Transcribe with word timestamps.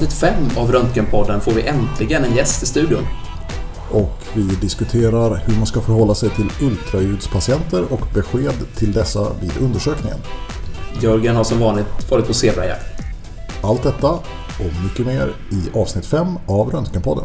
avsnitt 0.00 0.12
5 0.12 0.34
av 0.56 0.72
Röntgenpodden 0.72 1.40
får 1.40 1.52
vi 1.52 1.62
äntligen 1.62 2.24
en 2.24 2.36
gäst 2.36 2.62
i 2.62 2.66
studion. 2.66 3.06
Och 3.90 4.18
vi 4.34 4.42
diskuterar 4.42 5.42
hur 5.46 5.56
man 5.56 5.66
ska 5.66 5.80
förhålla 5.80 6.14
sig 6.14 6.30
till 6.30 6.50
ultraljudspatienter 6.62 7.92
och 7.92 8.00
besked 8.14 8.54
till 8.76 8.92
dessa 8.92 9.32
vid 9.40 9.52
undersökningen. 9.60 10.18
Jörgen 11.00 11.36
har 11.36 11.44
som 11.44 11.58
vanligt 11.58 12.10
varit 12.10 12.26
på 12.26 12.34
zebrajakt. 12.34 13.02
Allt 13.62 13.82
detta 13.82 14.10
och 14.10 14.82
mycket 14.84 15.06
mer 15.06 15.32
i 15.50 15.78
avsnitt 15.78 16.06
5 16.06 16.26
av 16.46 16.70
Röntgenpodden. 16.70 17.24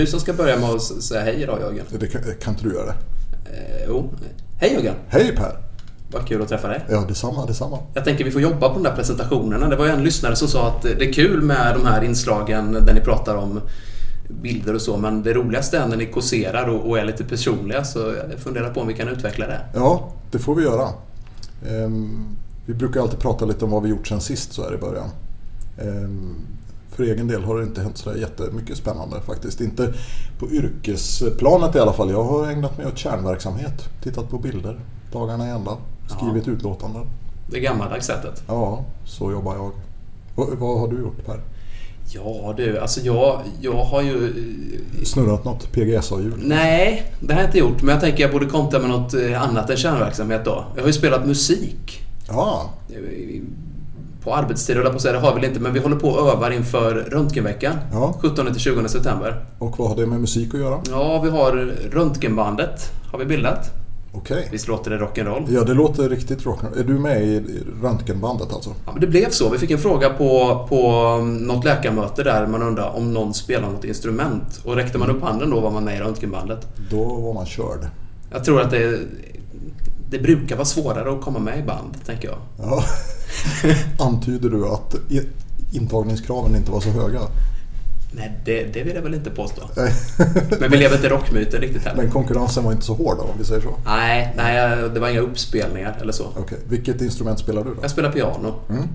Du 0.00 0.06
som 0.06 0.20
ska 0.20 0.32
börja 0.32 0.58
med 0.58 0.70
att 0.70 0.82
säga 0.82 1.24
hej 1.24 1.42
idag 1.42 1.60
Jörgen? 1.60 1.86
Det 1.90 2.06
kan, 2.06 2.22
kan 2.40 2.52
inte 2.52 2.68
du 2.68 2.74
göra 2.74 2.86
det? 2.86 2.94
Eh, 3.50 3.84
jo. 3.88 4.10
Hej 4.56 4.72
Jörgen! 4.72 4.94
Hej 5.08 5.36
Per! 5.36 5.56
Vad 6.12 6.28
kul 6.28 6.42
att 6.42 6.48
träffa 6.48 6.68
dig. 6.68 6.84
Ja, 6.88 7.04
detsamma, 7.08 7.46
detsamma. 7.46 7.78
Jag 7.94 8.04
tänker 8.04 8.24
vi 8.24 8.30
får 8.30 8.42
jobba 8.42 8.68
på 8.68 8.74
de 8.74 8.82
där 8.82 8.96
presentationerna. 8.96 9.68
Det 9.68 9.76
var 9.76 9.86
ju 9.86 9.90
en 9.90 10.04
lyssnare 10.04 10.36
som 10.36 10.48
sa 10.48 10.68
att 10.68 10.82
det 10.82 11.08
är 11.08 11.12
kul 11.12 11.42
med 11.42 11.74
de 11.74 11.86
här 11.86 12.04
inslagen 12.04 12.72
där 12.72 12.94
ni 12.94 13.00
pratar 13.00 13.36
om 13.36 13.60
bilder 14.28 14.74
och 14.74 14.80
så, 14.80 14.96
men 14.96 15.22
det 15.22 15.34
roligaste 15.34 15.78
är 15.78 15.86
när 15.86 15.96
ni 15.96 16.06
kåserar 16.06 16.68
och, 16.68 16.88
och 16.88 16.98
är 16.98 17.04
lite 17.04 17.24
personliga, 17.24 17.84
så 17.84 17.98
jag 17.98 18.38
funderar 18.38 18.74
på 18.74 18.80
om 18.80 18.86
vi 18.86 18.94
kan 18.94 19.08
utveckla 19.08 19.46
det. 19.46 19.60
Ja, 19.74 20.12
det 20.30 20.38
får 20.38 20.54
vi 20.54 20.62
göra. 20.62 20.88
Ehm, 21.68 22.36
vi 22.66 22.74
brukar 22.74 23.00
alltid 23.00 23.18
prata 23.18 23.44
lite 23.44 23.64
om 23.64 23.70
vad 23.70 23.82
vi 23.82 23.88
gjort 23.88 24.06
sen 24.06 24.20
sist 24.20 24.52
så 24.52 24.62
här 24.62 24.74
i 24.74 24.78
början. 24.78 25.08
Ehm, 25.78 26.34
för 26.98 27.04
egen 27.04 27.28
del 27.28 27.44
har 27.44 27.58
det 27.58 27.62
inte 27.64 27.80
hänt 27.80 27.98
så 27.98 28.10
där 28.10 28.18
jättemycket 28.18 28.76
spännande 28.76 29.20
faktiskt. 29.20 29.60
Inte 29.60 29.94
på 30.38 30.50
yrkesplanet 30.50 31.74
i 31.74 31.78
alla 31.78 31.92
fall. 31.92 32.10
Jag 32.10 32.24
har 32.24 32.46
ägnat 32.46 32.78
mig 32.78 32.86
åt 32.86 32.98
kärnverksamhet. 32.98 33.88
Tittat 34.02 34.30
på 34.30 34.38
bilder 34.38 34.80
dagarna 35.12 35.48
i 35.48 35.50
ända. 35.50 35.76
Skrivit 36.06 36.48
utlåtanden. 36.48 37.02
Det 37.50 37.60
gammaldags 37.60 38.06
sättet. 38.06 38.42
Ja, 38.46 38.84
så 39.04 39.32
jobbar 39.32 39.54
jag. 39.54 39.70
Vad, 40.34 40.58
vad 40.58 40.80
har 40.80 40.88
du 40.88 40.98
gjort 40.98 41.26
Per? 41.26 41.40
Ja 42.14 42.54
du, 42.56 42.78
alltså 42.78 43.00
jag, 43.00 43.40
jag 43.60 43.84
har 43.84 44.02
ju... 44.02 44.32
Snurrat 45.04 45.44
något 45.44 45.72
PGSA-hjul? 45.72 46.42
Nej, 46.44 47.12
det 47.20 47.34
har 47.34 47.40
jag 47.40 47.48
inte 47.48 47.58
gjort, 47.58 47.82
men 47.82 47.92
jag 47.92 48.00
tänker 48.00 48.22
jag 48.22 48.32
borde 48.32 48.46
kontra 48.46 48.80
med 48.80 48.90
något 48.90 49.14
eh, 49.14 49.42
annat 49.42 49.70
än 49.70 49.76
kärnverksamhet 49.76 50.44
då. 50.44 50.64
Jag 50.74 50.82
har 50.82 50.86
ju 50.86 50.92
spelat 50.92 51.26
musik. 51.26 52.00
Ja, 52.28 52.70
På 54.22 54.34
arbetstid 54.34 54.76
jag 54.76 54.92
på 54.92 54.98
säga, 54.98 55.12
det 55.12 55.18
har 55.18 55.34
vi 55.34 55.40
väl 55.40 55.48
inte, 55.48 55.60
men 55.60 55.72
vi 55.72 55.80
håller 55.80 55.96
på 55.96 56.08
och 56.08 56.32
övar 56.32 56.50
inför 56.50 56.94
Röntgenveckan. 56.94 57.74
Ja. 57.92 58.14
17-20 58.22 58.86
september. 58.86 59.44
och 59.58 59.78
vad 59.78 59.88
har 59.88 59.96
det 59.96 60.06
med 60.06 60.20
musik 60.20 60.54
att 60.54 60.60
göra? 60.60 60.80
Ja, 60.90 61.20
vi 61.22 61.30
har 61.30 61.52
Röntgenbandet. 61.92 62.92
Har 63.12 63.18
vi 63.18 63.24
bildat. 63.24 63.70
Okej. 64.12 64.48
Visst 64.52 64.68
låter 64.68 64.90
det 64.90 64.98
rock'n'roll? 64.98 65.46
Ja, 65.48 65.64
det 65.64 65.74
låter 65.74 66.08
riktigt 66.08 66.44
rock'n'roll. 66.44 66.80
Är 66.80 66.84
du 66.84 66.98
med 66.98 67.22
i 67.22 67.26
i 67.26 67.64
röntgenbandet 67.82 68.52
alltså? 68.52 68.70
Ja, 68.86 68.92
men 68.92 69.00
det 69.00 69.06
blev 69.06 69.30
så. 69.30 69.50
Vi 69.50 69.58
fick 69.58 69.70
en 69.70 69.78
fråga 69.78 70.10
på, 70.10 70.66
på 70.68 71.16
något 71.40 71.64
läkarmöte 71.64 72.22
där 72.22 72.46
man 72.46 72.62
undrade 72.62 72.90
om 72.90 73.12
någon 73.14 73.34
spelar 73.34 73.70
något 73.70 73.84
instrument. 73.84 74.60
Och 74.64 74.76
räckte 74.76 74.98
man 74.98 75.10
upp 75.10 75.22
handen 75.22 75.50
då 75.50 75.60
var 75.60 75.70
man 75.70 75.84
med 75.84 75.96
i 75.96 76.00
Röntgenbandet. 76.00 76.66
Då 76.90 77.04
var 77.04 77.34
man 77.34 77.46
körd. 77.46 77.86
Jag 78.32 78.44
tror 78.44 78.60
att 78.60 78.70
det, 78.70 78.98
det 80.10 80.18
brukar 80.18 80.56
vara 80.56 80.64
svårare 80.64 81.12
att 81.12 81.20
komma 81.20 81.38
med 81.38 81.58
i 81.58 81.62
band, 81.62 81.96
tänker 82.06 82.28
jag. 82.28 82.38
Ja. 82.58 82.84
Antyder 84.04 84.50
du 84.50 84.66
att 84.66 84.94
intagningskraven 85.72 86.56
inte 86.56 86.70
var 86.70 86.80
så 86.80 86.90
höga? 86.90 87.20
Nej, 88.12 88.32
det, 88.44 88.64
det 88.64 88.82
vill 88.82 88.94
jag 88.94 89.02
väl 89.02 89.14
inte 89.14 89.30
påstå. 89.30 89.62
Men 90.60 90.70
vi 90.70 90.76
lever 90.76 90.96
inte 90.96 91.08
rockmyten 91.08 91.60
riktigt 91.60 91.84
heller. 91.84 92.02
Men 92.02 92.10
konkurrensen 92.10 92.64
var 92.64 92.72
inte 92.72 92.84
så 92.84 92.94
hård 92.94 93.16
då, 93.16 93.22
om 93.22 93.38
vi 93.38 93.44
säger 93.44 93.60
så? 93.60 93.74
Nej, 93.84 94.34
nej, 94.36 94.88
det 94.94 95.00
var 95.00 95.08
inga 95.08 95.20
uppspelningar 95.20 95.98
eller 96.00 96.12
så. 96.12 96.26
Okej. 96.36 96.58
Vilket 96.68 97.00
instrument 97.00 97.38
spelar 97.38 97.64
du 97.64 97.74
då? 97.74 97.76
Jag 97.82 97.90
spelar 97.90 98.12
piano. 98.12 98.54
Mm. 98.70 98.88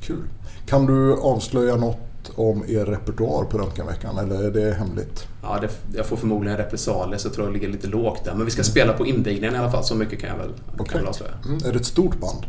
Kul. 0.00 0.22
Kan 0.66 0.86
du 0.86 1.20
avslöja 1.20 1.76
något 1.76 1.98
om 2.34 2.64
er 2.68 2.84
repertoar 2.84 3.44
på 3.44 3.58
Röntgenveckan 3.58 4.18
eller 4.18 4.44
är 4.44 4.50
det 4.50 4.74
hemligt? 4.74 5.26
Ja, 5.42 5.58
det, 5.60 5.68
jag 5.96 6.06
får 6.06 6.16
förmodligen 6.16 6.56
repressalier 6.56 7.18
så 7.18 7.28
jag 7.28 7.34
tror 7.34 7.46
jag 7.46 7.54
ligger 7.54 7.68
lite 7.68 7.86
lågt 7.86 8.24
där. 8.24 8.34
Men 8.34 8.44
vi 8.44 8.50
ska 8.50 8.62
spela 8.62 8.92
på 8.92 9.06
invigningen 9.06 9.54
i 9.54 9.58
alla 9.58 9.70
fall, 9.70 9.84
så 9.84 9.94
mycket 9.94 10.20
kan 10.20 10.30
jag 10.30 10.36
väl, 10.36 10.48
kan 10.48 10.74
Okej. 10.78 10.86
jag 10.92 10.98
väl 10.98 11.08
avslöja. 11.08 11.32
Mm. 11.44 11.58
Är 11.64 11.72
det 11.72 11.78
ett 11.78 11.86
stort 11.86 12.20
band? 12.20 12.46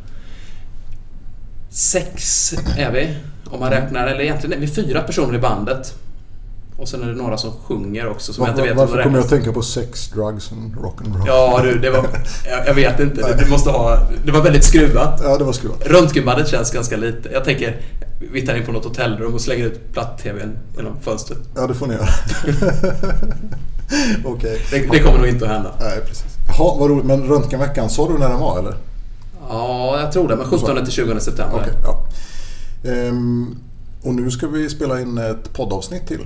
Sex 1.70 2.54
är 2.78 2.92
vi, 2.92 3.18
om 3.52 3.60
man 3.60 3.70
räknar. 3.70 4.08
Eller 4.08 4.22
egentligen 4.22 4.58
är 4.58 4.62
vi 4.62 4.68
fyra 4.68 5.02
personer 5.02 5.36
i 5.36 5.40
bandet. 5.40 5.96
Och 6.78 6.88
sen 6.88 7.04
är 7.04 7.08
det 7.08 7.16
några 7.16 7.38
som 7.38 7.52
sjunger 7.52 8.08
också 8.08 8.34
som 8.34 8.46
jag 8.46 8.52
inte 8.52 8.62
vet 8.62 8.78
varför 8.78 9.04
kommer 9.04 9.18
jag 9.18 9.24
att 9.24 9.30
tänka 9.30 9.52
på 9.52 9.62
sex, 9.62 10.10
drugs 10.10 10.52
and 10.52 10.76
rock'n'roll? 10.76 11.24
Ja 11.28 11.60
du, 11.64 11.80
det 11.80 11.90
var... 11.90 12.06
Jag, 12.50 12.68
jag 12.68 12.74
vet 12.74 13.00
inte. 13.00 13.22
Det, 13.22 13.44
det 13.44 13.50
måste 13.50 13.70
ha... 13.70 14.00
Det 14.26 14.32
var 14.32 14.42
väldigt 14.42 14.64
skruvat. 14.64 15.22
ja, 15.24 15.38
det 15.38 15.44
var 15.44 15.54
skruvat. 15.54 15.88
Röntgenbandet 15.88 16.48
känns 16.48 16.72
ganska 16.72 16.98
lite. 16.98 17.30
Jag 17.30 17.44
tänker, 17.44 17.82
vi 18.20 18.46
tar 18.46 18.56
in 18.56 18.66
på 18.66 18.72
något 18.72 18.84
hotellrum 18.86 19.34
och 19.34 19.42
slänger 19.42 19.66
ut 19.66 19.94
platt-tvn 19.94 20.58
genom 20.78 21.00
fönstret. 21.02 21.40
Ja, 21.56 21.68
det 21.68 21.74
får 21.74 21.88
ni 21.88 21.94
göra. 21.94 22.06
Okej. 24.26 24.62
Det, 24.72 24.80
det 24.92 25.00
kommer 25.00 25.18
nog 25.18 25.28
inte 25.28 25.46
att 25.46 25.52
hända. 25.52 25.72
Nej, 25.80 26.00
precis. 26.08 26.26
Jaha, 26.48 26.76
vad 26.80 26.90
roligt. 26.90 27.06
Men 27.06 27.24
Röntgenveckan, 27.24 27.90
sa 27.90 28.08
du 28.08 28.18
när 28.18 28.30
den 28.30 28.40
var 28.40 28.60
eller? 28.60 28.76
Ja, 29.50 30.00
jag 30.00 30.12
tror 30.12 30.28
det. 30.28 30.36
Men 30.36 30.46
17 30.46 30.84
till 30.86 30.94
20 30.94 31.20
september. 31.20 31.60
Okej, 31.62 31.74
ja. 31.84 32.08
Ehm, 32.92 33.56
och 34.04 34.14
nu 34.14 34.32
ska 34.32 34.48
vi 34.48 34.70
spela 34.70 35.02
in 35.02 35.18
ett 35.18 35.54
poddavsnitt 35.54 36.08
till. 36.08 36.22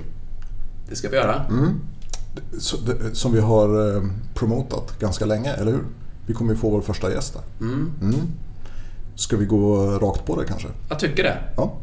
Det 0.88 0.96
ska 0.96 1.08
vi 1.08 1.16
göra. 1.16 1.44
Mm. 1.48 1.80
Som 3.12 3.32
vi 3.32 3.40
har 3.40 3.96
eh, 3.96 4.02
promotat 4.34 4.98
ganska 4.98 5.24
länge, 5.26 5.52
eller 5.52 5.72
hur? 5.72 5.84
Vi 6.26 6.34
kommer 6.34 6.52
ju 6.52 6.58
få 6.58 6.70
vår 6.70 6.80
första 6.80 7.12
gäst 7.12 7.34
där. 7.34 7.66
Mm, 7.66 7.92
Mm. 8.02 8.14
Ska 9.14 9.36
vi 9.36 9.44
gå 9.44 9.86
rakt 9.98 10.24
på 10.26 10.40
det 10.40 10.46
kanske? 10.48 10.68
jag 10.88 10.98
tycker 10.98 11.22
det. 11.22 11.38
Ja. 11.56 11.76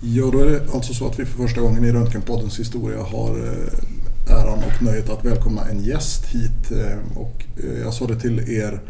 Ja, 0.00 0.30
då 0.32 0.40
är 0.40 0.46
det 0.46 0.74
alltså 0.74 0.94
så 0.94 1.06
att 1.06 1.18
vi 1.18 1.24
för 1.24 1.42
första 1.42 1.60
gången 1.60 1.84
i 1.84 1.92
Röntgenpoddens 1.92 2.58
historia 2.60 3.02
har 3.02 3.30
eh, 3.38 4.34
äran 4.42 4.58
och 4.58 4.82
nöjet 4.82 5.10
att 5.10 5.24
välkomna 5.24 5.64
en 5.64 5.80
gäst 5.84 6.24
hit. 6.26 6.70
eh, 6.72 7.18
Och 7.18 7.44
eh, 7.64 7.78
jag 7.80 7.94
sa 7.94 8.06
det 8.06 8.20
till 8.20 8.38
er 8.50 8.80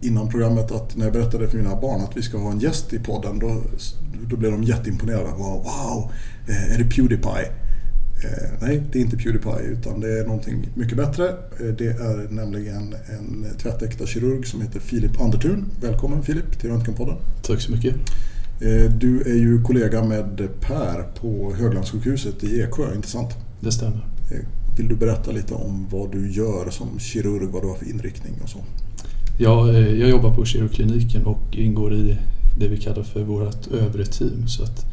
innan 0.00 0.28
programmet 0.28 0.72
att 0.72 0.96
när 0.96 1.04
jag 1.04 1.12
berättade 1.12 1.48
för 1.48 1.56
mina 1.58 1.76
barn 1.80 2.00
att 2.00 2.16
vi 2.16 2.22
ska 2.22 2.38
ha 2.38 2.50
en 2.50 2.60
gäst 2.60 2.92
i 2.92 2.98
podden 2.98 3.38
då, 3.38 3.62
då 4.30 4.36
blev 4.36 4.52
de 4.52 4.62
jätteimponerade. 4.64 5.30
Wow, 5.30 5.64
wow 5.64 6.12
är 6.74 6.78
det 6.78 6.84
Pewdiepie? 6.84 7.48
Eh, 8.24 8.50
nej, 8.60 8.82
det 8.92 8.98
är 8.98 9.02
inte 9.02 9.16
Pewdiepie 9.16 9.62
utan 9.62 10.00
det 10.00 10.18
är 10.18 10.24
någonting 10.24 10.68
mycket 10.74 10.96
bättre. 10.96 11.28
Eh, 11.28 11.74
det 11.78 11.86
är 11.86 12.28
nämligen 12.30 12.94
en 13.06 13.46
tvättäkta 13.58 14.06
kirurg 14.06 14.46
som 14.46 14.60
heter 14.60 14.80
Filip 14.80 15.20
Andertun. 15.20 15.64
Välkommen 15.80 16.22
Filip 16.22 16.60
till 16.60 16.70
Röntgenpodden. 16.70 17.16
Tack 17.42 17.60
så 17.60 17.72
mycket. 17.72 17.94
Eh, 18.60 18.92
du 18.92 19.20
är 19.20 19.34
ju 19.34 19.62
kollega 19.62 20.04
med 20.04 20.48
Per 20.60 21.02
på 21.20 21.54
Höglandssjukhuset 21.54 22.44
i 22.44 22.60
Eksjö, 22.60 22.94
inte 22.94 23.08
sant? 23.08 23.30
Det 23.60 23.72
stämmer. 23.72 24.06
Eh, 24.30 24.46
vill 24.76 24.88
du 24.88 24.94
berätta 24.94 25.30
lite 25.30 25.54
om 25.54 25.86
vad 25.90 26.12
du 26.12 26.32
gör 26.32 26.70
som 26.70 26.98
kirurg, 26.98 27.48
vad 27.48 27.62
du 27.62 27.68
har 27.68 27.74
för 27.74 27.88
inriktning 27.90 28.32
och 28.42 28.48
så? 28.48 28.58
Eh, 29.38 30.00
jag 30.00 30.10
jobbar 30.10 30.34
på 30.34 30.44
kirurgkliniken 30.44 31.24
och 31.24 31.56
ingår 31.56 31.94
i 31.94 32.18
det 32.58 32.68
vi 32.68 32.76
kallar 32.76 33.02
för 33.02 33.22
vårt 33.22 33.66
övre 33.66 34.04
team. 34.04 34.48
Så 34.48 34.62
att 34.62 34.84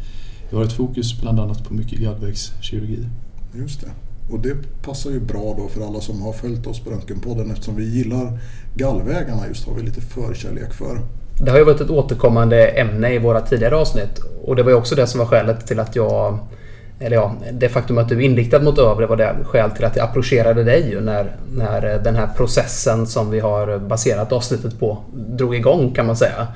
jag 0.50 0.58
har 0.58 0.66
ett 0.66 0.74
fokus 0.74 1.22
bland 1.22 1.40
annat 1.40 1.68
på 1.68 1.74
mycket 1.74 2.00
gallvägskirurgi. 2.00 3.08
Just 3.54 3.82
det. 3.82 3.88
Och 4.32 4.40
det 4.40 4.56
passar 4.84 5.10
ju 5.10 5.20
bra 5.20 5.56
då 5.58 5.68
för 5.68 5.88
alla 5.88 6.02
som 6.02 6.22
har 6.22 6.34
följt 6.34 6.68
oss 6.68 6.80
på 6.80 6.90
Röntgenpodden 6.90 7.52
eftersom 7.52 7.76
vi 7.76 7.84
gillar 7.84 8.40
gallvägarna 8.76 9.48
just 9.48 9.68
har 9.68 9.76
vi 9.76 9.82
lite 9.82 10.02
förkärlek 10.02 10.74
för. 10.74 11.02
Det 11.40 11.52
har 11.52 11.58
ju 11.58 11.64
varit 11.64 11.82
ett 11.82 11.90
återkommande 11.90 12.68
ämne 12.68 13.14
i 13.14 13.20
våra 13.20 13.42
tidigare 13.42 13.76
avsnitt. 13.76 14.20
Och 14.44 14.56
det 14.56 14.64
var 14.64 14.72
ju 14.72 14.78
också 14.78 14.96
det 14.96 15.08
som 15.08 15.20
var 15.20 15.28
skälet 15.28 15.68
till 15.68 15.80
att 15.80 15.96
jag... 15.96 16.40
Eller 17.00 17.16
ja, 17.16 17.36
det 17.54 17.70
faktum 17.70 17.98
att 17.98 18.10
du 18.10 18.16
är 18.16 18.22
inriktad 18.22 18.60
mot 18.60 18.78
övre 18.78 19.06
var 19.06 19.18
det 19.18 19.36
skäl 19.44 19.72
till 19.72 19.86
att 19.86 19.96
jag 19.96 20.10
approcherade 20.10 20.64
dig 20.64 20.90
ju 20.90 21.02
när, 21.02 21.36
när 21.56 21.82
den 22.04 22.16
här 22.16 22.28
processen 22.38 23.08
som 23.08 23.32
vi 23.32 23.40
har 23.40 23.80
baserat 23.80 24.32
avsnittet 24.32 24.80
på 24.80 24.98
drog 25.14 25.56
igång 25.56 25.94
kan 25.94 26.06
man 26.06 26.16
säga. 26.16 26.48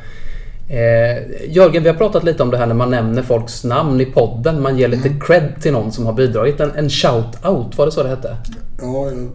Eh, 0.72 1.50
Jörgen, 1.52 1.84
vi 1.84 1.90
har 1.90 1.96
pratat 1.96 2.24
lite 2.24 2.44
om 2.44 2.50
det 2.52 2.58
här 2.58 2.66
när 2.68 2.76
man 2.76 2.90
nämner 2.92 3.22
folks 3.24 3.64
namn 3.64 4.02
i 4.02 4.06
podden. 4.06 4.62
Man 4.62 4.78
ger 4.78 4.88
lite 4.88 5.08
Mm. 5.08 5.20
cred 5.20 5.54
till 5.62 5.72
någon 5.74 5.92
som 5.92 6.06
har 6.06 6.14
bidragit. 6.14 6.60
En, 6.60 6.72
en 6.76 6.90
shout-out, 6.90 7.78
var 7.78 7.86
det 7.86 7.92
så 7.92 8.04
det 8.04 8.10
hette? 8.10 8.38
Ja, 8.82 9.12
jag 9.12 9.28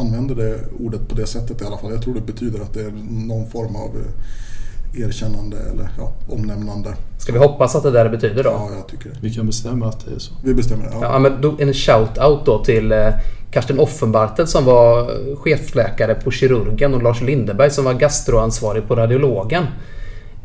använder 0.00 0.34
det 0.34 0.58
ordet 0.84 1.08
på 1.08 1.14
det 1.14 1.26
sättet 1.26 1.62
i 1.62 1.64
alla 1.64 1.78
fall. 1.78 1.90
Jag 1.92 2.02
tror 2.02 2.14
det 2.14 2.20
betyder 2.32 2.60
att 2.60 2.74
det 2.74 2.80
är 2.80 2.92
någon 3.10 3.46
form 3.50 3.76
av 3.76 3.90
eh, 3.96 5.02
erkännande 5.04 5.56
eller 5.72 5.88
ja, 5.98 6.12
omnämnande. 6.28 6.94
Ska 7.18 7.32
vi 7.32 7.38
hoppas 7.38 7.76
att 7.76 7.82
det 7.82 7.90
där 7.90 8.08
betyder 8.08 8.44
då? 8.44 8.50
Ja, 8.50 8.68
jag 8.76 8.86
tycker 8.88 9.10
det. 9.10 9.16
Vi 9.20 9.30
kan 9.34 9.46
bestämma 9.46 9.86
att 9.88 10.06
det 10.06 10.14
är 10.14 10.18
så. 10.18 10.32
Vi 10.44 10.54
bestämmer 10.54 10.84
det. 10.84 10.90
Ja, 10.92 10.98
Ja. 11.02 11.18
men 11.18 11.40
då, 11.40 11.56
en 11.58 11.72
shout-out 11.72 12.40
då 12.44 12.64
till 12.64 12.92
eh, 12.92 13.08
Karsten 13.50 13.78
Offenbartel 13.78 14.46
som 14.46 14.64
var 14.64 15.10
chefsläkare 15.36 16.14
på 16.14 16.30
kirurgen 16.30 16.94
och 16.94 17.02
Lars 17.02 17.20
Lindeberg 17.22 17.70
som 17.70 17.84
var 17.84 17.94
gastroansvarig 17.94 18.88
på 18.88 18.94
radiologen. 18.96 19.64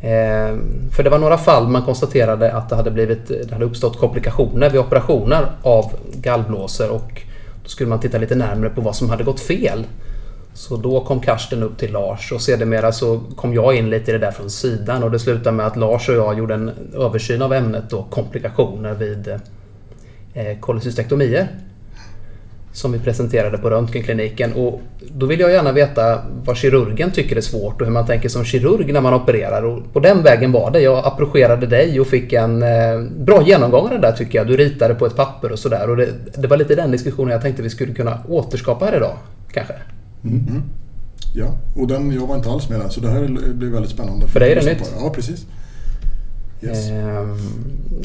Ehm, 0.05 0.91
för 0.91 1.03
det 1.03 1.09
var 1.09 1.19
några 1.19 1.37
fall 1.37 1.67
man 1.67 1.81
konstaterade 1.81 2.53
att 2.53 2.69
det 2.69 2.75
hade, 2.75 2.91
blivit, 2.91 3.27
det 3.27 3.51
hade 3.51 3.65
uppstått 3.65 3.99
komplikationer 3.99 4.69
vid 4.69 4.81
operationer 4.81 5.45
av 5.61 5.91
gallblåsor 6.13 6.89
och 6.89 7.21
då 7.63 7.69
skulle 7.69 7.89
man 7.89 7.99
titta 7.99 8.17
lite 8.17 8.35
närmare 8.35 8.69
på 8.69 8.81
vad 8.81 8.95
som 8.95 9.09
hade 9.09 9.23
gått 9.23 9.39
fel. 9.39 9.85
Så 10.53 10.77
då 10.77 11.01
kom 11.01 11.19
Karsten 11.19 11.63
upp 11.63 11.77
till 11.77 11.91
Lars 11.91 12.31
och 12.31 12.41
sedermera 12.41 12.91
så 12.91 13.21
kom 13.35 13.53
jag 13.53 13.75
in 13.75 13.89
lite 13.89 14.11
i 14.11 14.13
det 14.13 14.19
där 14.19 14.31
från 14.31 14.49
sidan 14.49 15.03
och 15.03 15.11
det 15.11 15.19
slutade 15.19 15.51
med 15.51 15.67
att 15.67 15.77
Lars 15.77 16.09
och 16.09 16.15
jag 16.15 16.37
gjorde 16.37 16.53
en 16.53 16.71
översyn 16.93 17.41
av 17.41 17.53
ämnet 17.53 17.83
då 17.89 18.03
komplikationer 18.03 18.93
vid 18.93 19.27
eh. 19.27 20.59
Som 22.73 22.91
vi 22.91 22.99
presenterade 22.99 23.57
på 23.57 23.69
röntgenkliniken. 23.69 24.53
Och 24.53 24.81
då 25.15 25.25
vill 25.25 25.39
jag 25.39 25.51
gärna 25.51 25.71
veta 25.71 26.21
vad 26.45 26.57
kirurgen 26.57 27.11
tycker 27.11 27.35
är 27.35 27.41
svårt 27.41 27.81
och 27.81 27.87
hur 27.87 27.93
man 27.93 28.05
tänker 28.05 28.29
som 28.29 28.45
kirurg 28.45 28.93
när 28.93 29.01
man 29.01 29.13
opererar. 29.13 29.65
Och 29.65 29.93
på 29.93 29.99
den 29.99 30.23
vägen 30.23 30.51
var 30.51 30.71
det. 30.71 30.79
Jag 30.79 31.05
approcherade 31.05 31.67
dig 31.67 31.99
och 31.99 32.07
fick 32.07 32.33
en 32.33 32.63
eh, 32.63 33.01
bra 33.17 33.43
genomgång 33.43 33.83
av 33.83 33.89
det 33.89 33.97
där 33.97 34.11
tycker 34.11 34.37
jag. 34.37 34.47
Du 34.47 34.57
ritade 34.57 34.95
på 34.95 35.05
ett 35.05 35.15
papper 35.15 35.51
och 35.51 35.59
sådär. 35.59 35.89
Och 35.89 35.97
det, 35.97 36.09
det 36.37 36.47
var 36.47 36.57
lite 36.57 36.75
den 36.75 36.91
diskussionen 36.91 37.31
jag 37.31 37.41
tänkte 37.41 37.61
vi 37.61 37.69
skulle 37.69 37.93
kunna 37.93 38.19
återskapa 38.27 38.85
här 38.85 38.97
idag. 38.97 39.17
Kanske. 39.51 39.73
ja, 41.33 41.57
och 41.75 41.87
den, 41.87 42.11
jag 42.11 42.27
var 42.27 42.35
inte 42.35 42.49
alls 42.49 42.69
med 42.69 42.79
där 42.79 42.89
så 42.89 43.01
det 43.01 43.09
här 43.09 43.27
blir 43.53 43.69
väldigt 43.69 43.91
spännande. 43.91 44.27
För 44.27 44.39
dig 44.39 44.51
är 44.51 44.55
det 44.55 44.65
nytt. 44.65 44.93
Ja, 44.99 45.09
precis. 45.09 45.45
Yes. 46.63 46.89
Ehm, 46.89 47.37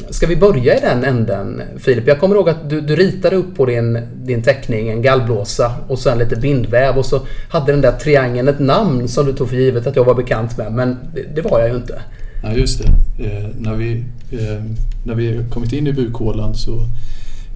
Ska 0.09 0.27
vi 0.27 0.35
börja 0.35 0.77
i 0.77 0.81
den 0.81 1.03
änden 1.03 1.61
Filip? 1.77 2.07
Jag 2.07 2.19
kommer 2.19 2.35
ihåg 2.35 2.49
att 2.49 2.69
du, 2.69 2.81
du 2.81 2.95
ritade 2.95 3.35
upp 3.35 3.55
på 3.55 3.65
din, 3.65 3.99
din 4.15 4.41
teckning 4.41 4.89
en 4.89 5.01
gallblåsa 5.01 5.75
och 5.87 5.99
sen 5.99 6.17
lite 6.17 6.35
bindväv 6.35 6.97
och 6.97 7.05
så 7.05 7.21
hade 7.49 7.71
den 7.71 7.81
där 7.81 7.91
triangeln 7.91 8.47
ett 8.47 8.59
namn 8.59 9.07
som 9.07 9.25
du 9.25 9.33
tog 9.33 9.49
för 9.49 9.55
givet 9.55 9.87
att 9.87 9.95
jag 9.95 10.05
var 10.05 10.15
bekant 10.15 10.57
med 10.57 10.71
men 10.71 10.97
det, 11.15 11.35
det 11.35 11.41
var 11.41 11.59
jag 11.59 11.69
ju 11.69 11.75
inte. 11.75 12.01
Ja, 12.43 12.53
just 12.53 12.81
det. 12.83 13.23
Eh, 13.25 13.49
när, 13.59 13.75
vi, 13.75 14.03
eh, 14.31 14.63
när 15.03 15.15
vi 15.15 15.45
kommit 15.49 15.73
in 15.73 15.87
i 15.87 15.93
bukhålan 15.93 16.55
så 16.55 16.87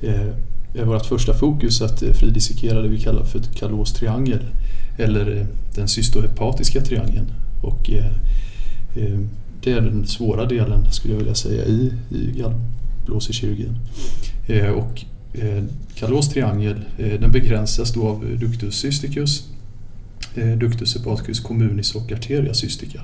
eh, 0.01 0.27
är 0.81 0.85
vårt 0.85 1.05
första 1.05 1.33
fokus 1.33 1.81
att 1.81 2.03
eh, 2.03 2.11
fridissekera 2.11 2.81
det 2.81 2.87
vi 2.87 2.99
kallar 2.99 3.23
för 3.23 3.39
Callots 3.39 3.93
triangel 3.93 4.39
eller 4.97 5.37
eh, 5.37 5.45
den 5.75 5.87
cystohepatiska 5.87 6.81
triangeln. 6.81 7.27
Och, 7.61 7.89
eh, 7.89 8.05
eh, 9.03 9.19
det 9.63 9.71
är 9.71 9.81
den 9.81 10.07
svåra 10.07 10.45
delen 10.45 10.91
skulle 10.91 11.13
jag 11.13 11.19
vilja 11.19 11.35
säga 11.35 11.65
i, 11.65 11.93
i 12.09 12.31
gallblåsekirurgin. 12.37 13.77
Eh, 14.47 14.69
och 14.69 15.01
eh, 15.33 15.63
Callots 15.95 16.29
triangel 16.29 16.81
eh, 16.97 17.19
den 17.19 17.31
begränsas 17.31 17.93
då 17.93 18.07
av 18.07 18.37
ductus 18.39 18.75
cysticus, 18.75 19.47
eh, 20.35 20.57
ductus 20.57 20.97
hepaticus 20.97 21.39
communis 21.39 21.95
och 21.95 22.11
arteria 22.11 22.53
cystica. 22.53 23.01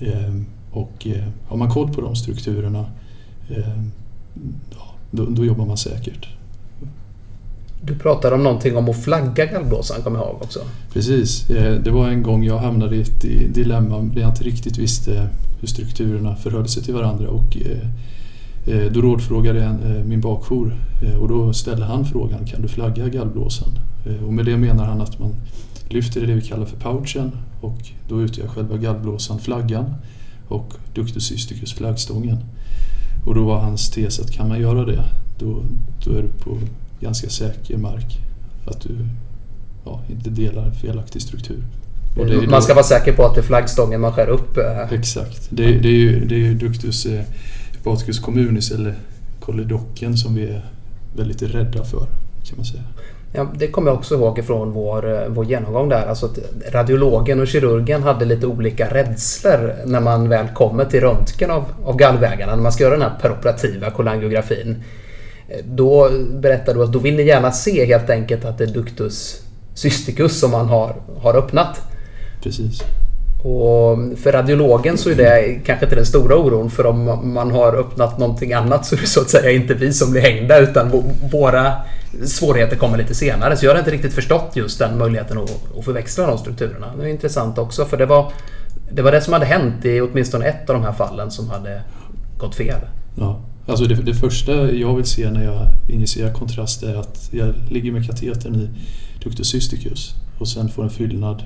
Eh, 0.00 0.34
och 0.70 1.06
eh, 1.06 1.24
har 1.46 1.56
man 1.56 1.70
koll 1.70 1.92
på 1.92 2.00
de 2.00 2.16
strukturerna 2.16 2.86
eh, 3.48 3.84
ja, 4.70 4.94
då, 5.10 5.26
då 5.26 5.44
jobbar 5.44 5.66
man 5.66 5.76
säkert. 5.76 6.28
Du 7.82 7.94
pratade 7.94 8.34
om 8.34 8.42
någonting 8.42 8.76
om 8.76 8.88
att 8.88 9.04
flagga 9.04 9.46
gallblåsan, 9.46 10.02
kommer 10.02 10.18
jag 10.18 10.28
ihåg 10.28 10.42
också. 10.42 10.60
Precis. 10.92 11.46
Det 11.84 11.90
var 11.90 12.08
en 12.08 12.22
gång 12.22 12.44
jag 12.44 12.58
hamnade 12.58 12.96
i 12.96 13.00
ett 13.00 13.20
dilemma 13.54 13.98
där 13.98 14.20
jag 14.20 14.30
inte 14.30 14.44
riktigt 14.44 14.78
visste 14.78 15.28
hur 15.60 15.68
strukturerna 15.68 16.36
förhöll 16.36 16.68
sig 16.68 16.82
till 16.82 16.94
varandra. 16.94 17.28
Och 17.28 17.56
eh, 17.56 17.88
eh 18.74 18.92
då 18.92 19.00
rådfrågade 19.00 19.58
jag 19.58 19.96
eh, 19.96 20.04
min 20.04 20.20
bakjour 20.20 20.76
eh, 21.02 21.14
och 21.14 21.28
då 21.28 21.52
ställde 21.52 21.84
han 21.86 22.04
frågan 22.04 22.46
kan 22.46 22.62
du 22.62 22.68
flagga 22.68 23.08
gallblåsan? 23.08 23.78
Och 24.26 24.32
med 24.32 24.44
det 24.44 24.56
menar 24.56 24.84
han 24.84 25.00
att 25.00 25.18
man 25.18 25.34
lyfter 25.88 26.26
det 26.26 26.34
vi 26.34 26.42
kallar 26.42 26.66
för 26.66 26.76
pouchen 26.76 27.32
och 27.60 27.78
då 28.08 28.22
utgör 28.22 28.48
själva 28.48 28.76
gallblåsan 28.76 29.38
flaggan 29.38 29.94
och 30.48 30.74
ductus 30.94 31.24
cysticus 31.24 31.74
flaggstången. 31.74 32.38
Och 33.26 33.34
då 33.34 33.44
var 33.44 33.60
hans 33.60 33.90
tes 33.90 34.20
att 34.20 34.32
kan 34.32 34.48
man 34.48 34.60
göra 34.60 34.84
det 34.84 35.04
då, 35.38 35.62
då 36.04 36.10
är 36.10 36.22
du 36.22 36.28
på 36.28 36.58
ganska 37.00 37.28
säker 37.28 37.78
mark. 37.78 38.18
Att 38.66 38.80
du 38.80 39.06
ja, 39.84 40.00
inte 40.08 40.30
delar 40.30 40.70
felaktig 40.70 41.22
struktur. 41.22 41.62
Det 42.16 42.50
Man 42.50 42.62
ska 42.62 42.74
vara 42.74 42.84
säker 42.84 43.12
på 43.12 43.24
att 43.26 43.34
det 43.34 43.40
är 43.40 43.42
flaggstången 43.42 44.00
man 44.00 44.12
skär 44.12 44.28
upp. 44.28 44.56
eh, 44.58 44.92
Exakt. 44.92 45.48
Det, 45.50 45.62
det, 45.78 45.88
är 45.88 45.92
ju, 45.92 46.24
det 46.24 46.34
är 46.34 46.38
ju 46.38 46.54
ductus 46.54 47.06
eh, 47.06 47.20
hepaticus 47.72 48.18
communis 48.18 48.70
eller 48.70 48.94
koledocken 49.40 50.16
som 50.16 50.34
vi 50.34 50.44
är 50.48 50.64
väldigt 51.16 51.42
rädda 51.42 51.84
för 51.84 51.98
kan 52.44 52.56
man 52.56 52.64
säga. 52.64 52.82
Ja, 53.32 53.46
det 53.58 53.66
kommer 53.66 53.90
jag 53.90 53.98
också 53.98 54.14
ihåg 54.14 54.38
ifrån 54.38 54.72
vår, 54.72 55.12
eh, 55.22 55.28
vår 55.28 55.44
genomgång 55.44 55.88
där. 55.88 56.06
Alltså 56.06 56.26
att 56.26 56.38
radiologen 56.72 57.40
och 57.40 57.46
kirurgen 57.46 58.02
hade 58.02 58.24
lite 58.24 58.46
olika 58.46 58.94
rädslor 58.94 59.74
när 59.86 60.00
man 60.00 60.28
väl 60.28 60.48
kommer 60.48 60.84
till 60.84 61.00
röntgen 61.00 61.50
av, 61.50 61.64
av 61.84 61.96
gallvägarna. 61.96 62.54
När 62.56 62.62
man 62.62 62.72
ska 62.72 62.84
göra 62.84 62.94
den 62.94 63.02
här 63.02 63.18
peroperativa 63.22 63.90
kolangiografin. 63.90 64.82
Eh, 65.48 65.56
Då 65.64 66.10
berättar 66.40 66.74
du 66.74 66.82
att 66.82 66.92
då 66.92 66.98
vill 66.98 67.16
ni 67.16 67.22
gärna 67.22 67.52
se 67.52 67.86
helt 67.86 68.10
enkelt 68.10 68.44
att 68.44 68.58
det 68.58 68.64
är 68.64 68.68
ductus 68.74 69.42
cysticus 69.74 70.40
som 70.40 70.50
man 70.50 70.68
har, 70.68 70.94
har 71.22 71.34
öppnat. 71.36 71.80
Precis. 72.42 72.82
Och 73.42 73.98
för 74.18 74.32
radiologen 74.32 74.98
så 74.98 75.10
är 75.10 75.14
det 75.14 75.60
kanske 75.64 75.86
inte 75.86 75.96
den 75.96 76.06
stora 76.06 76.36
oron 76.36 76.70
för 76.70 76.86
om 76.86 77.32
man 77.34 77.50
har 77.50 77.76
öppnat 77.76 78.18
någonting 78.18 78.52
annat 78.52 78.86
så 78.86 78.94
är 78.94 79.00
det 79.00 79.06
så 79.06 79.20
att 79.20 79.30
säga 79.30 79.50
inte 79.50 79.74
vi 79.74 79.92
som 79.92 80.10
blir 80.10 80.20
hängda 80.20 80.58
utan 80.58 80.92
vå- 80.92 81.30
våra 81.32 81.72
svårigheter 82.24 82.76
kommer 82.76 82.98
lite 82.98 83.14
senare. 83.14 83.56
Så 83.56 83.66
jag 83.66 83.72
har 83.72 83.78
inte 83.78 83.90
riktigt 83.90 84.12
förstått 84.12 84.50
just 84.54 84.78
den 84.78 84.98
möjligheten 84.98 85.38
att, 85.38 85.78
att 85.78 85.84
förväxla 85.84 86.26
de 86.26 86.38
strukturerna. 86.38 86.86
Det 86.98 87.04
är 87.04 87.08
intressant 87.08 87.58
också 87.58 87.84
för 87.84 87.96
det 87.96 88.06
var, 88.06 88.32
det 88.92 89.02
var 89.02 89.12
det 89.12 89.20
som 89.20 89.32
hade 89.32 89.46
hänt 89.46 89.84
i 89.84 90.00
åtminstone 90.00 90.44
ett 90.46 90.70
av 90.70 90.76
de 90.76 90.82
här 90.84 90.92
fallen 90.92 91.30
som 91.30 91.50
hade 91.50 91.82
gått 92.38 92.54
fel. 92.54 92.80
Ja. 93.18 93.40
Alltså 93.66 93.84
det, 93.84 93.94
det 93.94 94.14
första 94.14 94.52
jag 94.72 94.96
vill 94.96 95.04
se 95.04 95.30
när 95.30 95.44
jag 95.44 95.66
injicerar 95.88 96.32
kontrast 96.32 96.82
är 96.82 96.94
att 96.94 97.28
jag 97.30 97.54
ligger 97.70 97.92
med 97.92 98.06
katetern 98.06 98.54
i 98.54 98.68
ductus 99.24 99.48
cysticus 99.48 100.14
och 100.38 100.48
sen 100.48 100.68
får 100.68 100.82
en 100.82 100.90
fyllnad 100.90 101.42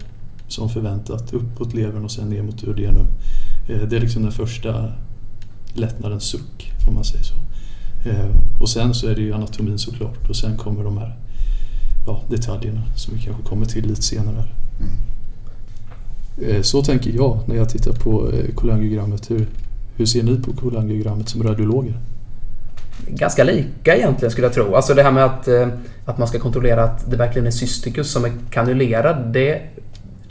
som 0.49 0.69
förväntat 0.69 1.33
uppåt 1.33 1.75
levern 1.75 2.05
och 2.05 2.11
sen 2.11 2.29
ner 2.31 2.43
mot 2.43 2.59
duodenum. 2.59 3.07
Eh, 3.69 3.83
Det 3.89 3.97
är 3.97 4.01
liksom 4.01 4.23
den 4.23 4.33
första 4.33 4.93
lättnadens 5.75 6.25
suck 6.25 6.73
om 6.89 6.95
man 6.95 7.05
säger 7.05 7.25
så. 7.25 7.35
Eh, 8.09 8.27
Och 8.61 8.69
sen 8.69 8.95
så 8.95 9.09
är 9.09 9.15
det 9.15 9.21
ju 9.23 9.33
anatomin 9.35 9.79
såklart 9.79 10.29
och 10.29 10.37
sen 10.37 10.57
kommer 10.57 10.85
de 10.85 10.99
här 10.99 11.17
ja, 12.07 12.23
detaljerna 12.31 12.83
som 12.97 13.15
vi 13.15 13.21
kanske 13.21 13.43
kommer 13.43 13.67
till 13.67 13.87
lite 13.89 14.03
senare. 14.03 14.37
här. 14.37 14.55
Eh, 16.49 16.63
Så 16.63 16.83
tänker 16.83 17.11
jag 17.11 17.39
när 17.47 17.57
jag 17.57 17.69
tittar 17.69 17.93
på 17.93 18.31
kolangiogrammet. 18.55 19.31
Hur, 19.31 19.47
hur 19.97 20.07
ser 20.07 20.23
ni 20.23 20.37
på 20.37 20.53
kolangiogrammet 20.53 21.29
som 21.29 21.43
radiologer? 21.43 21.95
Ganska 23.09 23.45
lika 23.45 23.97
egentligen 23.97 24.31
skulle 24.31 24.47
jag 24.47 24.55
tro. 24.55 24.75
Alltså 24.75 24.95
det 24.95 25.03
här 25.03 25.13
med 25.13 25.25
att, 25.25 25.49
att 26.05 26.19
man 26.19 26.29
ska 26.29 26.39
kontrollera 26.39 26.85
att 26.85 27.11
det 27.11 27.17
verkligen 27.17 27.47
är 27.47 27.51
cysticus 27.51 28.11
som 28.11 28.25
är 28.25 28.33
kanulerad. 28.51 29.33
Det, 29.33 29.63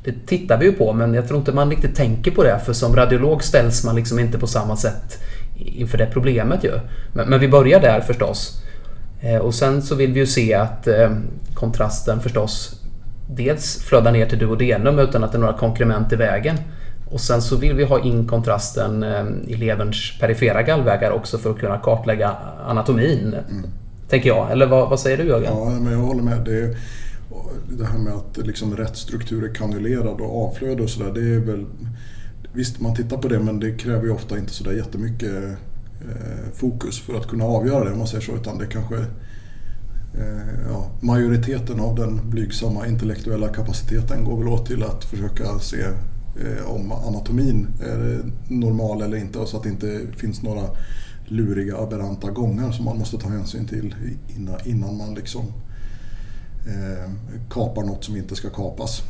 det 0.04 0.28
tittar 0.28 0.58
vi 0.58 0.66
ju 0.66 0.72
på 0.72 0.94
men 0.94 1.14
jag 1.14 1.28
tror 1.28 1.40
inte 1.40 1.52
man 1.52 1.70
riktigt 1.70 1.96
tänker 1.96 2.32
på 2.32 2.44
det 2.44 2.60
för 2.66 2.74
som 2.74 2.96
radiolog 2.96 3.44
ställs 3.44 3.84
man 3.86 3.96
liksom 3.96 4.20
inte 4.20 4.40
på 4.40 4.48
samma 4.48 4.76
sätt 4.76 5.24
inför 5.58 5.98
det 5.98 6.06
problemet 6.06 6.64
ju. 6.64 6.80
Men, 7.14 7.30
men 7.30 7.40
vi 7.40 7.48
börjar 7.48 7.80
där 7.80 8.02
förstås. 8.02 8.62
Eh, 9.22 9.38
Och 9.38 9.56
sen 9.56 9.82
så 9.82 9.96
vill 9.96 10.14
vi 10.14 10.20
ju 10.20 10.26
se 10.26 10.54
att 10.54 10.88
eh, 10.88 11.12
kontrasten 11.54 12.20
förstås 12.20 12.82
dels 13.30 13.84
flödar 13.84 14.12
ner 14.12 14.26
till 14.26 14.40
duodenum 14.40 15.00
utan 15.00 15.24
att 15.24 15.32
det 15.32 15.38
är 15.38 15.40
några 15.40 15.58
konkrement 15.58 16.14
i 16.14 16.16
vägen. 16.16 16.58
Och 17.12 17.22
sen 17.22 17.42
så 17.42 17.56
vill 17.58 17.76
vi 17.76 17.84
ha 17.84 18.00
in 18.00 18.28
kontrasten 18.28 19.04
eh, 19.04 19.26
i 19.48 19.56
leverns 19.56 20.20
perifera 20.20 20.62
gallvägar 20.62 21.12
också 21.12 21.38
för 21.38 21.50
att 21.50 21.60
kunna 21.60 21.78
kartlägga 21.78 22.32
anatomin. 22.68 23.36
Tänker 24.10 24.30
jag. 24.30 24.52
Eller 24.52 24.66
vad, 24.66 24.90
vad 24.90 25.00
säger 25.00 25.18
du 25.18 25.24
Jörgen? 25.24 25.54
Ja, 25.58 25.70
men 25.70 25.94
jag 25.94 26.00
håller 26.00 26.24
med. 26.24 26.38
Det, 26.46 26.60
är, 26.60 26.78
det 27.70 27.86
här 27.86 27.98
med 27.98 28.14
att 28.14 28.38
liksom 28.38 28.78
rätt 28.78 28.98
struktur 28.98 29.50
är 29.50 29.56
kanulerad 29.56 30.22
och 30.22 30.48
avflöde 30.48 30.84
och 30.84 30.90
sådär. 30.90 31.14
Det 31.14 31.36
är 31.36 31.40
väl... 31.40 31.66
Visst, 32.54 32.80
man 32.80 32.96
tittar 32.96 33.18
på 33.18 33.28
det 33.28 33.40
men 33.40 33.60
det 33.60 33.72
kräver 33.72 34.04
ju 34.04 34.12
ofta 34.12 34.38
inte 34.38 34.54
sådär 34.54 34.72
jättemycket 34.72 35.44
eh, 36.02 36.52
fokus 36.54 37.00
för 37.00 37.16
att 37.16 37.28
kunna 37.28 37.46
avgöra 37.46 37.84
det 37.84 37.92
om 37.92 37.98
man 37.98 38.08
säger 38.08 38.24
så. 38.24 38.36
Utan 38.36 38.58
det 38.58 38.66
kanske... 38.66 38.96
Eh, 40.18 40.70
ja, 40.70 40.92
majoriteten 41.02 41.80
av 41.80 41.96
den 41.96 42.30
blygsamma 42.30 42.88
intellektuella 42.88 43.48
kapaciteten 43.48 44.26
går 44.26 44.38
väl 44.38 44.48
åt 44.48 44.66
till 44.66 44.84
att 44.84 45.04
försöka 45.04 45.60
se 45.60 45.82
eh, 45.82 46.66
om 46.72 46.92
anatomin 46.92 47.68
är 47.82 48.24
normal 48.48 49.02
eller 49.02 49.18
inte 49.18 49.46
så 49.46 49.58
att 49.58 49.64
det 49.64 49.70
inte 49.70 50.02
finns 50.18 50.44
några 50.44 50.64
luriga 51.26 51.78
aberranta 51.78 52.32
gångar 52.32 52.72
som 52.72 52.86
man 52.86 52.98
måste 52.98 53.18
ta 53.18 53.30
hänsyn 53.30 53.68
till 53.68 53.96
innan, 54.36 54.56
innan 54.66 54.98
man 54.98 55.14
liksom 55.14 55.44
eh, 56.68 57.12
kapar 57.50 57.82
något 57.82 58.04
som 58.04 58.18
inte 58.18 58.36
ska 58.36 58.50
kapas. 58.50 59.02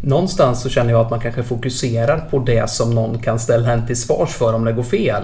Någonstans 0.00 0.62
så 0.62 0.68
känner 0.68 0.90
jag 0.90 1.00
att 1.00 1.10
man 1.10 1.20
kanske 1.20 1.42
fokuserar 1.42 2.18
på 2.30 2.38
det 2.38 2.70
som 2.70 2.94
någon 2.94 3.18
kan 3.18 3.38
ställa 3.38 3.72
en 3.72 3.86
till 3.86 3.96
svars 3.96 4.30
för 4.30 4.54
om 4.54 4.64
det 4.64 4.72
går 4.72 4.82
fel. 4.82 5.22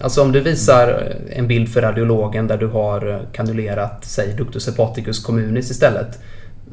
Alltså 0.00 0.22
om 0.22 0.32
du 0.32 0.40
visar 0.40 1.16
en 1.30 1.48
bild 1.48 1.68
för 1.68 1.82
radiologen 1.82 2.46
där 2.46 2.58
du 2.58 2.66
har 2.66 3.26
kanulerat, 3.32 4.04
säg 4.04 4.34
ductus 4.36 4.66
hepaticus 4.66 5.24
communis 5.24 5.70
istället. 5.70 6.18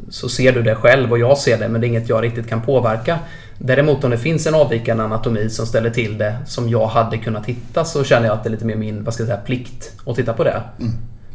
Så 0.10 0.30
ser 0.30 0.52
du 0.52 0.62
det 0.62 0.76
själv 0.76 1.12
och 1.12 1.20
jag 1.20 1.38
ser 1.38 1.60
det 1.60 1.70
men 1.70 1.82
det 1.82 1.88
är 1.88 1.90
inget 1.90 2.10
jag 2.10 2.24
riktigt 2.24 2.48
kan 2.48 2.62
påverka. 2.62 3.20
Däremot 3.58 4.04
om 4.04 4.12
det 4.12 4.18
finns 4.18 4.48
en 4.48 4.56
avvikande 4.56 5.04
anatomi 5.04 5.50
som 5.50 5.66
ställer 5.66 5.90
till 5.90 6.18
det 6.18 6.38
som 6.48 6.70
jag 6.70 6.88
hade 6.88 7.18
kunnat 7.18 7.46
hitta 7.46 7.86
så 7.86 8.04
känner 8.04 8.28
jag 8.28 8.34
att 8.34 8.44
det 8.44 8.50
är 8.50 8.52
lite 8.52 8.66
mer 8.66 8.76
min 8.76 9.04
vad 9.04 9.14
ska 9.14 9.24
jag 9.24 9.28
säga, 9.28 9.42
plikt 9.42 9.92
att 10.06 10.16
titta 10.16 10.34
på 10.34 10.44
det. 10.44 10.62
Mm, 10.80 10.94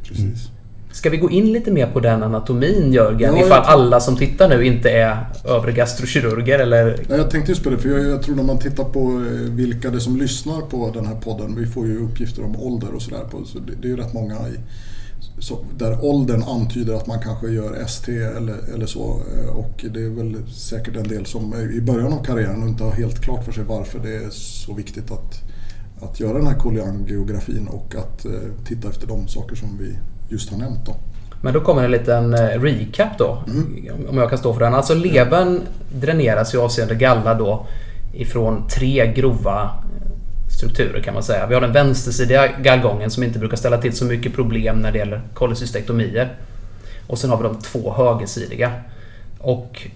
precis. 0.09 0.49
Ska 0.94 1.10
vi 1.10 1.16
gå 1.16 1.30
in 1.30 1.52
lite 1.52 1.70
mer 1.70 1.86
på 1.86 2.00
den 2.00 2.22
anatomin 2.22 2.92
Jörgen? 2.92 3.36
Ja, 3.36 3.46
ifall 3.46 3.62
alla 3.62 4.00
som 4.00 4.16
tittar 4.16 4.48
nu 4.48 4.64
inte 4.64 4.90
är 4.90 5.26
övre 5.44 5.72
gastrokirurger 5.72 6.58
eller? 6.58 6.84
Nej, 7.08 7.18
jag 7.18 7.30
tänkte 7.30 7.52
just 7.52 7.64
på 7.64 7.70
det 7.70 7.78
för 7.78 7.88
jag, 7.88 8.04
jag, 8.04 8.22
tror 8.22 8.36
när 8.36 8.42
man 8.42 8.58
tittar 8.58 8.84
på 8.84 9.00
eh, 9.00 9.52
vilka 9.52 9.90
det 9.90 9.96
är 9.96 10.00
som 10.00 10.16
lyssnar 10.16 10.60
på 10.60 10.90
den 10.94 11.06
här 11.06 11.14
podden. 11.14 11.54
Vi 11.58 11.66
får 11.66 11.86
ju 11.86 12.04
uppgifter 12.04 12.44
om 12.44 12.56
ålder 12.56 12.94
och 12.94 13.02
sådär. 13.02 13.24
Så 13.44 13.58
det, 13.58 13.72
det 13.80 13.86
är 13.86 13.90
ju 13.90 13.96
rätt 13.96 14.12
många 14.12 14.34
i, 14.34 14.58
så, 15.38 15.64
där 15.78 16.04
åldern 16.04 16.42
antyder 16.42 16.94
att 16.94 17.06
man 17.06 17.18
kanske 17.18 17.48
gör 17.48 17.74
ST 17.74 18.12
eller, 18.12 18.74
eller 18.74 18.86
så. 18.86 19.20
Eh, 19.38 19.56
och 19.56 19.84
det 19.90 20.00
är 20.00 20.10
väl 20.10 20.36
säkert 20.52 20.96
en 20.96 21.08
del 21.08 21.26
som 21.26 21.54
i 21.54 21.80
början 21.80 22.12
av 22.12 22.24
karriären 22.24 22.68
inte 22.68 22.84
har 22.84 22.92
helt 22.92 23.20
klart 23.20 23.44
för 23.44 23.52
sig 23.52 23.64
varför 23.64 23.98
det 23.98 24.16
är 24.16 24.30
så 24.30 24.74
viktigt 24.74 25.10
att, 25.10 25.42
att 26.00 26.20
göra 26.20 26.38
den 26.38 26.46
här 26.46 26.58
kolangografin 26.58 27.68
och 27.68 27.94
att 27.94 28.24
eh, 28.24 28.32
titta 28.64 28.88
efter 28.88 29.06
de 29.06 29.28
saker 29.28 29.56
som 29.56 29.78
vi 29.80 29.96
just 30.28 30.50
har 30.50 30.59
nämnt. 30.59 30.87
Då. 30.87 30.97
Men 31.40 31.52
då 31.52 31.61
kommer 31.61 31.85
en 31.85 31.90
liten 31.90 32.35
eh, 32.35 32.61
recap 32.61 33.19
då, 33.19 33.43
mm. 33.47 34.09
om 34.09 34.19
jag 34.19 34.28
kan 34.31 34.38
stå 34.38 34.52
för 34.52 34.61
den. 34.61 34.75
Alltså 34.75 34.95
levern 34.95 35.61
dräneras 35.93 36.54
ju 36.54 36.61
avseende 36.61 36.95
galla 36.95 37.35
då 37.35 37.66
ifrån 38.12 38.69
tre 38.69 39.12
grova 39.12 39.71
strukturer 40.57 41.02
kan 41.02 41.14
man 41.14 41.23
säga. 41.23 41.47
Vi 41.47 41.54
har 41.54 41.61
den 41.61 41.73
vänstersidiga 41.73 42.47
gallgången 42.47 43.11
som 43.11 43.23
inte 43.23 43.38
brukar 43.38 43.57
ställa 43.57 43.78
till 43.78 43.97
så 43.97 44.04
mycket 44.04 44.35
problem 44.35 44.81
när 44.81 44.93
det 44.93 44.99
gäller 44.99 45.23
kolesystektomier. 45.35 46.37
Och 47.07 47.19
sen 47.19 47.31
har 47.31 47.37
vi 47.37 47.43
de 47.43 47.59
två 47.59 47.93
högersidiga. 47.93 48.73
Och 49.38 49.88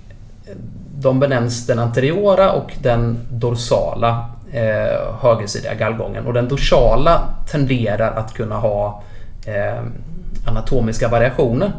de 0.98 1.20
benämns 1.20 1.66
den 1.66 1.78
anteriora 1.78 2.52
och 2.52 2.72
den 2.82 3.18
dorsala 3.30 4.30
eh, 4.52 5.14
högersidiga 5.20 5.74
gallgången. 5.74 6.26
Och 6.26 6.32
den 6.32 6.48
dorsala 6.48 7.34
tenderar 7.50 8.12
att 8.12 8.34
kunna 8.34 8.56
ha 8.56 9.02
eh, 9.46 9.82
anatomiska 10.46 11.08
variationer. 11.08 11.72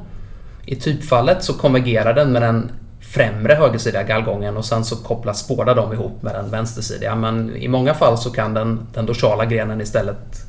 I 0.66 0.76
typfallet 0.76 1.44
så 1.44 1.54
konvergerar 1.54 2.14
den 2.14 2.32
med 2.32 2.42
den 2.42 2.72
främre 3.02 3.54
högersidiga 3.54 4.04
gallgången 4.04 4.58
och 4.58 4.66
sen 4.66 4.86
så 4.86 4.96
kopplas 4.96 5.48
båda 5.48 5.74
de 5.74 5.94
ihop 5.94 6.22
med 6.22 6.36
den 6.36 6.52
vänstersidiga. 6.52 7.16
Men 7.16 7.56
i 7.56 7.68
många 7.68 7.94
fall 7.94 8.18
så 8.18 8.32
kan 8.32 8.54
den, 8.54 8.88
den 8.94 9.06
dorsala 9.06 9.46
grenen 9.46 9.82
istället 9.82 10.46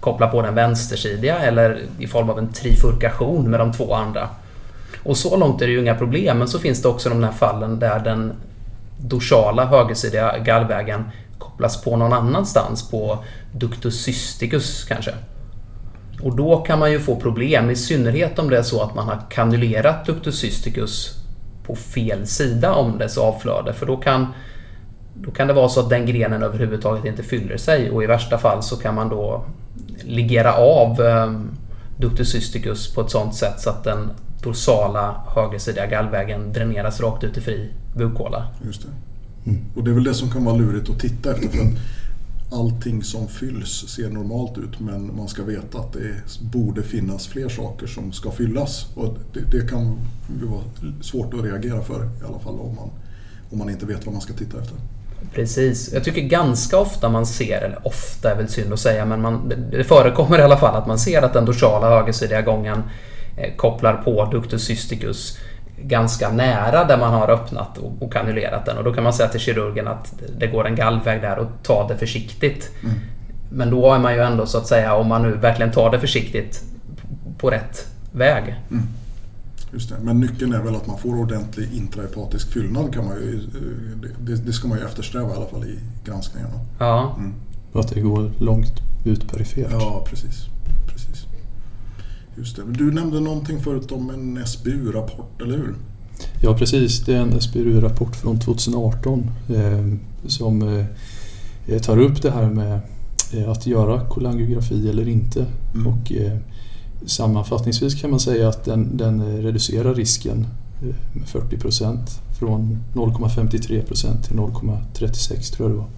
koppla 0.00 0.28
på 0.28 0.42
den 0.42 0.54
vänstersidiga 0.54 1.38
eller 1.38 1.82
i 1.98 2.06
form 2.06 2.30
av 2.30 2.38
en 2.38 2.52
trifurkation 2.52 3.50
med 3.50 3.60
de 3.60 3.72
två 3.72 3.94
andra. 3.94 4.28
Och 5.02 5.16
så 5.16 5.36
långt 5.36 5.62
är 5.62 5.66
det 5.66 5.72
ju 5.72 5.80
inga 5.80 5.94
problem, 5.94 6.38
men 6.38 6.48
så 6.48 6.58
finns 6.58 6.82
det 6.82 6.88
också 6.88 7.08
de 7.08 7.24
här 7.24 7.32
fallen 7.32 7.78
där 7.78 7.98
den 7.98 8.32
dorsala 9.00 9.64
högersidiga 9.64 10.38
gallvägen 10.38 11.04
kopplas 11.38 11.82
på 11.84 11.96
någon 11.96 12.12
annanstans, 12.12 12.90
på 12.90 13.24
ductus 13.52 14.02
cysticus 14.02 14.84
kanske. 14.84 15.14
Och 16.22 16.36
då 16.36 16.56
kan 16.56 16.78
man 16.78 16.92
ju 16.92 17.00
få 17.00 17.16
problem, 17.16 17.70
i 17.70 17.76
synnerhet 17.76 18.38
om 18.38 18.50
det 18.50 18.58
är 18.58 18.62
så 18.62 18.82
att 18.82 18.94
man 18.94 19.08
har 19.08 19.20
kanulerat 19.30 20.06
ductus 20.06 20.38
cysticus 20.38 21.14
på 21.66 21.76
fel 21.76 22.26
sida 22.26 22.74
om 22.74 22.98
dess 22.98 23.18
avflöde. 23.18 23.72
För 23.72 23.86
då 23.86 23.96
kan, 23.96 24.26
då 25.14 25.30
kan 25.30 25.46
det 25.46 25.52
vara 25.52 25.68
så 25.68 25.80
att 25.80 25.90
den 25.90 26.06
grenen 26.06 26.42
överhuvudtaget 26.42 27.04
inte 27.04 27.22
fyller 27.22 27.56
sig 27.56 27.90
och 27.90 28.02
i 28.02 28.06
värsta 28.06 28.38
fall 28.38 28.62
så 28.62 28.76
kan 28.76 28.94
man 28.94 29.08
då 29.08 29.44
ligera 30.04 30.54
av 30.54 31.00
eh, 31.00 31.32
ductus 31.98 32.30
cysticus 32.30 32.94
på 32.94 33.00
ett 33.00 33.10
sådant 33.10 33.34
sätt 33.34 33.60
så 33.60 33.70
att 33.70 33.84
den 33.84 34.10
dorsala 34.42 35.14
högersidiga 35.34 35.86
gallvägen 35.86 36.52
dräneras 36.52 37.00
rakt 37.00 37.24
ut 37.24 37.36
i 37.36 37.40
fri 37.40 37.70
bukhåla. 37.96 38.46
Just 38.64 38.82
det. 38.82 38.88
Mm. 39.50 39.64
Och 39.74 39.84
det 39.84 39.90
är 39.90 39.94
väl 39.94 40.04
det 40.04 40.14
som 40.14 40.30
kan 40.30 40.44
vara 40.44 40.56
lurigt 40.56 40.90
att 40.90 41.00
titta 41.00 41.30
efter. 41.30 41.48
För 41.48 41.58
att 41.58 41.76
allting 42.56 43.02
som 43.02 43.28
fylls 43.28 43.88
ser 43.88 44.10
normalt 44.10 44.58
ut 44.58 44.80
men 44.80 45.16
man 45.16 45.28
ska 45.28 45.42
veta 45.42 45.78
att 45.78 45.92
det 45.92 46.40
borde 46.40 46.82
finnas 46.82 47.26
fler 47.26 47.48
saker 47.48 47.86
som 47.86 48.12
ska 48.12 48.30
fyllas. 48.30 48.86
Och 48.94 49.18
det, 49.32 49.40
det 49.40 49.68
kan 49.68 49.98
vara 50.28 50.62
svårt 51.02 51.34
att 51.34 51.44
reagera 51.44 51.82
för 51.82 52.04
i 52.04 52.24
alla 52.28 52.38
fall 52.38 52.60
om 52.60 52.74
man, 52.74 52.90
om 53.50 53.58
man 53.58 53.70
inte 53.70 53.86
vet 53.86 54.06
vad 54.06 54.12
man 54.12 54.22
ska 54.22 54.32
titta 54.32 54.60
efter. 54.60 54.76
Precis. 55.34 55.92
Jag 55.92 56.04
tycker 56.04 56.20
ganska 56.20 56.78
ofta 56.78 57.08
man 57.08 57.26
ser, 57.26 57.62
eller 57.62 57.86
ofta 57.86 58.30
är 58.30 58.36
väl 58.36 58.48
synd 58.48 58.72
att 58.72 58.80
säga, 58.80 59.04
men 59.04 59.20
man, 59.20 59.52
det 59.70 59.84
förekommer 59.84 60.38
i 60.38 60.42
alla 60.42 60.56
fall 60.56 60.76
att 60.76 60.86
man 60.86 60.98
ser 60.98 61.22
att 61.22 61.32
den 61.32 61.44
dorsala 61.44 61.88
högersidiga 61.88 62.42
gången 62.42 62.82
eh, 63.36 63.56
kopplar 63.56 63.94
på 63.94 64.24
ductus 64.24 64.64
cysticus 64.64 65.38
ganska 65.82 66.30
nära 66.30 66.84
där 66.84 66.98
man 66.98 67.14
har 67.14 67.30
öppnat 67.30 67.78
och, 67.78 68.02
och 68.02 68.12
kanulerat 68.12 68.66
den. 68.66 68.78
Och 68.78 68.84
då 68.84 68.92
kan 68.92 69.04
man 69.04 69.12
säga 69.12 69.28
till 69.28 69.40
kirurgen 69.40 69.88
att 69.88 70.14
det 70.38 70.46
går 70.46 70.66
en 70.66 70.74
gallväg 70.74 71.22
där 71.22 71.38
och 71.38 71.46
ta 71.62 71.88
det 71.88 71.96
försiktigt. 71.96 72.70
Mm. 72.82 72.94
Men 73.50 73.70
då 73.70 73.92
är 73.94 73.98
man 73.98 74.14
ju 74.14 74.20
ändå 74.20 74.46
så 74.46 74.58
att 74.58 74.66
säga, 74.66 74.94
om 74.94 75.08
man 75.08 75.22
nu 75.22 75.32
verkligen 75.32 75.72
tar 75.72 75.90
det 75.90 76.00
försiktigt, 76.00 76.64
på 77.38 77.50
rätt 77.50 77.86
väg. 78.12 78.60
Mm. 78.70 78.86
Just 79.72 79.88
det. 79.88 79.96
Men 80.02 80.20
nyckeln 80.20 80.52
är 80.52 80.62
väl 80.62 80.76
att 80.76 80.86
man 80.86 80.98
får 80.98 81.20
ordentlig 81.20 81.72
intrahepatisk 81.72 82.52
fyllnad. 82.52 82.94
Kan 82.94 83.04
man 83.04 83.16
ju, 83.16 83.40
det, 84.20 84.34
det 84.34 84.52
ska 84.52 84.68
man 84.68 84.78
ju 84.78 84.84
eftersträva 84.84 85.30
i 85.30 85.36
alla 85.36 85.46
fall 85.46 85.64
i 85.64 85.78
granskningarna. 86.04 86.60
Ja. 86.78 87.14
Mm. 87.18 87.34
Att 87.72 87.88
det 87.88 88.00
går 88.00 88.30
långt 88.38 88.72
ut 89.04 89.32
perifert. 89.32 89.68
Ja, 89.70 90.04
precis. 90.10 90.46
Just 92.38 92.56
det. 92.56 92.62
Du 92.68 92.92
nämnde 92.92 93.20
någonting 93.20 93.60
förut 93.60 93.92
om 93.92 94.10
en 94.10 94.46
SBU-rapport, 94.46 95.42
eller 95.42 95.56
hur? 95.56 95.74
Ja 96.42 96.58
precis, 96.58 97.00
det 97.04 97.14
är 97.14 97.20
en 97.20 97.40
SBU-rapport 97.40 98.16
från 98.16 98.40
2018 98.40 99.30
eh, 99.48 99.86
som 100.26 100.86
eh, 101.66 101.78
tar 101.80 101.98
upp 101.98 102.22
det 102.22 102.30
här 102.30 102.50
med 102.50 102.80
eh, 103.32 103.50
att 103.50 103.66
göra 103.66 104.06
kolangiografi 104.08 104.88
eller 104.88 105.08
inte. 105.08 105.46
Mm. 105.74 105.86
Och, 105.86 106.12
eh, 106.12 106.38
sammanfattningsvis 107.06 108.00
kan 108.00 108.10
man 108.10 108.20
säga 108.20 108.48
att 108.48 108.64
den, 108.64 108.96
den 108.96 109.42
reducerar 109.42 109.94
risken 109.94 110.46
eh, 110.82 110.94
med 111.12 111.28
40 111.28 111.58
procent 111.58 112.20
från 112.38 112.78
0,53 112.94 113.82
procent 113.82 114.24
till 114.24 114.36
0,36 114.36 115.56
tror 115.56 115.70
jag 115.70 115.78
det 115.78 115.80
var. 115.80 115.88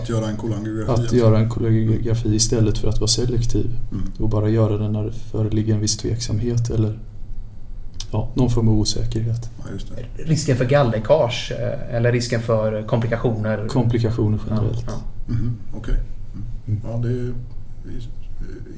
Att 0.00 0.08
göra 0.08 0.28
en 0.28 0.36
kolangiografi? 0.36 0.92
Att 0.92 0.98
alltså. 0.98 1.16
göra 1.16 1.38
en 1.38 1.48
kolangiografi 1.48 2.34
istället 2.34 2.78
för 2.78 2.88
att 2.88 2.98
vara 3.00 3.08
selektiv. 3.08 3.78
Mm. 3.92 4.12
Och 4.18 4.28
bara 4.28 4.48
göra 4.48 4.78
den 4.78 4.92
när 4.92 5.04
det 5.04 5.12
föreligger 5.12 5.74
en 5.74 5.80
viss 5.80 5.96
tveksamhet 5.96 6.70
eller 6.70 6.98
ja, 8.10 8.28
någon 8.34 8.50
form 8.50 8.68
av 8.68 8.74
osäkerhet. 8.74 9.50
Ja, 9.58 9.64
risken 10.16 10.56
för 10.56 10.64
gallläckage 10.64 11.52
eh, 11.52 11.96
eller 11.96 12.12
risken 12.12 12.40
för 12.42 12.82
komplikationer? 12.82 13.68
Komplikationer 13.68 14.38
generellt. 14.48 14.84
Ja, 14.86 14.92
ja. 15.26 15.34
Mm, 15.34 15.56
Okej. 15.74 15.80
Okay. 15.80 16.04
Mm. 16.66 16.80
Ja, 16.84 16.98
det 17.08 17.08
är 17.08 17.32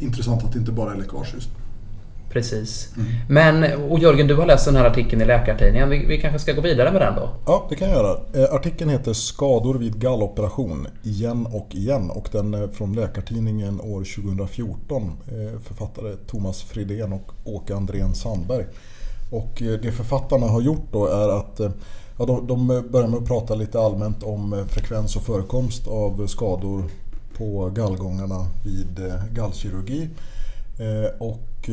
intressant 0.01 0.45
att 0.45 0.53
det 0.53 0.59
inte 0.59 0.73
bara 0.73 0.93
är 0.93 0.99
läckage 0.99 1.35
just. 1.35 1.51
Precis. 2.33 2.89
Mm. 2.97 3.09
Men, 3.29 3.83
och 3.91 3.99
Jörgen, 3.99 4.27
du 4.27 4.35
har 4.35 4.47
läst 4.47 4.65
den 4.65 4.77
här 4.77 4.85
artikeln 4.85 5.23
i 5.23 5.25
Läkartidningen. 5.25 5.89
Vi, 5.89 6.07
vi 6.07 6.21
kanske 6.21 6.39
ska 6.39 6.53
gå 6.53 6.61
vidare 6.61 6.93
med 6.93 7.01
den 7.01 7.15
då? 7.15 7.31
Ja, 7.47 7.67
det 7.69 7.77
kan 7.77 7.89
jag 7.89 7.97
göra. 7.97 8.19
Eh, 8.35 8.55
artikeln 8.55 8.91
heter 8.91 9.13
Skador 9.13 9.75
vid 9.75 10.01
galloperation, 10.01 10.87
igen 11.03 11.47
och 11.47 11.75
igen. 11.75 12.11
Och 12.11 12.29
den 12.33 12.55
är 12.55 12.69
från 12.69 12.93
Läkartidningen 12.93 13.81
år 13.81 14.23
2014. 14.23 15.03
Eh, 15.03 15.61
författare 15.61 16.17
Thomas 16.27 16.63
Fridén 16.63 17.13
och 17.13 17.33
Åke 17.45 17.75
Andrén 17.75 18.15
Sandberg. 18.15 18.65
Och 19.31 19.63
eh, 19.63 19.81
det 19.83 19.93
författarna 19.93 20.47
har 20.47 20.61
gjort 20.61 20.93
då 20.93 21.07
är 21.07 21.29
att 21.29 21.61
ja, 22.19 22.27
de, 22.27 22.47
de 22.47 22.67
börjar 22.67 23.09
med 23.09 23.19
att 23.19 23.29
prata 23.29 23.55
lite 23.55 23.81
allmänt 23.81 24.23
om 24.23 24.65
frekvens 24.69 25.17
och 25.17 25.23
förekomst 25.23 25.89
av 25.89 26.27
skador 26.27 26.85
på 27.37 27.71
gallgångarna 27.75 28.47
vid 28.65 29.13
gallkirurgi. 29.33 30.09
Och 31.19 31.71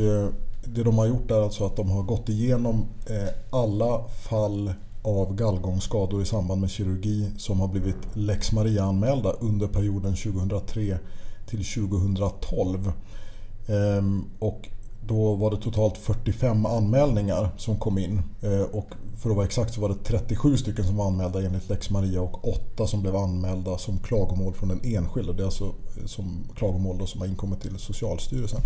det 0.74 0.84
de 0.84 0.98
har 0.98 1.06
gjort 1.06 1.32
är 1.32 1.44
alltså 1.44 1.66
att 1.66 1.76
de 1.76 1.90
har 1.90 2.04
gått 2.04 2.30
igenom 2.30 2.86
eh, 3.06 3.30
alla 3.50 4.04
fall 4.08 4.74
av 5.02 5.36
gallgångsskador 5.36 6.22
i 6.22 6.26
samband 6.26 6.62
med 6.62 6.70
kirurgi 6.70 7.32
som 7.38 7.60
har 7.60 7.68
blivit 7.68 7.98
lex 8.14 8.52
Maria-anmälda 8.52 9.32
under 9.32 9.68
perioden 9.68 10.16
2003 10.16 10.98
till 11.50 11.66
2012. 11.66 12.92
Ehm, 13.68 14.26
och 14.40 14.70
då 15.08 15.36
var 15.36 15.52
det 15.52 15.58
totalt 15.58 15.98
45 15.98 16.66
anmälningar 16.66 17.50
som 17.58 17.78
kom 17.78 17.98
in. 17.98 18.22
Eh, 18.42 18.62
och 18.62 18.88
för 19.18 19.30
att 19.30 19.36
vara 19.36 19.46
exakt 19.46 19.74
så 19.74 19.82
var 19.82 19.90
det 19.90 20.04
37 20.04 20.58
stycken 20.58 20.86
som 20.86 20.98
var 20.98 21.08
anmälda 21.08 21.42
enligt 21.42 21.70
lex 21.70 21.90
Maria 21.90 22.22
och 22.22 22.48
8 22.48 22.88
som 22.88 23.02
blev 23.02 23.16
anmälda 23.16 23.78
som 23.78 24.00
klagomål 24.00 24.54
från 24.54 24.70
den 24.70 24.82
enskilde. 24.84 25.34
Det 25.34 25.42
är 25.42 25.46
alltså 25.46 25.66
eh, 25.66 26.06
som 26.06 26.44
klagomål 26.56 26.98
då 26.98 27.06
som 27.06 27.22
har 27.22 27.28
inkommit 27.28 27.62
till 27.62 27.78
Socialstyrelsen. 27.78 28.62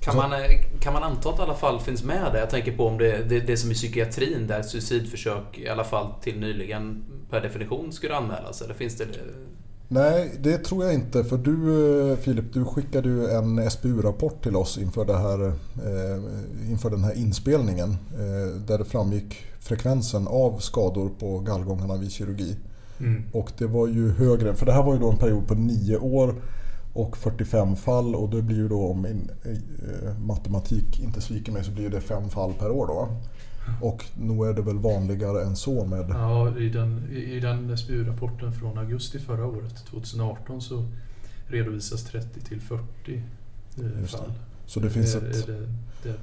Kan 0.00 0.16
man, 0.16 0.32
kan 0.80 0.92
man 0.92 1.02
anta 1.02 1.28
att 1.28 1.38
i 1.38 1.42
alla 1.42 1.54
fall 1.54 1.80
finns 1.80 2.04
med 2.04 2.32
där? 2.32 2.38
Jag 2.38 2.50
tänker 2.50 2.76
på 2.76 2.86
om 2.86 2.98
det, 2.98 3.28
det, 3.28 3.40
det 3.40 3.56
som 3.56 3.70
i 3.70 3.74
psykiatrin 3.74 4.46
där 4.46 4.62
suicidförsök 4.62 5.58
i 5.58 5.68
alla 5.68 5.84
fall 5.84 6.12
till 6.22 6.40
nyligen 6.40 7.04
per 7.30 7.40
definition 7.40 7.92
skulle 7.92 8.16
anmälas. 8.16 8.62
Eller 8.62 8.74
finns 8.74 8.96
det 8.96 9.06
Nej, 9.88 10.32
det 10.40 10.58
tror 10.58 10.84
jag 10.84 10.94
inte. 10.94 11.24
För 11.24 11.36
du 11.36 12.10
eh, 12.10 12.16
Filip, 12.16 12.52
du 12.52 12.64
skickade 12.64 13.08
ju 13.08 13.26
en 13.30 13.70
SBU-rapport 13.70 14.42
till 14.42 14.56
oss 14.56 14.78
inför, 14.78 15.04
det 15.04 15.18
här, 15.18 15.46
eh, 15.46 16.70
inför 16.70 16.90
den 16.90 17.04
här 17.04 17.14
inspelningen. 17.14 17.90
Eh, 17.90 18.60
där 18.66 18.78
det 18.78 18.84
framgick 18.84 19.36
frekvensen 19.60 20.28
av 20.28 20.58
skador 20.58 21.10
på 21.18 21.38
gallgångarna 21.38 21.96
vid 21.96 22.12
kirurgi. 22.12 22.56
Mm. 23.00 23.22
Och 23.32 23.52
det 23.58 23.66
var 23.66 23.86
ju 23.86 24.10
högre, 24.10 24.54
för 24.54 24.66
det 24.66 24.72
här 24.72 24.82
var 24.82 24.94
ju 24.94 25.00
då 25.00 25.10
en 25.10 25.16
period 25.16 25.48
på 25.48 25.54
nio 25.54 25.96
år 25.96 26.34
och 26.96 27.16
45 27.16 27.76
fall 27.76 28.14
och 28.14 28.30
det 28.30 28.42
blir 28.42 28.56
ju 28.56 28.68
då 28.68 28.86
om 28.86 29.02
min 29.02 29.30
matematik 30.18 31.00
inte 31.00 31.20
sviker 31.20 31.52
mig 31.52 31.64
så 31.64 31.70
blir 31.70 31.90
det 31.90 32.00
fem 32.00 32.28
fall 32.28 32.52
per 32.52 32.70
år 32.70 32.86
då. 32.86 33.08
Och 33.80 34.04
nog 34.14 34.46
är 34.46 34.54
det 34.54 34.62
väl 34.62 34.78
vanligare 34.78 35.42
än 35.42 35.56
så 35.56 35.84
med... 35.84 36.10
Ja, 36.10 36.58
i 36.58 36.68
den, 36.68 37.12
i 37.12 37.40
den 37.40 37.78
SBU-rapporten 37.78 38.52
från 38.52 38.78
augusti 38.78 39.18
förra 39.18 39.46
året, 39.46 39.86
2018, 39.86 40.60
så 40.60 40.84
redovisas 41.46 42.04
30 42.04 42.40
till 42.40 42.60
40 42.60 43.22
eh, 43.76 44.06
fall. 44.06 44.32
Så 44.66 44.80
det 44.80 44.90
finns 44.90 45.14
det, 45.14 45.28
ett... 45.28 45.46
Det, 45.46 45.66
det, 46.02 46.14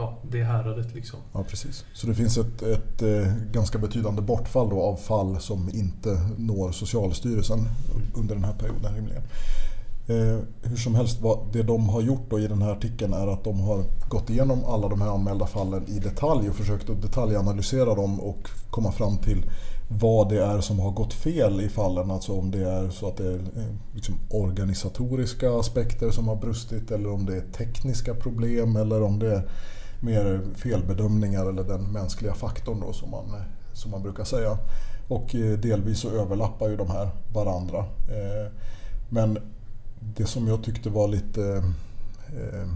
ja, 0.00 0.18
det 0.30 0.44
häradet 0.44 0.94
liksom. 0.94 1.18
Ja, 1.32 1.44
precis. 1.48 1.84
Så 1.92 2.06
det 2.06 2.14
finns 2.14 2.38
ett, 2.38 2.62
ett, 2.62 3.02
eh, 3.02 3.34
ganska 3.52 3.78
betydande 3.78 4.22
bortfall 4.22 4.68
då 4.68 4.82
av 4.82 4.96
fall 4.96 5.40
som 5.40 5.70
inte 5.74 6.20
når 6.38 6.72
Socialstyrelsen 6.72 7.68
under 8.14 8.34
den 8.34 8.44
här 8.44 8.54
perioden 8.54 8.94
rimligen. 8.94 9.22
Eh, 10.06 10.38
hur 10.62 10.76
som 10.76 10.94
helst, 10.94 11.18
det 11.52 11.62
de 11.62 11.88
har 11.88 12.00
gjort 12.00 12.32
i 12.32 12.46
den 12.46 12.62
här 12.62 12.72
artikeln 12.72 13.12
är 13.12 13.26
att 13.26 13.44
de 13.44 13.60
har 13.60 13.84
gått 14.08 14.30
igenom 14.30 14.64
alla 14.64 14.88
de 14.88 15.00
här 15.00 15.08
anmälda 15.08 15.46
fallen 15.46 15.88
i 15.88 15.98
detalj 15.98 16.48
och 16.50 16.56
försökt 16.56 16.90
att 16.90 17.02
detaljanalysera 17.02 17.94
dem 17.94 18.20
och 18.20 18.48
komma 18.70 18.92
fram 18.92 19.18
till 19.18 19.50
vad 19.88 20.28
det 20.28 20.44
är 20.44 20.60
som 20.60 20.78
har 20.78 20.90
gått 20.90 21.12
fel 21.12 21.60
i 21.60 21.68
fallen. 21.68 22.10
Alltså 22.10 22.32
om 22.32 22.50
det 22.50 22.70
är 22.70 22.90
så 22.90 23.08
att 23.08 23.16
det 23.16 23.26
är 23.26 23.34
eh, 23.34 23.74
liksom 23.94 24.14
organisatoriska 24.30 25.58
aspekter 25.58 26.10
som 26.10 26.28
har 26.28 26.36
brustit 26.36 26.90
eller 26.90 27.12
om 27.12 27.26
det 27.26 27.36
är 27.36 27.44
tekniska 27.52 28.14
problem 28.14 28.76
eller 28.76 29.02
om 29.02 29.18
det 29.18 29.34
är 29.34 29.42
mer 30.00 30.40
felbedömningar 30.54 31.46
eller 31.46 31.64
den 31.64 31.92
mänskliga 31.92 32.34
faktorn 32.34 32.80
då 32.80 32.92
som 32.92 33.10
man, 33.10 33.42
som 33.72 33.90
man 33.90 34.02
brukar 34.02 34.24
säga. 34.24 34.58
Och 35.08 35.34
eh, 35.34 35.58
delvis 35.58 36.00
så 36.00 36.10
överlappar 36.10 36.68
ju 36.68 36.76
de 36.76 36.90
här 36.90 37.10
varandra. 37.32 37.78
Eh, 38.08 38.52
men 39.08 39.38
det 40.00 40.26
som 40.26 40.48
jag 40.48 40.64
tyckte 40.64 40.90
var 40.90 41.08
lite 41.08 41.62
eh, 42.28 42.68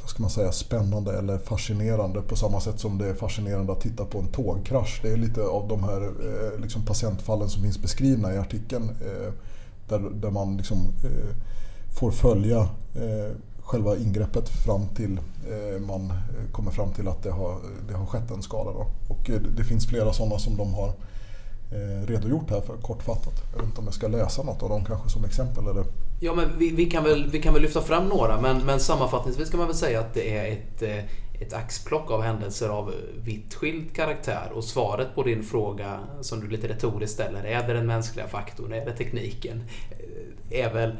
vad 0.00 0.10
ska 0.10 0.22
man 0.22 0.30
säga, 0.30 0.52
spännande 0.52 1.18
eller 1.18 1.38
fascinerande 1.38 2.22
på 2.22 2.36
samma 2.36 2.60
sätt 2.60 2.80
som 2.80 2.98
det 2.98 3.08
är 3.08 3.14
fascinerande 3.14 3.72
att 3.72 3.80
titta 3.80 4.04
på 4.04 4.18
en 4.18 4.28
tågkrasch. 4.28 5.00
Det 5.02 5.12
är 5.12 5.16
lite 5.16 5.42
av 5.42 5.68
de 5.68 5.84
här 5.84 6.12
liksom 6.60 6.84
patientfallen 6.84 7.48
som 7.48 7.62
finns 7.62 7.82
beskrivna 7.82 8.34
i 8.34 8.38
artikeln 8.38 8.90
där, 9.88 9.98
där 9.98 10.30
man 10.30 10.56
liksom, 10.56 10.92
får 11.98 12.10
följa 12.10 12.68
själva 13.66 13.96
ingreppet 13.96 14.48
fram 14.48 14.88
till 14.88 15.18
eh, 15.48 15.80
man 15.80 16.10
eh, 16.10 16.50
kommer 16.52 16.70
fram 16.70 16.92
till 16.92 17.08
att 17.08 17.22
det 17.22 17.30
har, 17.30 17.58
det 17.88 17.94
har 17.94 18.06
skett 18.06 18.30
en 18.30 18.42
skada. 18.42 18.70
Då. 18.72 18.86
Och 19.08 19.30
eh, 19.30 19.40
det 19.40 19.64
finns 19.64 19.86
flera 19.86 20.12
sådana 20.12 20.38
som 20.38 20.56
de 20.56 20.74
har 20.74 20.88
eh, 20.88 22.06
redogjort 22.06 22.50
här 22.50 22.60
för 22.60 22.76
kortfattat. 22.76 23.42
Jag 23.52 23.58
vet 23.58 23.66
inte 23.66 23.80
om 23.80 23.84
jag 23.84 23.94
ska 23.94 24.08
läsa 24.08 24.42
något 24.42 24.62
av 24.62 24.68
dem 24.68 24.84
kanske 24.84 25.08
som 25.08 25.24
exempel. 25.24 25.66
Eller? 25.66 25.84
Ja, 26.20 26.34
men 26.34 26.58
vi, 26.58 26.70
vi, 26.70 26.86
kan 26.86 27.04
väl, 27.04 27.30
vi 27.30 27.42
kan 27.42 27.54
väl 27.54 27.62
lyfta 27.62 27.80
fram 27.80 28.08
några 28.08 28.40
men, 28.40 28.58
men 28.66 28.80
sammanfattningsvis 28.80 29.50
kan 29.50 29.58
man 29.58 29.66
väl 29.66 29.76
säga 29.76 30.00
att 30.00 30.14
det 30.14 30.36
är 30.36 30.52
ett, 30.52 30.82
eh, 30.82 31.42
ett 31.42 31.52
axplock 31.52 32.10
av 32.10 32.22
händelser 32.22 32.68
av 32.68 32.94
vitt 33.24 33.54
skild 33.54 33.94
karaktär 33.96 34.52
och 34.54 34.64
svaret 34.64 35.14
på 35.14 35.22
din 35.22 35.42
fråga 35.42 36.00
som 36.20 36.40
du 36.40 36.48
lite 36.48 36.68
retoriskt 36.68 37.14
ställer, 37.14 37.44
är 37.44 37.66
det 37.66 37.74
den 37.74 37.86
mänskliga 37.86 38.28
faktorn, 38.28 38.72
är 38.72 38.84
det 38.84 38.92
tekniken? 38.92 39.62
Är 40.50 40.74
väl 40.74 40.96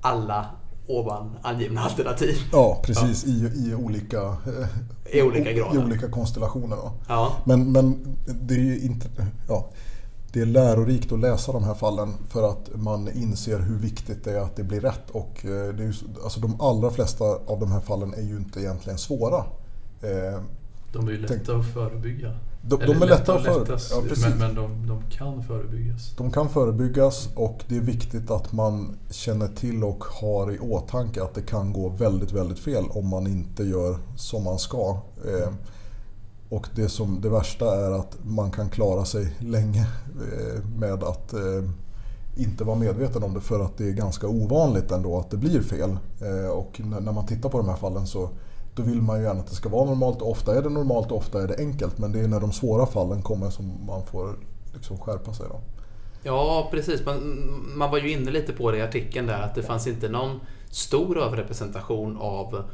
alla 0.00 0.46
ovan 0.88 1.36
angivna 1.42 1.80
alternativ. 1.80 2.36
Ja, 2.52 2.80
precis. 2.84 3.24
Ja. 3.26 3.32
I, 3.32 3.70
I, 3.70 3.74
olika, 3.74 4.22
eh, 4.22 5.16
I 5.18 5.22
olika 5.22 5.52
grader. 5.52 5.74
I 5.74 5.84
olika 5.84 6.10
konstellationer. 6.10 6.78
Ja. 7.08 7.32
Men, 7.44 7.72
men 7.72 8.16
det 8.26 8.54
är 8.54 8.58
ju 8.58 8.80
inte... 8.80 9.08
Ja 9.48 9.70
det 10.32 10.40
är 10.40 10.46
lärorikt 10.46 11.12
att 11.12 11.20
läsa 11.20 11.52
de 11.52 11.64
här 11.64 11.74
fallen 11.74 12.14
för 12.28 12.50
att 12.50 12.70
man 12.74 13.08
inser 13.12 13.58
hur 13.58 13.78
viktigt 13.78 14.24
det 14.24 14.32
är 14.32 14.40
att 14.40 14.56
det 14.56 14.64
blir 14.64 14.80
rätt. 14.80 15.10
Och 15.10 15.44
eh, 15.44 15.74
det 15.74 15.82
är 15.82 15.86
ju, 15.86 15.92
alltså 16.24 16.40
de 16.40 16.60
allra 16.60 16.90
flesta 16.90 17.24
av 17.24 17.60
de 17.60 17.72
här 17.72 17.80
fallen 17.80 18.14
är 18.14 18.22
ju 18.22 18.36
inte 18.36 18.60
egentligen 18.60 18.98
svåra. 18.98 19.38
Eh, 20.02 20.40
de 20.92 21.08
är 21.08 21.12
ju 21.12 21.18
lätta 21.18 21.56
att 21.56 21.72
förebygga. 21.74 22.34
De, 22.62 22.80
de 22.86 23.02
är 23.02 23.06
lätta 23.06 23.34
att 23.34 23.44
förebygga. 23.44 23.78
Ja, 23.90 24.02
men, 24.28 24.38
men 24.38 24.54
de, 24.54 24.86
de, 24.86 25.02
kan 25.10 25.42
förebyggas. 25.42 26.14
De 26.16 26.30
kan 26.30 26.48
förebyggas 26.48 27.28
och 27.34 27.64
det 27.68 27.76
är 27.76 27.80
viktigt 27.80 28.30
att 28.30 28.52
man 28.52 28.96
känner 29.10 29.48
till 29.48 29.84
och 29.84 30.04
har 30.04 30.52
i 30.52 30.58
åtanke 30.58 31.22
att 31.22 31.34
det 31.34 31.42
kan 31.42 31.72
gå 31.72 31.88
väldigt, 31.88 32.32
väldigt 32.32 32.58
fel 32.58 32.84
om 32.90 33.08
man 33.08 33.26
inte 33.26 33.62
gör 33.62 33.98
som 34.16 34.44
man 34.44 34.58
ska. 34.58 35.00
Eh, 35.26 35.52
och 36.48 36.68
det, 36.74 36.88
som, 36.88 37.20
det 37.20 37.28
värsta 37.28 37.86
är 37.86 37.90
att 37.90 38.18
man 38.22 38.50
kan 38.50 38.70
klara 38.70 39.04
sig 39.04 39.36
länge 39.38 39.86
eh, 40.32 40.64
med 40.78 41.02
att 41.04 41.32
eh, 41.32 41.70
inte 42.36 42.64
vara 42.64 42.76
medveten 42.76 43.22
om 43.22 43.34
det 43.34 43.40
för 43.40 43.60
att 43.60 43.78
det 43.78 43.88
är 43.88 43.92
ganska 43.92 44.28
ovanligt 44.28 44.90
ändå 44.90 45.18
att 45.18 45.30
det 45.30 45.36
blir 45.36 45.60
fel. 45.60 45.98
Och 46.52 46.80
när 46.84 47.12
man 47.12 47.26
tittar 47.26 47.48
på 47.48 47.58
de 47.58 47.68
här 47.68 47.76
fallen 47.76 48.06
så 48.06 48.30
då 48.78 48.84
vill 48.84 49.02
man 49.02 49.18
ju 49.18 49.24
gärna 49.24 49.40
att 49.40 49.46
det 49.46 49.54
ska 49.54 49.68
vara 49.68 49.84
normalt. 49.84 50.22
Ofta 50.22 50.58
är 50.58 50.62
det 50.62 50.68
normalt 50.68 51.10
och 51.10 51.18
ofta 51.18 51.42
är 51.42 51.48
det 51.48 51.58
enkelt. 51.58 51.98
Men 51.98 52.12
det 52.12 52.20
är 52.20 52.28
när 52.28 52.40
de 52.40 52.52
svåra 52.52 52.86
fallen 52.86 53.22
kommer 53.22 53.50
som 53.50 53.86
man 53.86 54.06
får 54.06 54.38
liksom 54.74 54.98
skärpa 54.98 55.34
sig. 55.34 55.46
Då. 55.48 55.60
Ja, 56.22 56.68
precis. 56.70 57.06
Man, 57.06 57.48
man 57.74 57.90
var 57.90 57.98
ju 57.98 58.10
inne 58.10 58.30
lite 58.30 58.52
på 58.52 58.70
det 58.70 58.78
i 58.78 58.82
artikeln 58.82 59.26
där 59.26 59.42
att 59.42 59.54
det 59.54 59.62
fanns 59.62 59.86
inte 59.86 60.08
någon 60.08 60.40
stor 60.70 61.18
överrepresentation 61.18 62.16
av 62.20 62.64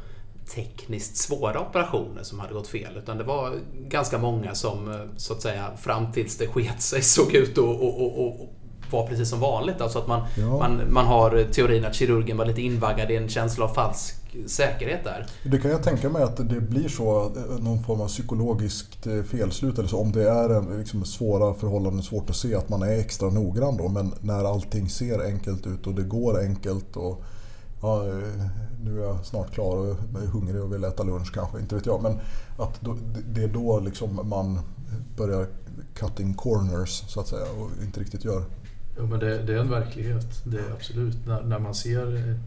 tekniskt 0.55 1.17
svåra 1.17 1.59
operationer 1.59 2.23
som 2.23 2.39
hade 2.39 2.53
gått 2.53 2.67
fel. 2.67 2.97
Utan 2.97 3.17
det 3.17 3.23
var 3.23 3.53
ganska 3.87 4.17
många 4.17 4.55
som 4.55 5.09
så 5.17 5.33
att 5.33 5.41
säga 5.41 5.77
fram 5.77 6.11
tills 6.11 6.37
det 6.37 6.47
sket 6.47 6.81
sig 6.81 7.01
såg 7.01 7.33
ut 7.33 7.57
och, 7.57 7.83
och, 7.83 8.01
och, 8.01 8.25
och 8.25 8.49
var 8.91 9.07
precis 9.07 9.29
som 9.29 9.39
vanligt. 9.39 9.81
Alltså 9.81 9.99
att 9.99 10.07
man, 10.07 10.21
ja. 10.37 10.57
man, 10.57 10.93
man 10.93 11.05
har 11.05 11.43
teorin 11.51 11.85
att 11.85 11.95
kirurgen 11.95 12.37
var 12.37 12.45
lite 12.45 12.61
invaggad 12.61 13.11
i 13.11 13.15
en 13.15 13.29
känsla 13.29 13.65
av 13.65 13.69
falsk 13.73 14.24
säkerhet 14.47 15.03
där. 15.03 15.25
Det 15.43 15.57
kan 15.57 15.71
jag 15.71 15.83
tänka 15.83 16.09
mig 16.09 16.23
att 16.23 16.37
det 16.37 16.61
blir 16.61 16.89
så, 16.89 17.25
eh, 17.25 17.63
någon 17.63 17.83
form 17.83 18.01
av 18.01 18.07
psykologiskt 18.07 19.07
eh, 19.07 19.23
felslut 19.23 19.77
eller 19.77 19.89
så. 19.89 19.99
Om 19.99 20.11
det 20.11 20.29
är 20.29 20.49
en, 20.49 20.79
liksom, 20.79 21.05
svåra 21.05 21.53
förhållanden, 21.53 22.03
svårt 22.03 22.29
att 22.29 22.35
se 22.35 22.55
att 22.55 22.69
man 22.69 22.81
är 22.81 22.99
extra 22.99 23.29
noggrann 23.29 23.77
då. 23.77 23.87
Men 23.87 24.13
när 24.21 24.43
allting 24.43 24.89
ser 24.89 25.25
enkelt 25.25 25.67
ut 25.67 25.87
och 25.87 25.93
det 25.93 26.03
går 26.03 26.39
enkelt 26.39 26.97
och 26.97 27.23
ja, 27.81 28.03
nu 28.83 29.01
är 29.01 29.05
jag 29.05 29.25
snart 29.25 29.53
klar 29.53 29.77
och 29.77 29.87
är 30.21 30.27
hungrig 30.27 30.61
och 30.63 30.73
vill 30.73 30.83
äta 30.83 31.03
lunch 31.03 31.33
kanske, 31.33 31.59
inte 31.59 31.75
vet 31.75 31.85
jag. 31.85 32.03
Men 32.03 32.19
att 32.57 32.81
då, 32.81 32.97
det 33.27 33.43
är 33.43 33.47
då 33.47 33.79
liksom 33.79 34.29
man 34.29 34.59
börjar 35.17 35.47
cutting 35.93 36.33
corners 36.33 37.03
så 37.07 37.19
att 37.19 37.27
säga 37.27 37.45
och 37.59 37.83
inte 37.83 37.99
riktigt 37.99 38.25
gör. 38.25 38.43
Jo 38.97 39.05
men 39.05 39.19
det, 39.19 39.43
det 39.43 39.53
är 39.53 39.57
en 39.57 39.69
verklighet, 39.69 40.43
det 40.45 40.57
är 40.57 40.71
absolut. 40.73 41.25
När, 41.25 41.43
när 41.43 41.59
man 41.59 41.75
ser 41.75 42.39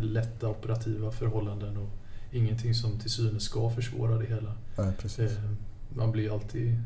lätta 0.00 0.48
operativa 0.48 1.10
förhållanden 1.10 1.76
och 1.76 1.90
ingenting 2.30 2.74
som 2.74 2.98
till 2.98 3.10
synes 3.10 3.42
ska 3.42 3.70
försvåra 3.70 4.18
det 4.18 4.26
hela. 4.26 4.54
Nej, 4.78 4.92
precis. 4.98 5.30
Eh, 5.32 5.50
man 5.88 6.12
blir 6.12 6.34
alltid 6.34 6.78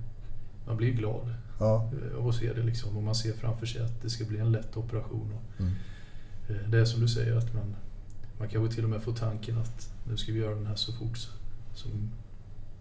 man 0.67 0.77
blir 0.77 0.93
glad 0.93 1.35
ja. 1.59 1.91
Av 2.19 2.29
att 2.29 2.35
se 2.35 2.53
det 2.53 2.63
liksom 2.63 2.97
och 2.97 3.03
man 3.03 3.15
ser 3.15 3.33
framför 3.33 3.67
sig 3.67 3.83
att 3.83 4.03
det 4.03 4.11
ska 4.11 4.25
bli 4.25 4.39
en 4.39 4.53
lätt 4.53 4.77
operation. 4.77 5.33
Och 5.33 5.61
mm. 5.61 5.73
Eh, 6.49 6.71
det 6.71 6.79
är 6.79 6.85
som 6.85 7.01
du 7.01 7.09
säger 7.09 7.37
att 7.37 7.55
man 7.55 7.77
man 8.39 8.49
kanske 8.49 8.75
till 8.75 8.85
och 8.85 8.91
med 8.91 9.03
får 9.03 9.13
tanken 9.13 9.59
att 9.59 9.93
nu 10.09 10.17
ska 10.17 10.33
vi 10.33 10.39
göra 10.39 10.55
den 10.55 10.67
här 10.67 10.77
så 10.77 10.93
fort 10.93 11.19
som 11.75 12.11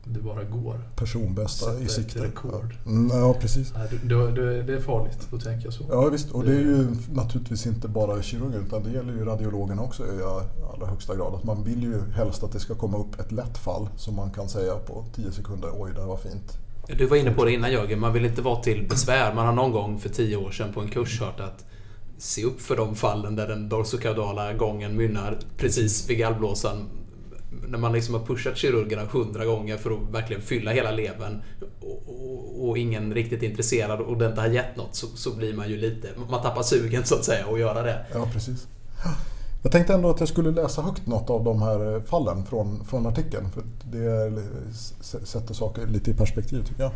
det 0.06 0.20
bara 0.20 0.44
går. 0.44 0.82
Personbästa 0.96 1.80
i 1.80 1.88
sikte. 1.88 2.24
rekord. 2.24 2.76
Mm, 2.86 3.18
ja, 3.18 3.34
precis. 3.34 3.74
det, 4.04 4.32
det, 4.32 4.64
det, 4.64 4.74
är 4.74 4.80
farligt 4.80 5.28
att 5.34 5.44
tänka 5.44 5.72
så. 5.72 5.84
Ja, 5.90 6.10
visst. 6.10 6.32
Och 6.32 6.44
det 6.44 6.52
är 6.52 6.60
ju 6.60 6.88
naturligtvis 7.14 7.66
inte 7.66 7.88
bara 7.88 8.22
kirurgen 8.22 8.66
utan 8.68 8.84
det 8.84 8.92
gäller 8.92 9.14
ju 9.14 9.26
radiologen 9.26 9.80
också 9.80 10.04
i 10.04 10.22
allra 10.74 10.88
högsta 10.88 11.16
grad. 11.16 11.36
Att 11.36 11.44
man 11.44 11.64
vill 11.64 11.84
ju 11.84 12.02
helst 12.12 12.44
att 12.44 12.52
det 12.52 12.60
ska 12.60 12.76
komma 12.76 12.98
upp 12.98 13.20
ett 13.20 13.32
lätt 13.32 13.58
fall 13.58 13.90
som 13.98 14.16
man 14.16 14.32
kan 14.32 14.50
säga 14.50 14.76
på 14.76 15.06
10 15.16 15.32
sekunder, 15.32 15.70
oj 15.74 15.92
det 15.96 16.06
var 16.06 16.18
fint. 16.18 16.58
Du 16.88 17.06
var 17.06 17.18
inne 17.18 17.32
på 17.32 17.46
det 17.46 17.52
innan 17.52 17.72
Jörgen, 17.72 18.00
man 18.00 18.14
vill 18.14 18.26
inte 18.26 18.42
vara 18.42 18.62
till 18.62 18.88
besvär. 18.90 19.34
Man 19.34 19.46
har 19.46 19.54
någon 19.54 19.72
gång 19.72 20.00
för 20.00 20.10
tio 20.10 20.38
år 20.38 20.52
sedan 20.52 20.74
på 20.74 20.82
en 20.82 20.90
kurs 20.90 21.22
hört 21.22 21.40
att 21.40 21.66
se 22.18 22.44
upp 22.44 22.62
för 22.62 22.78
de 22.78 22.96
fallen 22.96 23.36
där 23.36 23.48
den 23.48 23.70
dorsokaudala 23.70 24.54
gången 24.54 24.98
mynnar 24.98 25.38
precis 25.58 26.10
vid 26.10 26.18
gallblåsan. 26.18 26.90
När 27.68 27.78
man 27.78 27.94
liksom 27.94 28.16
har 28.16 28.26
pushat 28.26 28.58
kirurgerna 28.58 29.04
hundra 29.12 29.46
gånger 29.46 29.78
för 29.78 29.92
att 29.92 30.14
verkligen 30.14 30.42
fylla 30.42 30.72
hela 30.72 30.92
levern 30.92 31.42
och, 31.80 32.04
och, 32.08 32.70
och, 32.70 32.78
ingen 32.78 33.14
riktigt 33.14 33.44
är 33.44 33.48
intresserad 33.48 34.00
och 34.02 34.18
det 34.18 34.26
inte 34.26 34.42
har 34.42 34.48
gett 34.48 34.76
något 34.76 34.96
så, 34.96 35.08
så 35.08 35.36
blir 35.36 35.54
man 35.54 35.70
ju 35.70 35.78
lite... 35.78 36.08
Man 36.30 36.42
tappar 36.42 36.64
sugen 36.64 37.06
så 37.06 37.16
att 37.16 37.26
säga 37.26 37.46
att 37.52 37.60
göra 37.60 37.82
det. 37.82 38.06
Ja, 38.14 38.28
precis. 38.34 38.68
Jag 39.64 39.72
tänkte 39.72 39.94
ändå 39.94 40.10
att 40.10 40.20
jag 40.20 40.30
skulle 40.30 40.52
läsa 40.52 40.82
högt 40.82 41.08
något 41.08 41.30
av 41.30 41.44
de 41.44 41.62
här 41.62 42.02
fallen 42.06 42.46
från, 42.46 42.86
från 42.86 43.06
artikeln. 43.06 43.50
För 43.52 43.64
det 43.92 44.34
sätter 45.26 45.54
saker 45.54 45.88
lite 45.88 46.12
i 46.12 46.14
perspektiv 46.14 46.64
tycker 46.64 46.84
jag. 46.84 46.92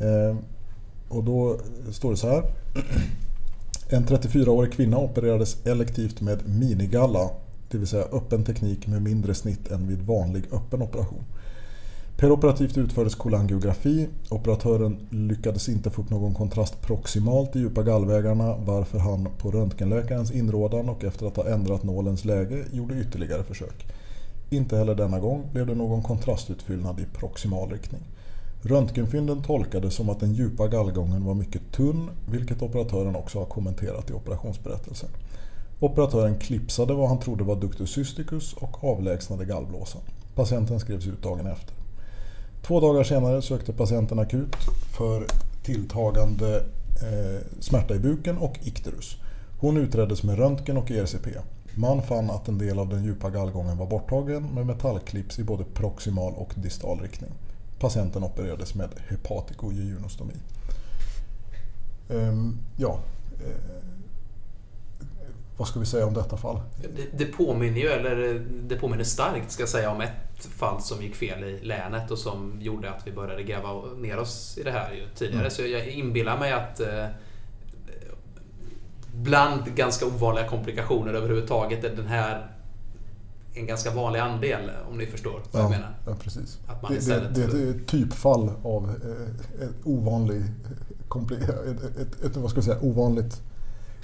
Eh, 0.00 0.36
och 1.08 1.24
då 1.24 1.58
står 1.92 2.10
det 2.10 2.16
så 2.16 2.28
här. 2.28 2.42
En 3.88 4.06
34-årig 4.06 4.72
kvinna 4.72 4.98
opererades 4.98 5.66
elektivt 5.66 6.20
med 6.20 6.48
minigalla, 6.48 7.30
det 7.72 7.78
vill 7.78 7.86
säga 7.86 8.04
öppen 8.12 8.44
teknik 8.44 8.86
med 8.86 9.02
mindre 9.02 9.34
snitt 9.34 9.70
än 9.70 9.88
vid 9.88 10.02
vanlig 10.02 10.44
öppen 10.52 10.82
operation. 10.82 11.24
Peroperativt 12.16 12.78
utfördes 12.78 13.14
kolangiografi. 13.14 14.08
Operatören 14.30 15.06
lyckades 15.10 15.68
inte 15.68 15.90
få 15.90 16.02
upp 16.02 16.10
någon 16.10 16.34
kontrast 16.34 16.80
proximalt 16.82 17.56
i 17.56 17.58
djupa 17.58 17.82
gallvägarna 17.82 18.56
varför 18.56 18.98
han 18.98 19.28
på 19.38 19.50
röntgenläkarens 19.50 20.30
inrådan 20.30 20.88
och 20.88 21.04
efter 21.04 21.26
att 21.26 21.36
ha 21.36 21.48
ändrat 21.48 21.82
nålens 21.82 22.24
läge 22.24 22.64
gjorde 22.72 23.00
ytterligare 23.00 23.44
försök. 23.44 23.86
Inte 24.50 24.76
heller 24.76 24.94
denna 24.94 25.18
gång 25.18 25.42
blev 25.52 25.66
det 25.66 25.74
någon 25.74 26.02
kontrastutfyllnad 26.02 27.00
i 27.00 27.04
proximal 27.18 27.70
riktning. 27.70 28.02
Röntgenfynden 28.62 29.42
tolkades 29.42 29.94
som 29.94 30.08
att 30.08 30.20
den 30.20 30.34
djupa 30.34 30.68
gallgången 30.68 31.24
var 31.24 31.34
mycket 31.34 31.72
tunn, 31.72 32.10
vilket 32.30 32.62
operatören 32.62 33.16
också 33.16 33.38
har 33.38 33.46
kommenterat 33.46 34.10
i 34.10 34.12
operationsberättelsen. 34.12 35.08
Operatören 35.82 36.38
klipsade 36.38 36.94
vad 36.94 37.08
han 37.08 37.18
trodde 37.18 37.44
var 37.44 37.56
ductus 37.56 37.90
cysticus 37.90 38.52
och 38.52 38.84
avlägsnade 38.84 39.44
gallblåsan. 39.44 40.00
Patienten 40.34 40.80
skrevs 40.80 41.06
ut 41.06 41.22
dagen 41.22 41.46
efter. 41.46 41.74
Två 42.62 42.80
dagar 42.80 43.04
senare 43.04 43.42
sökte 43.42 43.72
patienten 43.72 44.18
akut 44.18 44.56
för 44.96 45.26
tilltagande 45.62 46.56
eh, 46.56 47.60
smärta 47.60 47.94
i 47.94 47.98
buken 47.98 48.38
och 48.38 48.58
ikterus. 48.62 49.16
Hon 49.60 49.76
utreddes 49.76 50.22
med 50.22 50.38
röntgen 50.38 50.76
och 50.76 50.90
ERCP. 50.90 51.28
Man 51.74 52.02
fann 52.02 52.30
att 52.30 52.48
en 52.48 52.58
del 52.58 52.78
av 52.78 52.88
den 52.88 53.04
djupa 53.04 53.30
gallgången 53.30 53.78
var 53.78 53.86
borttagen 53.86 54.42
med 54.54 54.66
metallklips 54.66 55.38
i 55.38 55.44
både 55.44 55.64
proximal 55.64 56.32
och 56.36 56.52
distal 56.56 57.00
riktning. 57.00 57.30
Patienten 57.78 58.24
opererades 58.24 58.74
med 58.74 58.88
hepatico 59.08 59.72
ehm, 62.10 62.58
ja, 62.76 62.98
eh, 63.40 63.91
vad 65.62 65.68
ska 65.68 65.80
vi 65.80 65.86
säga 65.86 66.06
om 66.06 66.14
detta 66.14 66.36
fall? 66.36 66.60
Det, 66.96 67.18
det, 67.18 67.24
påminner 67.24 67.80
ju, 67.80 67.88
eller 67.88 68.44
det 68.62 68.76
påminner 68.76 69.04
starkt 69.04 69.50
ska 69.50 69.62
jag 69.62 69.68
säga, 69.68 69.90
om 69.90 70.00
ett 70.00 70.46
fall 70.46 70.82
som 70.82 71.02
gick 71.02 71.14
fel 71.14 71.44
i 71.44 71.60
länet 71.64 72.10
och 72.10 72.18
som 72.18 72.58
gjorde 72.60 72.90
att 72.90 73.06
vi 73.06 73.12
började 73.12 73.42
gräva 73.42 73.84
ner 73.96 74.18
oss 74.18 74.58
i 74.58 74.62
det 74.62 74.70
här 74.70 74.92
ju 74.92 75.06
tidigare. 75.14 75.40
Mm. 75.40 75.50
Så 75.50 75.62
jag 75.62 75.88
inbillar 75.88 76.38
mig 76.38 76.52
att 76.52 76.80
eh, 76.80 77.06
bland 79.14 79.74
ganska 79.74 80.06
ovanliga 80.06 80.48
komplikationer 80.48 81.14
överhuvudtaget 81.14 81.84
är 81.84 81.96
den 81.96 82.06
här 82.06 82.50
en 83.54 83.66
ganska 83.66 83.90
vanlig 83.90 84.20
andel 84.20 84.70
om 84.90 84.98
ni 84.98 85.06
förstår 85.06 85.32
vad 85.32 85.42
ja, 85.52 85.60
jag 85.60 85.70
menar. 85.70 85.94
Ja, 86.06 86.14
precis. 86.22 86.58
Att 86.66 86.82
man 86.82 86.92
det, 86.92 87.34
det, 87.34 87.46
det 87.46 87.62
är 87.62 87.70
ett 87.70 87.86
typfall 87.86 88.50
av 88.62 88.84
eh, 88.84 89.64
ett, 89.64 89.74
ovanlig, 89.84 90.42
ett, 91.30 91.96
ett, 92.00 92.24
ett, 92.24 92.36
vad 92.36 92.50
ska 92.50 92.56
jag 92.56 92.64
säga, 92.64 92.78
ovanligt 92.80 93.42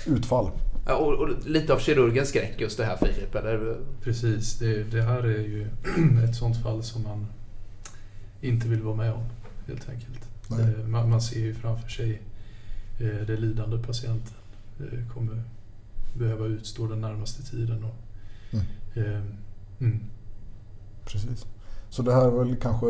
utfall. 0.06 0.50
Och, 0.94 1.14
och, 1.14 1.28
lite 1.46 1.74
av 1.74 1.78
kirurgens 1.78 2.28
skräck 2.28 2.60
just 2.60 2.78
det 2.78 2.84
här 2.84 2.96
Filip, 2.96 3.34
eller? 3.34 3.76
Precis, 4.02 4.58
det, 4.58 4.84
det 4.84 5.02
här 5.02 5.22
är 5.22 5.40
ju 5.40 5.66
ett 6.24 6.36
sånt 6.36 6.62
fall 6.62 6.82
som 6.82 7.02
man 7.02 7.26
inte 8.40 8.68
vill 8.68 8.82
vara 8.82 8.96
med 8.96 9.12
om 9.12 9.24
helt 9.66 9.88
enkelt. 9.88 10.28
Eh, 10.50 10.86
man, 10.86 11.10
man, 11.10 11.20
ser 11.20 11.40
ju 11.40 11.54
framför 11.54 11.88
sig 11.88 12.22
eh, 13.00 13.26
det 13.26 13.36
lidande 13.36 13.78
patienten 13.78 14.34
kommer 15.14 15.42
behöva 16.14 16.46
utstå 16.46 16.86
den 16.86 17.00
närmaste 17.00 17.42
tiden. 17.42 17.84
Och, 17.84 17.94
mm. 18.96 19.36
Mm. 19.80 20.00
Precis. 21.04 21.46
Så 21.90 22.02
det 22.02 22.14
här 22.14 22.26
är 22.26 22.30
väl 22.30 22.56
kanske 22.56 22.86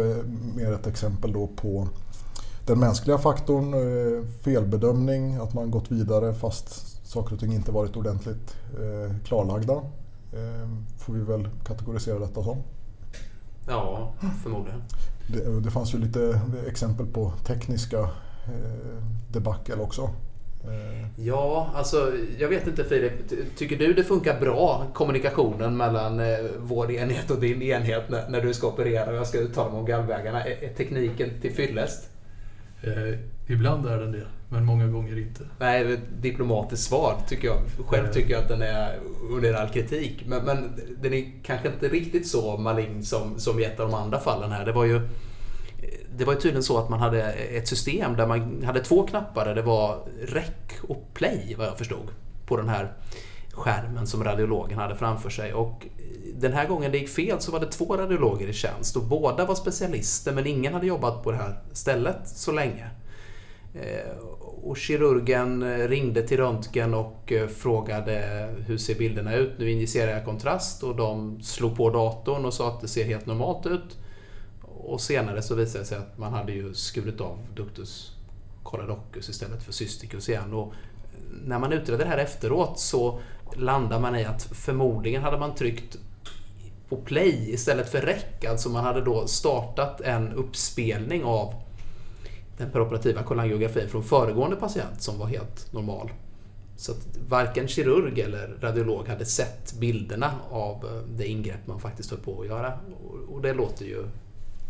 mer 0.56 0.72
ett 0.72 0.87
exempel 0.87 1.32
då 1.32 1.46
på 1.46 1.88
den 2.66 2.80
mänskliga 2.80 3.18
faktorn, 3.18 3.74
felbedömning, 4.42 5.34
att 5.34 5.54
man 5.54 5.70
gått 5.70 5.90
vidare 5.90 6.34
fast 6.34 6.97
saker 7.09 7.35
och 7.35 7.40
ting 7.40 7.53
inte 7.53 7.73
varit 7.73 7.97
ordentligt 7.97 8.57
eh, 8.75 9.16
klarlagda. 9.25 9.75
Eh, 10.33 10.68
får 10.99 11.12
vi 11.12 11.21
väl 11.21 11.49
kategorisera 11.64 12.18
detta 12.18 12.42
som. 12.42 12.62
Ja, 13.68 14.14
förmodligen. 14.42 14.83
Det, 15.27 15.61
det 15.61 15.71
fanns 15.71 15.94
ju 15.94 15.99
lite 15.99 16.40
exempel 16.66 17.07
på 17.07 17.33
tekniska 17.44 17.99
eh, 17.99 19.03
debacle 19.29 19.75
också. 19.75 20.03
Eh. 20.64 21.07
Ja, 21.16 21.71
alltså 21.75 22.12
jag 22.38 22.49
vet 22.49 22.66
inte 22.66 22.85
Filip. 22.85 23.12
Tycker 23.57 23.77
du 23.77 23.92
det 23.92 24.05
funkar 24.05 24.40
bra 24.40 24.87
kommunikationen 24.94 25.77
mellan 25.77 26.21
eh, 26.21 26.38
vår 26.59 26.90
enhet 26.90 27.31
och 27.31 27.40
din 27.40 27.62
enhet 27.62 28.09
när, 28.09 28.29
när 28.29 28.40
du 28.40 28.55
ska 28.55 28.68
operera 28.68 29.11
och 29.11 29.16
jag 29.16 29.27
ska 29.27 29.38
uttala 29.38 29.71
mig 29.71 29.81
om 29.81 29.87
gallvägarna? 29.87 30.44
Är, 30.44 30.64
är 30.64 30.75
tekniken 30.75 31.40
till 31.40 31.55
fyllest? 31.55 32.11
Eh, 32.83 33.18
ibland 33.47 33.87
är 33.87 33.99
den 33.99 34.12
det, 34.12 34.27
men 34.48 34.64
många 34.64 34.87
gånger 34.87 35.18
inte. 35.18 35.44
Nej, 35.58 36.00
diplomatiskt 36.20 36.88
svar 36.88 37.16
tycker 37.28 37.48
jag. 37.48 37.58
Själv 37.87 38.12
tycker 38.12 38.30
jag 38.30 38.42
att 38.42 38.48
den 38.48 38.62
är 38.62 38.98
under 39.30 39.54
all 39.54 39.68
kritik. 39.68 40.24
Men, 40.26 40.44
men 40.44 40.80
den 41.02 41.14
är 41.14 41.32
kanske 41.42 41.68
inte 41.68 41.88
riktigt 41.88 42.28
så 42.28 42.56
malign 42.56 43.04
som, 43.04 43.38
som 43.38 43.61
i 43.61 43.64
ett 43.64 43.80
av 43.80 43.90
de 43.90 43.94
andra 43.94 44.20
fallen 44.20 44.52
här. 44.52 44.66
Det 44.66 44.72
var 44.72 44.84
ju 44.84 45.00
det 46.16 46.24
var 46.24 46.34
tydligen 46.34 46.62
så 46.62 46.78
att 46.78 46.88
man 46.88 47.00
hade 47.00 47.32
ett 47.32 47.68
system 47.68 48.16
där 48.16 48.26
man 48.26 48.62
hade 48.64 48.80
två 48.80 49.06
knappar 49.06 49.44
där 49.44 49.54
det 49.54 49.62
var 49.62 49.98
rec 50.22 50.80
och 50.88 51.14
play 51.14 51.54
vad 51.58 51.66
jag 51.66 51.78
förstod 51.78 52.11
på 52.46 52.56
den 52.56 52.68
här 52.68 52.92
skärmen 53.52 54.06
som 54.06 54.24
radiologen 54.24 54.78
hade 54.78 54.96
framför 54.96 55.30
sig. 55.30 55.54
Och 55.54 55.87
den 56.34 56.52
här 56.52 56.68
gången 56.68 56.92
det 56.92 56.98
gick 56.98 57.08
fel 57.08 57.40
så 57.40 57.52
var 57.52 57.61
det 57.61 57.66
två 57.66 57.96
radiologer 57.96 58.48
i 58.48 58.52
tjänst 58.52 58.96
och 58.96 59.04
båda 59.04 59.44
var 59.46 59.54
specialister 59.54 60.32
men 60.32 60.46
ingen 60.46 60.74
hade 60.74 60.87
jobbat 60.87 61.24
på 61.24 61.30
det 61.30 61.37
här 61.37 61.58
stället 61.72 62.28
så 62.28 62.52
länge. 62.52 62.90
Eh, 63.82 64.18
och 64.62 64.76
kirurgen 64.76 65.62
eh, 65.62 65.88
ringde 65.88 66.22
till 66.22 66.36
röntgen 66.36 66.94
och 66.94 67.32
eh, 67.32 67.48
frågade 67.48 68.48
hur 68.66 68.78
ser 68.78 68.94
bilderna 68.94 69.34
ut? 69.34 69.52
Nu 69.58 69.70
injicerar 69.70 70.12
jag 70.12 70.24
kontrast 70.24 70.82
och 70.82 70.96
de 70.96 71.42
slog 71.42 71.76
på 71.76 71.90
datorn 71.90 72.44
och 72.44 72.54
sa 72.54 72.68
att 72.68 72.80
det 72.80 72.88
ser 72.88 73.04
helt 73.04 73.26
normalt 73.26 73.66
ut. 73.66 73.98
Och 74.62 75.00
senare 75.00 75.42
så 75.42 75.54
visade 75.54 75.84
det 75.84 75.86
sig 75.86 75.98
att 75.98 76.18
man 76.18 76.32
hade 76.32 76.52
ju 76.52 76.74
skurit 76.74 77.20
av 77.20 77.38
ductus 77.54 78.12
Coradocus 78.62 79.28
istället 79.28 79.62
för 79.62 79.72
cysticus 79.72 80.28
igen. 80.28 80.54
Och 80.54 80.72
när 81.44 81.58
man 81.58 81.72
utredde 81.72 82.04
det 82.04 82.10
här 82.10 82.18
efteråt 82.18 82.78
så 82.78 83.20
landar 83.56 84.00
man 84.00 84.16
i 84.16 84.24
att 84.24 84.42
förmodligen 84.42 85.22
hade 85.22 85.38
man 85.38 85.54
tryckt 85.54 85.96
på 86.88 86.96
play 86.96 87.54
istället 87.54 87.90
för 87.90 88.00
rec. 88.00 88.24
Alltså 88.50 88.68
man 88.68 88.84
hade 88.84 89.00
då 89.00 89.26
startat 89.26 90.00
en 90.00 90.32
uppspelning 90.32 91.24
av 91.24 91.54
den 92.59 92.71
peroperativa 92.71 93.23
kolangiografin 93.23 93.88
från 93.88 94.03
föregående 94.03 94.57
patient 94.57 95.03
som 95.03 95.18
var 95.18 95.27
helt 95.27 95.73
normal. 95.73 96.11
Så 96.77 96.92
att 96.92 97.09
varken 97.29 97.68
kirurg 97.68 98.21
eller 98.21 98.59
radiolog 98.61 99.09
hade 99.09 99.25
sett 99.25 99.75
bilderna 99.81 100.31
av 100.51 100.75
eh, 100.75 101.03
det 101.16 101.27
ingrepp 101.27 101.66
man 101.66 101.81
faktiskt 101.81 102.11
höll 102.11 102.21
på 102.21 102.40
att 102.40 102.47
göra. 102.47 102.73
Och 103.29 103.42
det 103.42 103.53
låter 103.53 103.85
ju... 103.85 104.05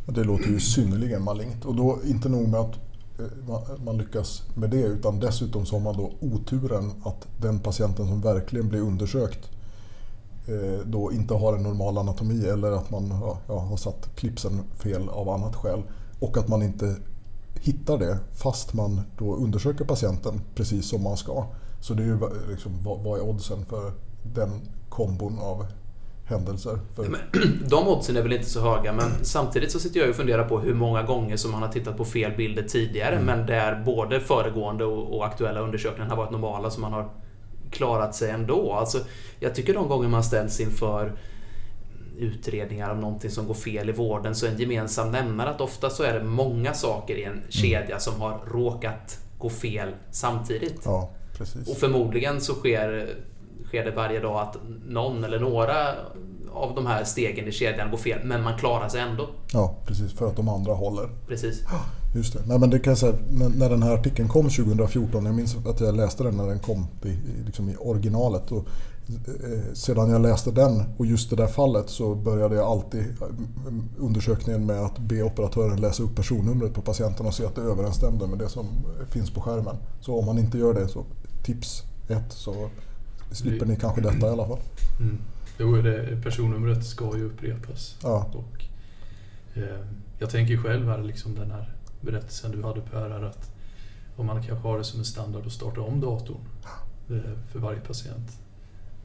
Det 0.07 0.25
låter 0.25 0.49
ju 0.49 0.61
synnerligen 0.61 1.23
malignt. 1.23 1.65
Och 1.65 1.75
då 1.75 1.99
inte 2.05 2.29
nog 2.29 2.49
med 2.49 2.61
att 2.61 2.75
eh, 3.19 3.85
man 3.85 3.99
lyckas 3.99 4.43
med 4.55 4.71
det 4.71 4.83
utan 4.83 5.21
dessutom 5.21 5.67
så 5.67 5.77
har 5.77 5.81
man 5.81 5.97
då 5.97 6.13
oturen 6.21 6.93
att 7.05 7.29
den 7.41 7.61
patienten 7.61 8.09
som 8.09 8.21
verkligen 8.21 8.69
blir 8.69 8.81
undersökt 8.81 9.51
eh, 10.47 10.87
då 10.87 11.13
inte 11.13 11.35
har 11.35 11.57
en 11.57 11.63
normal 11.63 11.99
anatomi 11.99 12.47
eller 12.47 12.73
att 12.73 12.91
man 12.91 13.15
ja, 13.49 13.59
har 13.59 13.77
satt 13.77 14.17
klipsen 14.17 14.61
fel 14.79 15.09
av 15.09 15.29
annat 15.29 15.57
skäl 15.57 15.83
och 16.21 16.39
att 16.39 16.49
man 16.49 16.63
inte 16.63 16.97
hittar 17.55 17.99
det 17.99 18.19
fast 18.35 18.75
man 18.75 19.01
då 19.19 19.37
undersöker 19.37 19.85
patienten 19.85 20.41
precis 20.55 20.89
som 20.89 21.03
man 21.03 21.17
ska. 21.17 21.47
Så 21.81 21.95
det 21.95 22.03
är 22.03 22.07
ju 22.07 22.19
liksom, 22.51 22.83
vad, 22.83 23.01
vad 23.01 23.19
är 23.19 23.25
oddsen 23.25 23.65
för 23.65 23.93
den 24.23 24.51
kombon 24.89 25.39
av 25.39 25.67
händelser? 26.25 26.79
För... 26.97 27.09
De 27.69 27.89
oddsen 27.89 28.17
är 28.17 28.23
väl 28.23 28.33
inte 28.33 28.51
så 28.51 28.61
höga 28.61 28.93
men 28.93 29.11
samtidigt 29.23 29.73
så 29.73 29.81
sitter 29.81 30.01
jag 30.01 30.09
och 30.09 30.17
funderar 30.17 30.49
på 30.49 30.61
hur 30.61 30.75
många 30.75 31.03
gånger 31.03 31.37
som 31.37 31.51
man 31.51 31.63
har 31.63 31.69
tittat 31.69 31.97
på 31.97 32.05
fel 32.05 32.33
bilder 32.37 32.63
tidigare 32.63 33.15
mm. 33.15 33.27
men 33.27 33.47
där 33.47 33.83
både 33.85 34.21
föregående 34.21 34.85
och, 34.85 35.17
och 35.17 35.27
aktuella 35.27 35.61
undersökningar 35.61 36.11
har 36.11 36.17
varit 36.17 36.31
normala 36.31 36.71
så 36.71 36.81
man 36.81 36.93
har 36.93 37.11
klarat 37.71 38.15
sig 38.15 38.31
ändå. 38.31 38.73
Alltså, 38.73 38.99
jag 39.41 39.55
tycker 39.55 39.75
de 39.75 39.89
gånger 39.89 40.09
man 40.09 40.25
ställs 40.25 40.61
inför 40.61 41.13
utredningar 42.19 42.91
om 42.91 43.01
någonting 43.01 43.31
som 43.31 43.47
går 43.47 43.55
fel 43.55 43.89
i 43.89 43.93
vården 43.93 44.35
så 44.35 44.47
en 44.47 44.59
gemensam 44.59 45.11
nämnare 45.11 45.51
att 45.51 45.61
ofta 45.61 45.91
så 45.91 46.03
är 46.03 46.15
det 46.15 46.25
många 46.25 46.75
saker 46.75 47.15
i 47.15 47.25
en 47.25 47.33
mm. 47.33 47.51
kedja 47.51 47.99
som 47.99 48.21
har 48.21 48.41
råkat 48.53 49.19
gå 49.39 49.51
fel 49.51 49.89
samtidigt. 50.11 50.81
Ja. 50.85 51.11
Och 51.67 51.77
förmodligen 51.77 52.41
så 52.41 52.55
sker, 52.55 53.09
sker 53.65 53.85
det 53.85 53.91
varje 53.91 54.21
dag 54.21 54.41
att 54.41 54.57
någon 54.87 55.25
eller 55.25 55.41
några 55.41 55.75
av 56.53 56.75
de 56.75 56.87
här 56.87 57.05
stegen 57.05 57.49
i 57.49 57.53
kedjan 57.53 57.91
går 57.91 57.99
fel, 57.99 58.19
men 58.25 58.43
man 58.43 58.59
klarar 58.59 58.89
sig 58.89 59.01
ändå. 59.01 59.29
Ja, 59.53 59.77
precis. 59.87 60.13
För 60.13 60.29
att 60.29 60.37
de 60.37 60.49
andra 60.49 60.73
håller. 60.73 61.09
Precis. 61.29 61.63
Just 62.15 62.33
det. 62.33 62.41
Nej, 62.47 62.59
men 62.59 62.71
det 62.71 62.79
kan 62.79 62.97
säga, 62.97 63.15
när, 63.31 63.49
när 63.49 63.71
den 63.71 63.83
här 63.83 63.95
artikeln 63.95 64.29
kom 64.29 64.49
2014, 64.49 65.27
jag 65.27 65.35
minns 65.35 65.57
att 65.67 65.81
jag 65.81 65.97
läste 65.97 66.23
den 66.23 66.37
när 66.37 66.47
den 66.47 66.59
kom 66.59 66.87
i, 67.05 67.45
liksom 67.47 67.69
i 67.69 67.77
originalet. 67.77 68.53
Och, 68.53 68.69
sedan 69.73 70.11
jag 70.11 70.23
läste 70.23 70.51
den 70.51 70.85
och 70.97 71.07
just 71.07 71.31
det 71.31 71.37
där 71.37 71.47
fallet 71.47 71.91
så 71.91 72.15
började 72.15 72.55
jag 72.55 72.65
alltid 72.65 73.01
eh, 73.01 73.29
undersökningen 73.99 74.67
med 74.67 74.81
att 74.81 74.99
be 74.99 75.23
operatören 75.23 75.81
läsa 75.81 76.03
upp 76.03 76.17
personnumret 76.17 76.75
på 76.75 76.83
patienten 76.83 77.27
och 77.27 77.35
se 77.35 77.47
att 77.47 77.55
det 77.55 77.63
överensstämde 77.63 78.27
med 78.27 78.39
det 78.39 78.49
som 78.49 78.67
finns 79.11 79.31
på 79.31 79.41
skärmen. 79.41 79.77
Så 80.01 80.19
om 80.19 80.27
man 80.27 80.39
inte 80.39 80.59
gör 80.59 80.75
det 80.75 80.89
så 80.89 81.05
tips 81.43 81.83
ett 82.09 82.33
så 82.33 82.71
slipper 83.31 83.67
ni 83.67 83.77
kanske 83.77 84.01
detta 84.01 84.27
i 84.27 84.31
alla 84.31 84.47
fall. 84.47 84.59
Mm. 85.01 85.19
Jo, 85.59 85.83
det, 85.83 86.23
personnumret 86.23 86.87
ska 86.87 87.17
ju 87.17 87.25
upprepas. 87.25 87.97
Ja, 88.03 88.31
Och, 88.35 88.65
eh, 89.55 89.87
jag 90.19 90.31
tänker 90.31 90.57
själv 90.57 90.89
här, 90.89 91.03
liksom 91.03 91.35
den 91.35 91.51
här 91.51 91.75
berättelsen 92.01 92.51
du 92.51 92.63
hade 92.63 92.81
Per, 92.81 93.11
här, 93.11 93.23
att 93.23 93.51
om 94.17 94.27
man 94.27 94.43
kanske 94.43 94.69
har 94.69 94.79
det 94.79 94.85
som 94.85 94.99
en 94.99 95.05
standard 95.05 95.47
att 95.47 95.53
starta 95.53 95.81
om 95.81 96.01
datorn 96.01 96.41
eh, 97.11 97.51
för 97.53 97.59
varje 97.59 97.81
patient. 97.81 98.39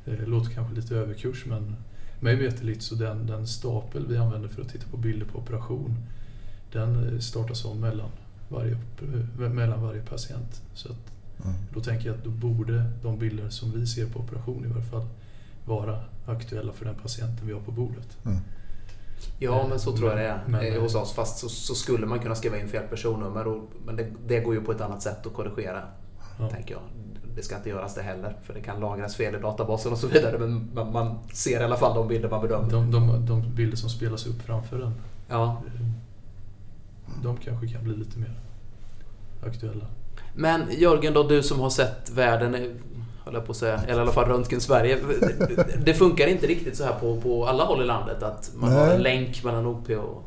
Eh, 0.05 0.13
Det 0.13 0.25
låter 0.25 0.51
kanske 0.51 0.75
lite 0.75 0.95
överkurs 0.95 1.45
men 1.45 1.75
mig 2.19 2.35
veterligt 2.35 2.83
så 2.83 2.95
den, 2.95 3.27
den 3.27 3.47
stapel 3.47 4.07
vi 4.07 4.17
använder 4.17 4.49
för 4.49 4.61
att 4.61 4.69
titta 4.69 4.87
på 4.87 4.97
bilder 4.97 5.25
på 5.25 5.39
operation 5.39 5.97
den 6.71 7.13
eh, 7.13 7.19
startas 7.19 7.65
om 7.65 7.79
mellan 7.79 8.09
varje, 8.49 8.71
eh, 8.71 9.49
mellan 9.49 9.81
varje 9.81 10.01
patient. 10.01 10.61
Så 10.73 10.91
att 10.91 11.11
mm. 11.45 11.55
då 11.73 11.79
tänker 11.79 12.07
jag 12.07 12.17
att 12.17 12.23
då 12.23 12.29
borde 12.29 12.91
de 13.01 13.19
bilder 13.19 13.49
som 13.49 13.71
vi 13.71 13.87
ser 13.87 14.05
på 14.05 14.19
operation 14.19 14.65
i 14.65 14.67
varje 14.67 14.85
fall 14.85 15.07
vara 15.65 15.99
aktuella 16.25 16.71
för 16.73 16.85
den 16.85 16.95
patienten 16.95 17.47
vi 17.47 17.53
har 17.53 17.59
på 17.61 17.71
bordet. 17.71 18.17
Mm. 18.25 18.37
Ja, 19.39 19.65
men 19.69 19.79
så 19.79 19.97
tror 19.97 20.09
jag 20.09 20.19
det 20.19 20.25
är 20.27 20.43
Men- 20.47 20.81
hos 20.81 20.95
oss. 20.95 21.13
Fast 21.13 21.37
så, 21.37 21.49
så 21.49 21.75
skulle 21.75 22.05
man 22.05 22.19
kunna 22.19 22.35
skriva 22.35 22.59
in 22.59 22.67
fel 22.67 22.87
personnummer. 22.87 23.47
Och, 23.47 23.71
men 23.85 23.95
det, 23.95 24.07
det 24.27 24.39
går 24.39 24.53
ju 24.53 24.61
på 24.61 24.71
ett 24.71 24.81
annat 24.81 25.01
sätt 25.01 25.25
att 25.25 25.33
korrigera, 25.33 25.83
Ja. 26.39 26.49
tänker 26.49 26.73
jag. 26.73 26.81
Det 27.35 27.41
ska 27.43 27.55
inte 27.55 27.69
göras 27.69 27.95
det 27.95 28.01
heller, 28.01 28.35
för 28.43 28.53
det 28.53 28.61
kan 28.61 28.79
lagras 28.79 29.15
fel 29.15 29.35
i 29.35 29.39
databasen 29.39 29.91
och 29.91 29.97
så 29.97 30.07
vidare. 30.07 30.37
Men 30.39 30.69
man, 30.73 30.91
man 30.91 31.19
ser 31.33 31.61
i 31.61 31.63
alla 31.63 31.77
fall 31.77 31.95
de 31.95 32.07
bilder 32.07 32.29
man 32.29 32.41
bedömer. 32.41 32.69
De, 32.71 32.91
de, 32.91 33.25
de 33.25 33.55
bilder 33.55 33.77
som 33.77 33.89
spelas 33.89 34.25
upp 34.25 34.41
framför 34.41 34.77
den, 34.79 34.93
Ja. 35.29 35.61
de 37.23 37.37
kanske 37.37 37.67
kan 37.67 37.83
bli 37.83 37.95
lite 37.95 38.19
mer 38.19 38.39
aktuella. 39.47 39.85
Men 40.35 40.61
Jörgen 40.71 41.13
då, 41.13 41.23
du 41.23 41.43
som 41.43 41.59
har 41.59 41.69
sett 41.69 42.09
världen, 42.09 42.53
höll 43.25 43.33
jag 43.33 43.45
på 43.45 43.51
att 43.51 43.57
säga, 43.57 43.77
eller 43.87 43.97
i 43.97 44.01
alla 44.01 44.11
fall 44.11 44.25
röntgen-Sverige. 44.29 44.97
Det, 45.57 45.85
det 45.85 45.93
funkar 45.93 46.27
inte 46.27 46.47
riktigt 46.47 46.77
så 46.77 46.83
här 46.83 46.93
på, 46.99 47.21
på 47.21 47.47
alla 47.47 47.63
håll 47.63 47.81
i 47.81 47.85
landet 47.85 48.23
att 48.23 48.51
man 48.55 48.71
har 48.73 48.85
Nej. 48.85 48.95
en 48.95 49.01
länk 49.01 49.43
mellan 49.43 49.65
OP 49.65 49.89
och 49.89 50.23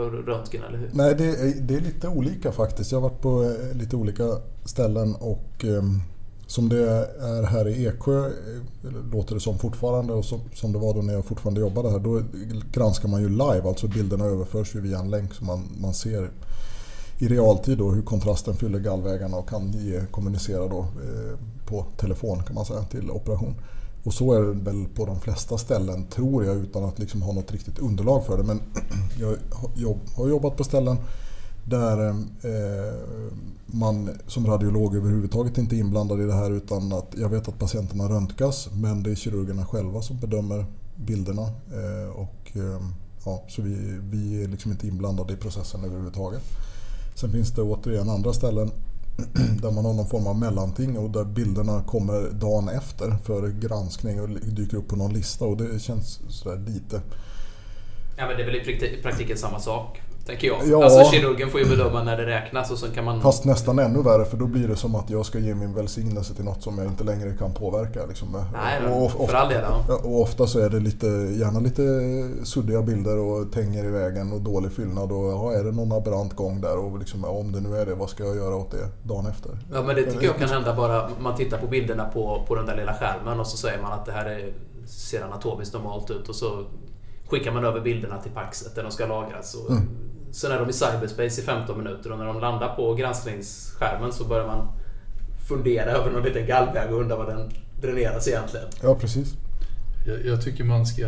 röntgen, 0.00 0.62
eller 0.68 0.78
hur? 0.78 0.90
Nej, 0.92 1.14
det 1.14 1.24
är, 1.24 1.54
det 1.60 1.74
är 1.74 1.80
lite 1.80 2.08
olika 2.08 2.52
faktiskt. 2.52 2.92
Jag 2.92 3.00
har 3.00 3.08
varit 3.08 3.22
på 3.22 3.42
eh, 3.42 3.76
lite 3.76 3.96
olika 3.96 4.24
ställen 4.64 5.14
och 5.14 5.64
ehm, 5.64 6.00
som 6.46 6.68
det 6.68 6.90
är 7.20 7.42
här 7.42 7.68
i 7.68 7.86
Eksjö, 7.86 8.26
eh, 8.26 8.32
låter 9.12 9.34
det 9.34 9.40
som 9.40 9.58
fortfarande 9.58 10.12
och 10.12 10.24
som, 10.24 10.40
som 10.54 10.72
det 10.72 10.78
var 10.78 10.94
då 10.94 11.02
när 11.02 11.14
jag 11.14 11.24
fortfarande 11.24 11.60
jobbade 11.60 11.90
här, 11.90 11.98
då 11.98 12.22
granskar 12.72 13.08
man 13.08 13.22
ju 13.22 13.28
live, 13.28 13.62
alltså 13.64 13.88
bilderna 13.88 14.24
överförs 14.24 14.74
ju 14.74 14.80
via 14.80 14.98
en 14.98 15.10
länk 15.10 15.34
så 15.34 15.44
man, 15.44 15.68
man 15.80 15.94
ser 15.94 16.30
i 17.18 17.28
realtid 17.28 17.78
då 17.78 17.90
hur 17.90 18.02
kontrasten 18.02 18.54
fyller 18.54 18.78
gallvägarna 18.78 19.36
och 19.36 19.48
kan 19.48 19.72
ge, 19.72 20.00
kommunicera 20.10 20.68
då, 20.68 20.78
eh, 20.78 21.38
på 21.66 21.86
telefon 21.96 22.42
kan 22.42 22.54
man 22.54 22.64
säga 22.64 22.82
till 22.82 23.10
operation. 23.10 23.54
Och 24.04 24.14
så 24.14 24.32
är 24.32 24.42
det 24.42 24.52
väl 24.52 24.86
på 24.94 25.06
de 25.06 25.20
flesta 25.20 25.58
ställen 25.58 26.06
tror 26.06 26.44
jag 26.44 26.56
utan 26.56 26.84
att 26.84 26.98
liksom 26.98 27.22
ha 27.22 27.32
något 27.32 27.52
riktigt 27.52 27.78
underlag 27.78 28.26
för 28.26 28.36
det. 28.36 28.44
Men 28.44 28.60
jag 29.74 29.98
har 30.16 30.28
jobbat 30.28 30.56
på 30.56 30.64
ställen 30.64 30.96
där 31.64 32.08
eh, 32.08 32.94
man 33.66 34.10
som 34.26 34.46
radiolog 34.46 34.96
överhuvudtaget 34.96 35.58
inte 35.58 35.76
är 35.76 35.78
inblandad 35.78 36.20
i 36.20 36.24
det 36.24 36.34
här 36.34 36.50
utan 36.50 36.92
att 36.92 37.14
jag 37.18 37.28
vet 37.28 37.48
att 37.48 37.58
patienterna 37.58 38.08
röntgas 38.08 38.68
men 38.72 39.02
det 39.02 39.10
är 39.10 39.14
kirurgerna 39.14 39.66
själva 39.66 40.02
som 40.02 40.18
bedömer 40.18 40.66
bilderna. 40.96 41.42
Eh, 41.72 42.10
och, 42.16 42.56
eh, 42.56 42.80
ja, 43.24 43.44
så 43.48 43.62
vi, 43.62 43.98
vi 44.10 44.44
är 44.44 44.48
liksom 44.48 44.70
inte 44.70 44.86
inblandade 44.86 45.32
i 45.32 45.36
processen 45.36 45.84
överhuvudtaget. 45.84 46.42
Sen 47.14 47.32
finns 47.32 47.50
det 47.50 47.62
återigen 47.62 48.08
andra 48.08 48.32
ställen 48.32 48.70
där 49.62 49.70
man 49.70 49.84
har 49.84 49.92
någon 49.92 50.08
form 50.08 50.26
av 50.26 50.38
mellanting 50.38 50.98
och 50.98 51.10
där 51.10 51.24
bilderna 51.24 51.82
kommer 51.82 52.30
dagen 52.30 52.68
efter 52.68 53.16
för 53.24 53.48
granskning 53.48 54.20
och 54.20 54.28
dyker 54.28 54.76
upp 54.76 54.88
på 54.88 54.96
någon 54.96 55.12
lista 55.12 55.44
och 55.44 55.56
det 55.56 55.82
känns 55.82 56.20
sådär 56.28 56.56
lite... 56.56 57.00
Ja, 58.16 58.26
men 58.26 58.36
det 58.36 58.42
är 58.42 58.46
väl 58.46 58.56
i 58.56 58.98
i 58.98 59.02
praktiken 59.02 59.36
samma 59.36 59.60
sak, 59.60 60.02
tänker 60.26 60.46
jag. 60.46 60.58
Ja. 60.66 60.84
Alltså 60.84 61.10
kirurgen 61.10 61.50
får 61.50 61.60
ju 61.60 61.66
bedöma 61.66 62.02
när 62.02 62.16
det 62.16 62.26
räknas 62.26 62.70
och 62.70 62.78
sen 62.78 62.90
kan 62.90 63.04
man... 63.04 63.20
Fast 63.20 63.44
nästan 63.44 63.78
ännu 63.78 64.02
värre 64.02 64.24
för 64.24 64.36
då 64.36 64.46
blir 64.46 64.68
det 64.68 64.76
som 64.76 64.94
att 64.94 65.10
jag 65.10 65.26
ska 65.26 65.38
ge 65.38 65.54
min 65.54 65.74
välsignelse 65.74 66.34
till 66.34 66.44
något 66.44 66.62
som 66.62 66.78
jag 66.78 66.86
inte 66.86 67.04
längre 67.04 67.36
kan 67.36 67.52
påverka. 67.54 68.06
Liksom. 68.06 68.44
Nej, 68.52 68.80
men 68.82 68.92
och, 68.92 69.10
för 69.10 69.34
all 69.34 69.48
del. 69.48 69.64
Ja. 69.88 70.00
och 70.04 70.20
ofta 70.20 70.46
så 70.46 70.58
är 70.58 70.70
det 70.70 70.80
lite, 70.80 71.06
gärna 71.06 71.60
lite 71.60 71.84
suddiga 72.44 72.82
bilder 72.82 73.18
och 73.18 73.52
tänger 73.52 73.84
i 73.84 73.90
vägen 73.90 74.32
och 74.32 74.40
dålig 74.40 74.72
fyllnad 74.72 75.12
och 75.12 75.32
ja, 75.32 75.52
är 75.52 75.64
det 75.64 75.72
någon 75.72 75.92
aberrant 75.92 76.36
gång 76.36 76.60
där 76.60 76.78
och 76.78 76.98
liksom, 76.98 77.24
om 77.24 77.52
det 77.52 77.60
nu 77.60 77.76
är 77.76 77.86
det, 77.86 77.94
vad 77.94 78.10
ska 78.10 78.24
jag 78.24 78.36
göra 78.36 78.56
åt 78.56 78.70
det 78.70 78.88
dagen 79.02 79.26
efter? 79.26 79.58
Ja, 79.72 79.82
men 79.82 79.96
det 79.96 80.02
tycker 80.02 80.26
jag 80.26 80.36
kan 80.36 80.48
hända 80.48 80.74
bara 80.74 81.10
man 81.20 81.36
tittar 81.36 81.58
på 81.58 81.66
bilderna 81.66 82.04
på, 82.04 82.44
på 82.48 82.54
den 82.54 82.66
där 82.66 82.76
lilla 82.76 82.94
skärmen 82.94 83.40
och 83.40 83.46
så 83.46 83.56
säger 83.56 83.82
man 83.82 83.92
att 83.92 84.06
det 84.06 84.12
här 84.12 84.24
är, 84.24 84.52
ser 84.86 85.22
anatomiskt 85.22 85.74
normalt 85.74 86.10
ut 86.10 86.28
och 86.28 86.34
så 86.34 86.64
skickar 87.28 87.52
man 87.52 87.64
över 87.64 87.80
bilderna 87.80 88.18
till 88.18 88.32
Paxet 88.32 88.74
där 88.74 88.82
de 88.82 88.90
ska 88.92 89.06
lagras. 89.06 89.54
Och 89.54 89.70
Mm. 89.70 89.88
Sen 90.34 90.52
är 90.52 90.58
de 90.58 90.70
i 90.70 90.72
cyberspace 90.72 91.40
i 91.40 91.44
15 91.44 91.78
minuter 91.78 92.12
och 92.12 92.18
när 92.18 92.24
de 92.26 92.40
landar 92.40 92.74
på 92.76 92.94
granskningsskärmen 92.94 94.12
så 94.12 94.24
börjar 94.24 94.46
man 94.46 94.68
fundera 95.48 95.90
över 95.90 96.10
någon 96.12 96.22
liten 96.22 96.46
gallväg 96.46 96.92
och 96.92 97.00
undra 97.00 97.16
vad 97.16 97.26
den 97.28 97.50
dräneras 97.80 98.28
egentligen. 98.28 98.66
Ja, 98.82 98.94
precis. 98.94 99.34
Jag, 100.06 100.26
jag 100.26 100.42
tycker 100.42 100.64
man 100.64 100.86
ska, 100.86 101.06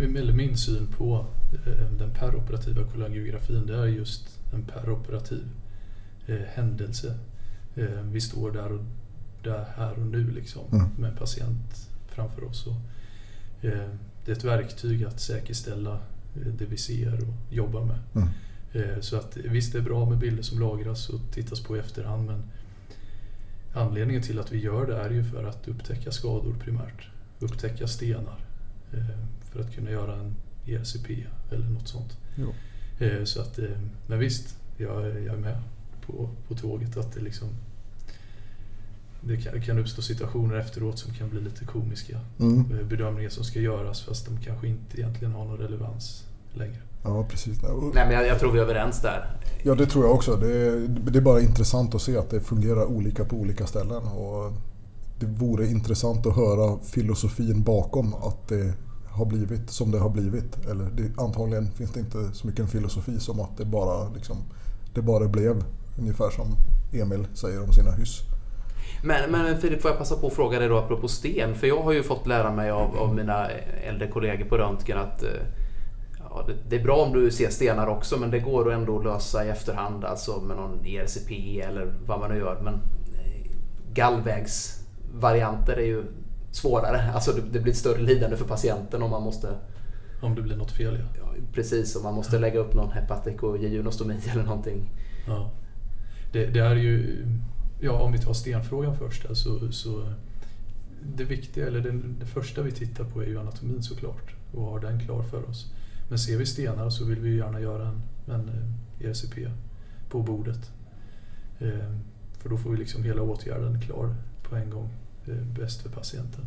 eller 0.00 0.32
min 0.32 0.56
syn 0.56 0.86
på 0.98 1.26
eh, 1.66 1.90
den 1.98 2.10
peroperativa 2.10 2.84
kolangiografin, 2.84 3.66
det 3.66 3.76
är 3.76 3.86
just 3.86 4.38
en 4.54 4.62
peroperativ 4.62 5.48
eh, 6.26 6.36
händelse. 6.54 7.18
Eh, 7.76 7.84
vi 8.12 8.20
står 8.20 8.50
där 8.50 8.72
och 8.72 8.80
där 9.42 9.64
här 9.76 9.92
och 9.92 10.06
nu 10.06 10.30
liksom 10.30 10.62
Mm. 10.72 10.86
med 10.98 11.10
en 11.10 11.16
patient 11.16 11.88
framför 12.08 12.44
oss. 12.44 12.66
Och, 12.66 12.74
eh, 13.64 13.88
det 14.24 14.30
är 14.32 14.36
ett 14.36 14.44
verktyg 14.44 15.04
att 15.04 15.20
säkerställa 15.20 15.92
eh, 16.36 16.52
det 16.58 16.64
vi 16.64 16.76
ser 16.76 17.14
och 17.14 17.34
jobbar 17.54 17.84
med. 17.84 17.98
Mm. 18.14 18.28
Eh, 18.78 19.00
Så 19.00 19.16
att 19.16 19.36
visst, 19.36 19.72
det 19.72 19.78
är 19.78 19.82
bra 19.82 20.08
med 20.10 20.18
bilder 20.18 20.42
som 20.42 20.60
lagras 20.60 21.08
och 21.08 21.20
tittas 21.32 21.60
på 21.60 21.76
i 21.76 21.80
efterhand 21.80 22.26
men 22.26 22.42
anledningen 23.74 24.22
till 24.22 24.38
att 24.38 24.52
vi 24.52 24.58
gör 24.58 24.86
det 24.86 24.96
är 24.96 25.10
ju 25.10 25.24
för 25.24 25.44
att 25.44 25.68
upptäcka 25.68 26.10
skador 26.12 26.54
primärt. 26.64 27.08
Upptäcka 27.38 27.86
stenar 27.86 28.38
eh, 28.92 29.04
för 29.52 29.60
att 29.60 29.74
kunna 29.74 29.90
göra 29.90 30.14
en 30.16 30.34
ERCP 30.66 31.26
eller 31.50 31.66
något 31.68 31.88
sånt. 31.88 32.16
Jo. 32.36 32.54
Eh, 33.06 33.24
Så 33.24 33.40
att, 33.40 33.58
men 34.06 34.18
visst, 34.18 34.56
jag, 34.76 35.06
är- 35.06 35.18
jag 35.18 35.34
är 35.34 35.40
med 35.40 35.62
på, 36.06 36.30
på 36.48 36.54
tåget 36.54 36.96
att 36.96 37.12
det 37.14 37.20
liksom 37.20 37.48
det 39.20 39.36
kan, 39.36 39.62
kan 39.62 39.78
uppstå 39.78 40.02
situationer 40.02 40.56
efteråt 40.56 40.98
som 40.98 41.14
kan 41.14 41.28
bli 41.28 41.40
lite 41.40 41.64
komiska. 41.64 42.20
Mm. 42.40 42.88
Bedömningar 42.88 43.30
som 43.30 43.44
ska 43.44 43.60
göras 43.60 44.02
fast 44.02 44.26
de 44.26 44.40
kanske 44.40 44.68
inte 44.68 44.98
egentligen 45.00 45.32
har 45.32 45.44
någon 45.44 45.58
relevans 45.58 46.24
längre. 46.54 46.78
Ja, 47.02 47.26
precis. 47.30 47.62
Nej, 47.62 48.06
men 48.06 48.10
jag, 48.10 48.26
jag 48.26 48.40
tror 48.40 48.52
vi 48.52 48.58
är 48.58 48.62
överens 48.62 49.02
där. 49.02 49.30
Ja, 49.62 49.74
det 49.74 49.86
tror 49.86 50.04
jag 50.04 50.14
också. 50.14 50.36
Det 50.36 50.52
är, 50.52 50.88
det 50.88 51.18
är 51.18 51.22
bara 51.22 51.40
intressant 51.40 51.94
att 51.94 52.02
se 52.02 52.16
att 52.16 52.30
det 52.30 52.40
fungerar 52.40 52.84
olika 52.84 53.24
på 53.24 53.36
olika 53.36 53.66
ställen. 53.66 54.02
Och 54.02 54.52
det 55.20 55.26
vore 55.26 55.66
intressant 55.66 56.26
att 56.26 56.36
höra 56.36 56.78
filosofin 56.78 57.62
bakom 57.62 58.14
att 58.14 58.48
det 58.48 58.74
har 59.08 59.26
blivit 59.26 59.70
som 59.70 59.90
det 59.90 59.98
har 59.98 60.10
blivit. 60.10 60.66
Eller 60.66 60.84
det, 60.84 61.22
antagligen 61.22 61.70
finns 61.70 61.92
det 61.92 62.00
inte 62.00 62.32
så 62.32 62.46
mycket 62.46 62.60
en 62.60 62.68
filosofi 62.68 63.20
som 63.20 63.40
att 63.40 63.56
det 63.56 63.64
bara, 63.64 64.08
liksom, 64.08 64.36
det 64.94 65.02
bara 65.02 65.28
blev. 65.28 65.64
Ungefär 65.98 66.30
som 66.30 66.56
Emil 66.92 67.26
säger 67.34 67.62
om 67.62 67.72
sina 67.72 67.92
hyss. 67.92 68.20
Men, 69.04 69.30
men 69.30 69.60
Filip, 69.60 69.82
får 69.82 69.90
jag 69.90 69.98
passa 69.98 70.16
på 70.16 70.26
att 70.26 70.32
fråga 70.32 70.58
dig 70.58 70.68
då 70.68 70.78
apropå 70.78 71.08
sten? 71.08 71.54
För 71.54 71.66
jag 71.66 71.82
har 71.82 71.92
ju 71.92 72.02
fått 72.02 72.26
lära 72.26 72.52
mig 72.52 72.70
av, 72.70 72.96
av 72.96 73.14
mina 73.14 73.48
äldre 73.88 74.08
kollegor 74.08 74.44
på 74.44 74.56
röntgen 74.56 74.98
att 74.98 75.22
eh, 75.22 75.28
ja, 76.46 76.54
det, 76.68 76.76
är 76.76 76.82
bra 76.82 76.96
om 76.96 77.12
du 77.12 77.30
ser 77.30 77.50
stenar 77.50 77.86
också 77.86 78.16
men 78.16 78.30
det 78.30 78.38
går 78.38 78.72
ändå 78.72 78.98
att 78.98 79.04
lösa 79.04 79.44
i 79.44 79.48
efterhand 79.48 80.04
alltså 80.04 80.40
med 80.40 80.56
någon 80.56 80.86
ERCP 80.86 81.60
eller 81.60 81.94
vad 82.06 82.20
man 82.20 82.30
nu 82.30 82.38
gör. 82.38 82.60
Men 82.60 82.74
eh, 82.74 83.50
gallvägsvarianter 83.92 85.76
är 85.76 85.86
ju 85.86 86.04
svårare. 86.50 87.12
Alltså 87.14 87.32
det, 87.32 87.40
det 87.40 87.60
blir 87.60 87.72
ett 87.72 87.78
större 87.78 88.02
lidande 88.02 88.36
för 88.36 88.44
patienten 88.44 89.02
om 89.02 89.10
man 89.10 89.22
måste 89.22 89.48
Om 90.20 90.34
det 90.34 90.42
blir 90.42 90.56
något 90.56 90.72
fel 90.72 90.98
ja. 91.00 91.20
ja, 91.20 91.42
precis 91.52 91.96
om 91.96 92.02
man 92.02 92.14
måste 92.14 92.38
lägga 92.38 92.60
upp 92.60 92.74
någon 92.74 92.92
hepatikogejunostomi 92.92 94.20
eller 94.32 94.44
någonting. 94.44 94.90
Ja. 95.26 95.50
Det, 96.32 96.46
det 96.46 96.60
är 96.60 96.74
ju 96.74 97.26
ja, 97.80 97.92
om 97.92 98.12
vi 98.12 98.18
tar 98.18 98.32
stenfrågan 98.32 98.96
först. 98.96 99.26
Alltså, 99.26 99.72
så 99.72 100.12
det 101.02 101.24
viktiga, 101.24 101.66
eller 101.66 101.80
det, 101.80 101.92
det 102.20 102.26
första 102.26 102.62
vi 102.62 102.72
tittar 102.72 103.04
på 103.04 103.22
är 103.22 103.26
ju 103.26 103.40
anatomin 103.40 103.82
såklart 103.82 104.34
och 104.52 104.62
har 104.62 104.80
den 104.80 105.00
klar 105.00 105.22
för 105.22 105.48
oss. 105.48 105.72
Men 106.08 106.18
ser 106.18 106.36
vi 106.36 106.46
stenar 106.46 106.90
så 106.90 107.04
vill 107.04 107.20
vi 107.20 107.36
gärna 107.36 107.60
göra 107.60 107.88
en, 107.88 108.02
en 108.34 108.50
ERCP 109.00 109.44
eh, 109.44 109.50
e 109.50 109.54
på 110.08 110.22
bordet. 110.22 110.70
Eh, 111.58 111.92
för 112.38 112.48
då 112.48 112.56
får 112.56 112.70
vi 112.70 112.76
liksom 112.76 113.04
hela 113.04 113.22
åtgärden 113.22 113.80
klar 113.80 114.14
på 114.42 114.56
en 114.56 114.70
gång, 114.70 114.90
eh, 115.26 115.34
bäst 115.34 115.82
för 115.82 115.90
patienten. 115.90 116.44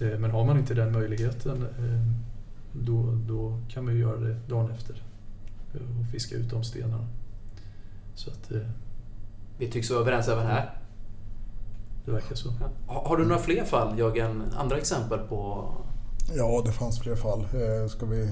Men 0.00 0.30
har 0.30 0.44
man 0.44 0.58
inte 0.58 0.74
den 0.74 0.92
möjligheten 0.92 1.66
då, 2.72 3.18
då 3.26 3.60
kan 3.68 3.84
man 3.84 3.94
ju 3.94 4.00
göra 4.00 4.20
det 4.20 4.36
dagen 4.48 4.70
efter 4.70 5.02
och 5.72 6.06
fiska 6.12 6.36
ut 6.36 6.50
de 6.50 6.64
stenarna. 6.64 7.06
Så 8.14 8.30
att, 8.30 8.52
Vi 9.58 9.70
tycks 9.70 9.90
vara 9.90 10.00
överens 10.00 10.28
även 10.28 10.46
här. 10.46 10.78
Det 12.04 12.10
verkar 12.10 12.34
så. 12.34 12.52
Har 12.86 13.16
du 13.16 13.24
några 13.24 13.38
fler 13.38 13.64
fall 13.64 13.98
Jörgen? 13.98 14.42
Andra 14.56 14.76
exempel 14.76 15.18
på? 15.18 15.68
Ja, 16.34 16.62
det 16.66 16.72
fanns 16.72 17.00
fler 17.00 17.16
fall. 17.16 17.46
Ska 17.88 18.06
vi... 18.06 18.28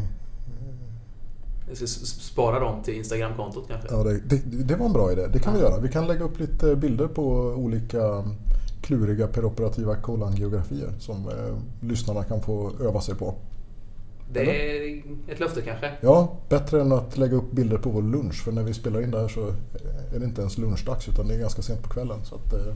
Spara 1.76 2.60
dem 2.60 2.82
till 2.82 2.94
Instagramkontot 2.94 3.68
kanske? 3.68 3.88
Ja, 3.90 4.02
det, 4.02 4.18
det, 4.18 4.62
det, 4.62 4.76
var 4.76 4.86
en 4.86 4.92
bra 4.92 5.12
idé. 5.12 5.26
Det 5.26 5.38
kan 5.38 5.52
ja. 5.52 5.58
vi 5.58 5.64
göra. 5.64 5.80
Vi 5.80 5.88
kan 5.88 6.06
lägga 6.06 6.24
upp 6.24 6.40
lite 6.40 6.76
bilder 6.76 7.06
på 7.06 7.24
olika 7.56 8.24
kluriga 8.82 9.26
peroperativa 9.26 9.96
kolangiografier 9.96 10.92
som 10.98 11.28
eh, 11.28 11.88
lyssnarna 11.88 12.24
kan 12.24 12.42
få 12.42 12.72
öva 12.80 13.00
sig 13.00 13.14
på. 13.14 13.34
Det 14.32 14.40
är 14.40 15.02
ett 15.28 15.40
löfte 15.40 15.62
kanske? 15.62 15.92
Ja, 16.00 16.36
bättre 16.48 16.80
än 16.80 16.92
att 16.92 17.18
lägga 17.18 17.36
upp 17.36 17.52
bilder 17.52 17.78
på 17.78 17.90
vår 17.90 18.02
lunch. 18.02 18.44
För 18.44 18.52
när 18.52 18.62
vi 18.62 18.74
spelar 18.74 19.02
in 19.02 19.10
det 19.10 19.20
här 19.20 19.28
så 19.28 19.46
är 20.14 20.18
det 20.18 20.24
inte 20.24 20.40
ens 20.40 20.58
lunchdags 20.58 21.08
utan 21.08 21.28
det 21.28 21.34
är 21.34 21.38
ganska 21.38 21.62
sent 21.62 21.82
på 21.82 21.88
kvällen. 21.88 22.24
Så 22.24 22.34
att, 22.34 22.52
eh, 22.52 22.74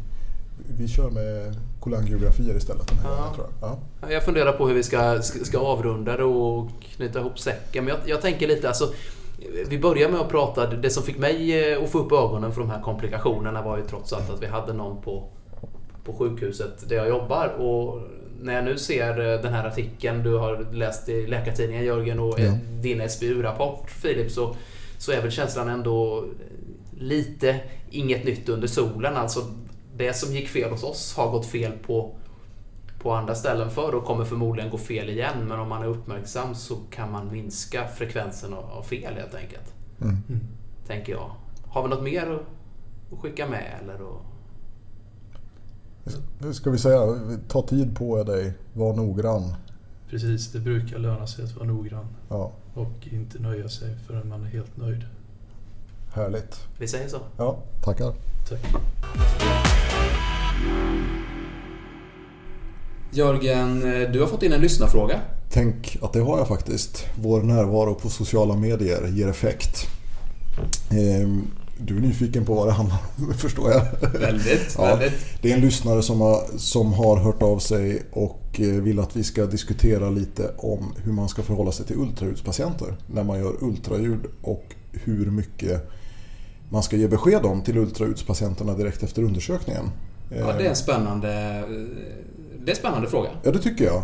vi 0.79 0.89
kör 0.89 1.11
med 1.11 1.57
kolangiografier 1.81 2.57
istället 2.57 2.89
den 2.89 2.99
här 2.99 3.11
ja. 3.11 3.17
gången, 3.17 3.35
tror 3.35 3.47
jag. 3.61 3.79
Ja. 4.01 4.13
Jag 4.13 4.25
funderar 4.25 4.53
på 4.53 4.69
hur 4.69 4.75
vi 4.75 4.83
ska, 4.83 5.23
ska 5.23 5.59
avrunda 5.59 6.17
det 6.17 6.25
och 6.25 6.71
knyta 6.81 7.21
ihop 7.21 7.39
säcken. 7.39 7.85
Men 7.85 7.95
jag, 7.95 8.09
jag 8.09 8.21
tänker 8.21 8.49
lite 8.49 8.69
alltså 8.69 8.93
vi 9.69 9.79
börjar 9.79 10.09
med 10.09 10.21
att 10.21 10.29
prata, 10.29 10.67
det 10.67 10.91
som 10.91 11.03
fick 11.03 11.19
mig 11.19 11.73
eh, 11.73 11.83
att 11.83 11.91
få 11.91 11.99
upp 11.99 12.13
ögonen 12.13 12.53
för 12.53 12.61
de 12.61 12.71
här 12.71 12.83
komplikationerna 12.83 13.63
var 13.63 13.79
ju 13.79 13.85
trots 13.85 14.13
allt 14.13 14.31
att 14.31 14.43
vi 14.43 14.47
hade 14.47 14.73
någon 14.73 15.03
på 15.03 15.29
på 16.05 16.13
sjukhuset 16.13 16.89
där 16.89 16.97
jag 16.97 17.09
jobbar. 17.09 17.49
Och 17.49 18.01
när 18.41 18.55
jag 18.55 18.65
nu 18.65 18.79
ser 18.79 19.33
eh, 19.35 19.41
den 19.41 19.55
här 19.55 19.67
artikeln 19.67 20.23
du 20.23 20.35
har 20.35 20.67
läst 20.73 21.09
i 21.09 21.27
Läkartidningen 21.27 21.85
Jörgen 21.85 22.21
och 22.21 22.41
ja. 22.41 22.53
din 22.83 23.09
SBU-rapport 23.09 23.91
Filip 23.91 24.31
så, 24.31 24.57
så 24.99 25.13
är 25.13 25.23
väl 25.23 25.31
känslan 25.31 25.69
ändå 25.69 26.25
lite 26.99 27.61
inget 27.91 28.25
nytt 28.25 28.49
under 28.49 28.69
solen. 28.69 29.17
Alltså 29.17 29.41
det 29.97 30.17
som 30.17 30.33
gick 30.33 30.49
fel 30.49 30.71
hos 30.71 30.83
oss 30.83 31.15
har 31.17 31.31
gått 31.31 31.47
fel 31.47 31.73
på, 31.87 32.15
på 32.99 33.13
andra 33.13 33.35
ställen 33.35 33.71
förr 33.71 33.95
och 33.95 34.05
kommer 34.05 34.25
förmodligen 34.25 34.71
gå 34.71 34.79
fel 34.79 35.09
igen. 35.09 35.49
Men 35.49 35.61
om 35.61 35.69
man 35.69 35.83
är 35.83 35.87
uppmärksam 35.87 36.55
så 36.55 36.77
kan 36.91 37.13
man 37.13 37.33
minska 37.33 37.89
frekvensen 37.89 38.55
av, 38.55 38.83
fel 38.83 39.15
helt 39.15 39.35
enkelt. 39.35 39.75
Mm. 40.01 40.17
Tänker 40.87 41.13
jag. 41.13 41.31
Har 41.69 41.83
vi 41.83 41.89
något 41.89 42.03
mer 42.03 42.31
att, 42.31 42.43
att 43.13 43.19
skicka 43.19 43.47
med 43.47 43.79
eller? 43.83 43.95
Att, 43.95 44.25
Ska 46.57 46.71
vi 46.71 46.79
säga, 46.79 47.01
ta 47.49 47.63
tid 47.63 47.97
på 47.97 48.25
dig, 48.25 48.55
var 48.73 48.95
noggrann. 48.95 49.55
Precis, 50.11 50.53
det 50.53 50.61
brukar 50.61 50.99
löna 50.99 51.27
sig 51.27 51.45
att 51.45 51.57
vara 51.57 51.67
noggrann. 51.67 52.07
Ja. 52.29 52.53
Och 52.75 53.09
inte 53.13 53.39
nöja 53.39 53.69
sig 53.69 53.97
förrän 54.07 54.29
man 54.29 54.43
är 54.43 54.49
helt 54.49 54.77
nöjd. 54.77 55.05
Härligt. 56.15 56.69
Vi 56.79 56.89
säger 56.89 57.09
så. 57.09 57.19
Ja, 57.37 57.57
tackar. 57.83 58.15
Tack. 58.49 58.61
Jörgen, 63.11 63.81
du 64.13 64.21
har 64.21 64.27
fått 64.27 64.43
in 64.43 64.53
en 64.53 64.61
lyssnarfråga. 64.61 65.21
Tänk 65.51 65.99
att 66.03 66.13
det 66.13 66.21
har 66.21 66.39
jag 66.39 66.49
faktiskt. 66.49 67.07
Vår 67.15 67.43
närvaro 67.43 67.95
på 67.95 68.09
sociala 68.09 68.55
medier 68.55 69.07
ger 69.07 69.29
effekt. 69.29 69.87
Ehm, 70.91 71.43
du 71.79 71.97
är 71.97 72.01
nyfiken 72.01 72.45
på 72.45 72.55
vad 72.55 72.69
det 72.69 72.73
handlar 72.73 72.99
om, 73.17 73.35
förstår 73.39 73.71
jag. 73.71 74.11
Väldigt, 74.21 74.75
ja, 74.79 74.85
väldigt. 74.85 75.43
Det 75.43 75.51
är 75.51 75.55
en 75.55 75.61
lyssnare 75.61 76.03
som 76.03 76.21
har, 76.21 76.45
som 76.57 76.93
har 76.93 77.17
hört 77.17 77.43
av 77.43 77.59
sig 77.59 78.03
och 78.13 78.61
eh, 78.61 78.67
vill 78.67 79.01
att 79.01 79.17
vi 79.17 79.25
ska 79.25 79.47
diskutera 79.47 80.11
lite 80.11 80.51
om 80.59 80.95
hur 81.05 81.13
man 81.13 81.29
ska 81.29 81.43
förhålla 81.43 81.73
sig 81.73 81.87
till 81.87 81.97
ultraljudspatienter 81.97 82.97
när 83.07 83.25
man 83.25 83.39
gör 83.39 83.65
ultraljud 83.65 84.21
och 84.43 84.65
hur 84.93 85.31
mycket 85.31 85.91
man 86.75 86.83
ska 86.83 86.97
ge 86.97 87.09
besked 87.09 87.45
om 87.45 87.63
till 87.63 87.79
ultraljudspatienterna 87.79 88.75
direkt 88.75 89.03
efter 89.03 89.23
undersökningen. 89.23 89.85
Ja, 90.39 90.53
det 90.53 90.65
är 90.65 90.69
en 90.69 90.77
spännande, 90.77 91.29
det 92.65 92.71
är 92.71 92.71
en 92.71 92.77
spännande 92.77 93.09
fråga. 93.09 93.29
Ja, 93.43 93.51
det 93.51 93.59
tycker 93.59 93.85
jag. 93.85 94.03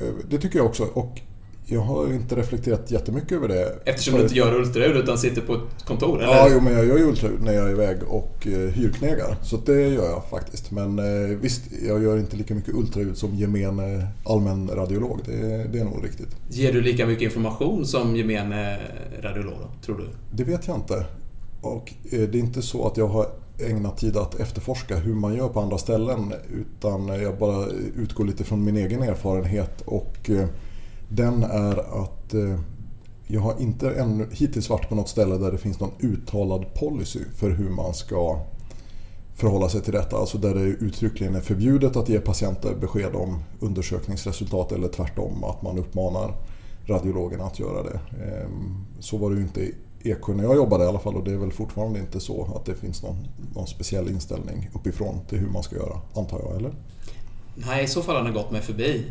Eh, 0.00 0.14
det 0.30 0.38
tycker 0.38 0.58
jag 0.58 0.66
också. 0.66 0.84
Och 0.84 1.20
jag 1.66 1.80
har 1.80 2.12
inte 2.12 2.36
reflekterat 2.36 2.90
jättemycket 2.90 3.32
över 3.32 3.48
det. 3.48 3.78
Eftersom 3.84 4.14
du 4.14 4.22
inte 4.22 4.34
gör 4.34 4.54
ultraljud 4.54 4.96
utan 4.96 5.18
sitter 5.18 5.40
på 5.40 5.54
ett 5.54 5.84
kontor? 5.84 6.22
Eller? 6.22 6.32
Ja, 6.32 6.48
jo, 6.52 6.60
men 6.60 6.72
jag 6.72 6.86
gör 6.86 6.98
ju 6.98 7.04
ultraljud 7.04 7.42
när 7.42 7.52
jag 7.52 7.66
är 7.66 7.72
iväg 7.72 7.96
och 8.08 8.46
eh, 8.46 8.52
hyrknegar. 8.52 9.36
Så 9.42 9.56
det 9.56 9.88
gör 9.88 10.10
jag 10.10 10.24
faktiskt. 10.30 10.70
Men 10.70 10.98
eh, 10.98 11.38
visst, 11.38 11.62
jag 11.88 12.02
gör 12.02 12.18
inte 12.18 12.36
lika 12.36 12.54
mycket 12.54 12.74
ultraljud 12.74 13.16
som 13.16 13.34
gemene 13.34 14.06
allmän 14.24 14.70
radiolog. 14.74 15.20
Det, 15.24 15.66
det 15.72 15.78
är 15.78 15.84
nog 15.84 16.04
riktigt. 16.04 16.36
Ger 16.48 16.72
du 16.72 16.80
lika 16.80 17.06
mycket 17.06 17.22
information 17.22 17.86
som 17.86 18.16
gemene 18.16 18.78
radiolog 19.20 19.54
då, 19.60 19.86
tror 19.86 19.98
du? 19.98 20.04
Det 20.30 20.44
vet 20.44 20.66
jag 20.66 20.76
inte. 20.76 21.06
Och 21.62 21.94
eh, 22.04 22.20
det 22.20 22.38
är 22.38 22.42
inte 22.42 22.62
så 22.62 22.86
att 22.86 22.96
jag 22.96 23.08
har 23.08 23.26
ägnat 23.58 23.96
tid 23.96 24.16
att 24.16 24.34
efterforska 24.34 24.96
hur 24.96 25.14
man 25.14 25.34
gör 25.34 25.48
på 25.48 25.60
andra 25.60 25.78
ställen. 25.78 26.32
Utan 26.52 27.08
jag 27.08 27.38
bara 27.38 27.66
utgår 27.96 28.24
lite 28.24 28.44
från 28.44 28.64
min 28.64 28.76
egen 28.76 29.02
erfarenhet. 29.02 29.80
och 29.80 30.30
eh, 30.30 30.46
den 31.08 31.42
är 31.42 32.02
att 32.02 32.34
eh, 32.34 32.58
jag 33.26 33.40
har 33.40 33.60
inte 33.60 33.90
ännu, 33.90 34.28
hittills 34.32 34.70
varit 34.70 34.88
på 34.88 34.94
något 34.94 35.08
ställe 35.08 35.38
där 35.38 35.52
det 35.52 35.58
finns 35.58 35.80
någon 35.80 35.92
uttalad 36.00 36.74
policy 36.74 37.20
för 37.36 37.50
hur 37.50 37.70
man 37.70 37.94
ska 37.94 38.40
förhålla 39.34 39.68
sig 39.68 39.80
till 39.80 39.92
detta. 39.92 40.16
Alltså 40.16 40.38
där 40.38 40.54
det 40.54 40.60
uttryckligen 40.60 41.34
är 41.34 41.40
förbjudet 41.40 41.96
att 41.96 42.08
ge 42.08 42.20
patienter 42.20 42.74
besked 42.80 43.14
om 43.14 43.42
undersökningsresultat 43.60 44.72
eller 44.72 44.88
tvärtom 44.88 45.44
att 45.44 45.62
man 45.62 45.78
uppmanar 45.78 46.34
radiologerna 46.86 47.44
att 47.44 47.58
göra 47.58 47.82
det. 47.82 48.00
Ehm, 48.24 48.84
så 49.00 49.16
var 49.16 49.30
det 49.30 49.36
ju 49.36 49.42
inte 49.42 49.70
Eksjö 50.04 50.34
när 50.34 50.44
jag 50.44 50.56
jobbade 50.56 50.84
i 50.84 50.86
alla 50.86 50.98
fall 50.98 51.16
och 51.16 51.24
det 51.24 51.32
är 51.32 51.36
väl 51.36 51.52
fortfarande 51.52 51.98
inte 51.98 52.20
så 52.20 52.56
att 52.56 52.64
det 52.64 52.74
finns 52.74 53.02
någon, 53.02 53.28
någon 53.54 53.66
speciell 53.66 54.08
inställning 54.08 54.70
uppifrån 54.74 55.20
till 55.28 55.38
hur 55.38 55.48
man 55.48 55.62
ska 55.62 55.76
göra, 55.76 56.00
antar 56.14 56.40
jag, 56.40 56.56
eller? 56.56 56.72
Nej, 57.54 57.84
i 57.84 57.86
så 57.86 58.02
fall 58.02 58.16
har 58.16 58.24
den 58.24 58.34
gått 58.34 58.50
mig 58.50 58.60
förbi. 58.60 59.04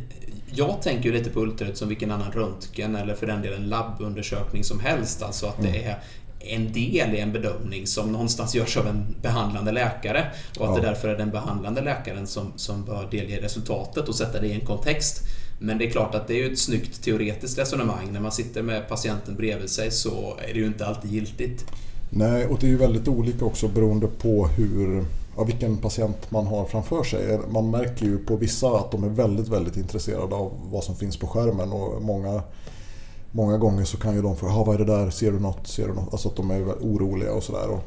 Jag 0.54 0.82
tänker 0.82 1.04
ju 1.04 1.12
lite 1.12 1.30
på 1.30 1.40
ultraljud 1.40 1.78
som 1.78 1.90
vilken 1.90 2.12
annan 2.12 2.32
röntgen 2.32 2.96
eller 2.96 3.16
för 3.16 3.28
den 3.28 3.42
delen 3.42 3.70
labbundersökning 3.70 4.64
som 4.64 4.80
helst. 4.80 5.24
Alltså 5.24 5.46
att 5.46 5.60
mm. 5.60 5.72
det 5.72 5.86
är 5.86 6.00
en 6.40 6.74
del 6.74 7.16
i 7.16 7.20
en 7.20 7.32
bedömning 7.32 7.88
som 7.88 8.12
någonstans 8.12 8.56
görs 8.56 8.78
av 8.78 8.88
en 8.88 9.16
behandlande 9.22 9.72
läkare 9.72 10.32
och 10.60 10.66
att 10.66 10.76
ja. 10.76 10.82
det 10.82 10.88
därför 10.88 11.08
är 11.08 11.18
den 11.18 11.30
behandlande 11.30 11.82
läkaren 11.82 12.28
som, 12.28 12.54
som 12.56 12.86
bör 12.86 13.08
delge 13.12 13.42
resultatet 13.42 14.10
och 14.10 14.16
sätta 14.16 14.40
det 14.40 14.48
i 14.48 14.54
en 14.54 14.66
kontext. 14.66 15.22
Men 15.64 15.78
det 15.78 15.88
är 15.88 15.90
klart 15.90 16.16
att 16.16 16.28
det 16.28 16.34
är 16.34 16.38
ju 16.38 16.52
ett 16.52 16.60
snyggt 16.60 17.04
teoretiskt 17.04 17.58
resonemang. 17.58 18.12
När 18.12 18.20
man 18.20 18.32
sitter 18.32 18.62
med 18.62 18.90
patienten 18.90 19.36
bredvid 19.36 19.70
sig 19.70 19.92
så 19.92 20.38
är 20.50 20.54
det 20.54 20.60
ju 20.60 20.66
inte 20.66 20.86
alltid 20.86 21.12
giltigt. 21.12 21.66
Nej, 22.10 22.46
och 22.46 22.58
det 22.60 22.66
är 22.66 22.70
ju 22.70 22.78
väldigt 22.78 23.08
olika 23.08 23.46
också 23.46 23.68
beroende 23.68 24.08
på 24.08 24.48
hur 24.48 25.06
ja, 25.38 25.44
vilken 25.44 25.78
patient 25.78 26.32
man 26.32 26.48
har 26.48 26.66
framför 26.66 27.04
sig. 27.04 27.40
Man 27.50 27.72
märker 27.72 28.06
ju 28.06 28.18
på 28.18 28.36
vissa 28.36 28.68
att 28.68 28.92
de 28.92 29.04
är 29.04 29.10
väldigt, 29.10 29.48
väldigt 29.48 29.78
intresserade 29.78 30.36
av 30.36 30.52
vad 30.72 30.84
som 30.84 30.96
finns 30.96 31.18
på 31.18 31.28
skärmen 31.28 31.72
och 31.72 32.02
många, 32.02 32.42
många 33.32 33.58
gånger 33.58 33.84
så 33.84 33.98
kan 33.98 34.16
ju 34.16 34.22
de 34.22 34.38
fråga 34.38 34.54
vad 34.54 34.76
är 34.76 34.86
det 34.86 34.98
där, 34.98 35.10
ser 35.10 35.32
du 35.32 35.40
något, 35.40 35.68
ser 35.68 35.88
du 35.88 35.94
något? 35.94 36.14
Alltså 36.14 36.30
att 36.30 36.36
de 36.36 36.52
är 36.52 36.64
oroliga 36.64 37.34
och 37.34 37.44
sådär. 37.44 37.80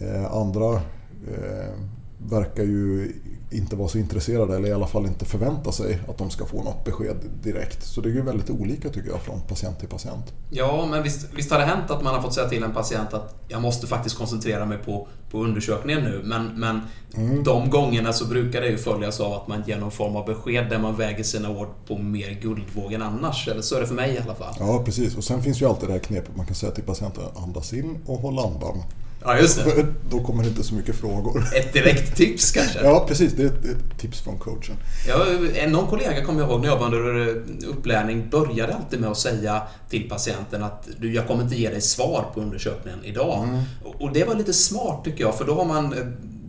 Eh, 0.00 0.34
andra 0.34 0.74
eh, 0.74 1.74
verkar 2.18 2.62
ju 2.62 3.12
inte 3.50 3.76
vara 3.76 3.88
så 3.88 3.98
intresserade 3.98 4.56
eller 4.56 4.68
i 4.68 4.72
alla 4.72 4.86
fall 4.86 5.06
inte 5.06 5.24
förvänta 5.24 5.72
sig 5.72 5.98
att 6.08 6.18
de 6.18 6.30
ska 6.30 6.46
få 6.46 6.62
något 6.62 6.84
besked 6.84 7.16
direkt. 7.42 7.86
Så 7.86 8.00
det 8.00 8.08
är 8.08 8.12
ju 8.12 8.22
väldigt 8.22 8.50
olika 8.50 8.88
tycker 8.88 9.10
jag 9.10 9.20
från 9.20 9.40
patient 9.40 9.78
till 9.78 9.88
patient. 9.88 10.32
Ja, 10.50 10.86
men 10.90 11.02
visst, 11.02 11.34
visst 11.34 11.50
har 11.50 11.58
det 11.58 11.64
hänt 11.64 11.90
att 11.90 12.02
man 12.02 12.14
har 12.14 12.22
fått 12.22 12.34
säga 12.34 12.48
till 12.48 12.62
en 12.62 12.72
patient 12.72 13.14
att 13.14 13.34
jag 13.48 13.62
måste 13.62 13.86
faktiskt 13.86 14.18
koncentrera 14.18 14.66
mig 14.66 14.78
på, 14.78 15.08
på 15.30 15.38
undersökningen 15.44 16.02
nu. 16.04 16.20
Men, 16.24 16.60
men 16.60 16.80
mm. 17.14 17.44
de 17.44 17.70
gångerna 17.70 18.12
så 18.12 18.24
brukar 18.24 18.60
det 18.60 18.68
ju 18.68 18.78
följas 18.78 19.20
av 19.20 19.32
att 19.32 19.48
man 19.48 19.62
ger 19.66 19.78
någon 19.78 19.90
form 19.90 20.16
av 20.16 20.26
besked 20.26 20.70
där 20.70 20.78
man 20.78 20.96
väger 20.96 21.24
sina 21.24 21.50
ord 21.50 21.68
på 21.86 21.98
mer 21.98 22.30
guldvåg 22.30 22.92
än 22.92 23.02
annars. 23.02 23.48
Eller 23.48 23.62
så 23.62 23.76
är 23.76 23.80
det 23.80 23.86
för 23.86 23.94
mig 23.94 24.14
i 24.14 24.18
alla 24.18 24.34
fall. 24.34 24.54
Ja, 24.58 24.82
precis. 24.84 25.16
Och 25.16 25.24
sen 25.24 25.42
finns 25.42 25.62
ju 25.62 25.66
alltid 25.66 25.88
det 25.88 25.92
här 25.92 26.00
knepet 26.00 26.36
man 26.36 26.46
kan 26.46 26.54
säga 26.54 26.72
till 26.72 26.84
patienten 26.84 27.24
andas 27.36 27.72
in 27.72 27.98
och 28.06 28.18
håll 28.18 28.38
andan. 28.38 28.82
Ja, 29.24 29.38
just 29.38 29.64
det. 29.64 29.86
Då 30.10 30.24
kommer 30.24 30.42
det 30.42 30.48
inte 30.48 30.62
så 30.62 30.74
mycket 30.74 30.96
frågor. 30.96 31.44
Ett 31.56 31.72
direkt 31.72 32.16
tips 32.16 32.50
kanske? 32.50 32.80
Ja, 32.82 33.04
precis. 33.08 33.32
Det 33.32 33.42
är 33.42 33.46
ett, 33.46 33.64
ett 33.64 33.98
tips 33.98 34.20
från 34.20 34.38
coachen. 34.38 34.76
Ja, 35.08 35.26
någon 35.68 35.86
kollega 35.86 36.24
kommer 36.24 36.40
jag 36.40 36.50
ihåg 36.50 36.60
när 36.60 36.68
jag 36.68 36.78
var 36.78 36.86
under 36.86 37.28
upplärning 37.68 38.30
började 38.30 38.74
alltid 38.74 39.00
med 39.00 39.10
att 39.10 39.18
säga 39.18 39.62
till 39.90 40.08
patienten 40.08 40.62
att 40.62 40.88
du, 40.98 41.14
jag 41.14 41.26
kommer 41.26 41.42
inte 41.42 41.56
ge 41.56 41.70
dig 41.70 41.80
svar 41.80 42.24
på 42.34 42.40
undersökningen 42.40 43.04
idag. 43.04 43.44
Mm. 43.44 43.62
Och 43.98 44.12
det 44.12 44.24
var 44.24 44.34
lite 44.34 44.52
smart 44.52 45.04
tycker 45.04 45.24
jag, 45.24 45.38
för 45.38 45.44
då 45.44 45.54
har 45.54 45.64
man 45.64 45.94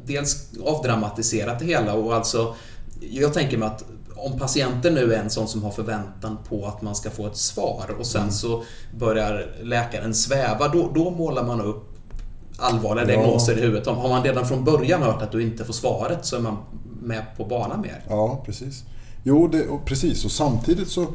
dels 0.06 0.48
avdramatiserat 0.66 1.60
det 1.60 1.66
hela 1.66 1.94
och 1.94 2.14
alltså 2.14 2.56
jag 3.00 3.34
tänker 3.34 3.58
mig 3.58 3.68
att 3.68 3.84
om 4.16 4.40
patienten 4.40 4.94
nu 4.94 5.14
är 5.14 5.20
en 5.20 5.30
sån 5.30 5.48
som 5.48 5.64
har 5.64 5.72
förväntan 5.72 6.38
på 6.50 6.68
att 6.68 6.82
man 6.82 6.96
ska 6.96 7.10
få 7.10 7.28
ett 7.28 7.38
svar 7.38 7.86
och 8.00 8.06
sen 8.06 8.22
mm. 8.22 8.34
så 8.34 8.64
börjar 8.98 9.56
läkaren 9.62 10.14
sväva, 10.14 10.68
då, 10.68 10.92
då 10.96 11.10
målar 11.10 11.44
man 11.44 11.62
upp 11.62 11.89
allvarliga 12.60 13.06
ja. 13.06 13.12
diagnoser 13.12 13.58
i 13.58 13.62
huvudet. 13.62 13.88
Har 13.88 14.10
man 14.10 14.24
redan 14.24 14.48
från 14.48 14.64
början 14.64 15.02
hört 15.02 15.22
att 15.22 15.32
du 15.32 15.44
inte 15.44 15.66
får 15.66 15.74
svaret 15.74 16.26
så 16.26 16.36
är 16.36 16.40
man 16.40 16.58
med 17.02 17.26
på 17.38 17.46
banan 17.46 17.82
mer. 17.82 18.04
Ja, 18.10 18.44
precis. 18.46 18.84
Jo, 19.24 19.48
det, 19.48 19.68
och 19.68 19.86
precis. 19.86 20.26
Och 20.26 20.32
samtidigt 20.32 20.88
så 20.88 21.08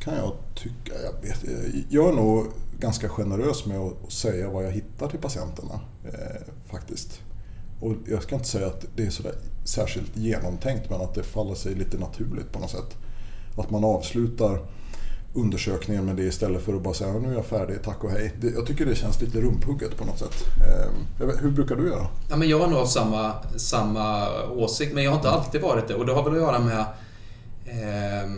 kan 0.00 0.14
jag 0.14 0.32
tycka... 0.54 0.92
Jag, 1.04 1.28
vet, 1.28 1.44
jag 1.88 2.08
är 2.08 2.12
nog 2.12 2.46
ganska 2.78 3.08
generös 3.08 3.66
med 3.66 3.78
att 3.78 4.12
säga 4.12 4.50
vad 4.50 4.64
jag 4.64 4.70
hittar 4.70 5.08
till 5.08 5.20
patienterna. 5.20 5.80
Eh, 6.04 6.42
faktiskt. 6.70 7.20
Och 7.80 7.92
jag 8.08 8.22
ska 8.22 8.34
inte 8.34 8.48
säga 8.48 8.66
att 8.66 8.86
det 8.96 9.06
är 9.06 9.10
sådär 9.10 9.34
särskilt 9.64 10.16
genomtänkt 10.16 10.90
men 10.90 11.00
att 11.00 11.14
det 11.14 11.22
faller 11.22 11.54
sig 11.54 11.74
lite 11.74 11.98
naturligt 11.98 12.52
på 12.52 12.58
något 12.58 12.70
sätt. 12.70 12.96
Att 13.56 13.70
man 13.70 13.84
avslutar 13.84 14.60
undersökningen 15.36 16.04
med 16.04 16.16
det 16.16 16.22
istället 16.22 16.62
för 16.62 16.74
att 16.74 16.82
bara 16.82 16.94
säga 16.94 17.12
nu 17.12 17.28
är 17.28 17.34
jag 17.34 17.46
färdig, 17.46 17.82
tack 17.82 18.04
och 18.04 18.10
hej. 18.10 18.34
Det, 18.40 18.50
jag 18.50 18.66
tycker 18.66 18.86
det 18.86 18.94
känns 18.94 19.20
lite 19.20 19.40
rumphugget 19.40 19.96
på 19.96 20.04
något 20.04 20.18
sätt. 20.18 20.44
Eh, 21.20 21.28
hur 21.40 21.50
brukar 21.50 21.76
du 21.76 21.88
göra? 21.88 22.06
Ja, 22.30 22.36
men 22.36 22.48
jag 22.48 22.58
har 22.58 22.66
nog 22.68 22.86
samma, 22.86 23.32
samma 23.56 24.28
åsikt 24.50 24.94
men 24.94 25.04
jag 25.04 25.10
har 25.10 25.16
inte 25.16 25.30
alltid 25.30 25.60
varit 25.60 25.88
det 25.88 25.94
och 25.94 26.06
det 26.06 26.12
har 26.12 26.22
väl 26.22 26.32
att 26.32 26.38
göra 26.38 26.58
med 26.58 26.80
eh, 27.64 28.30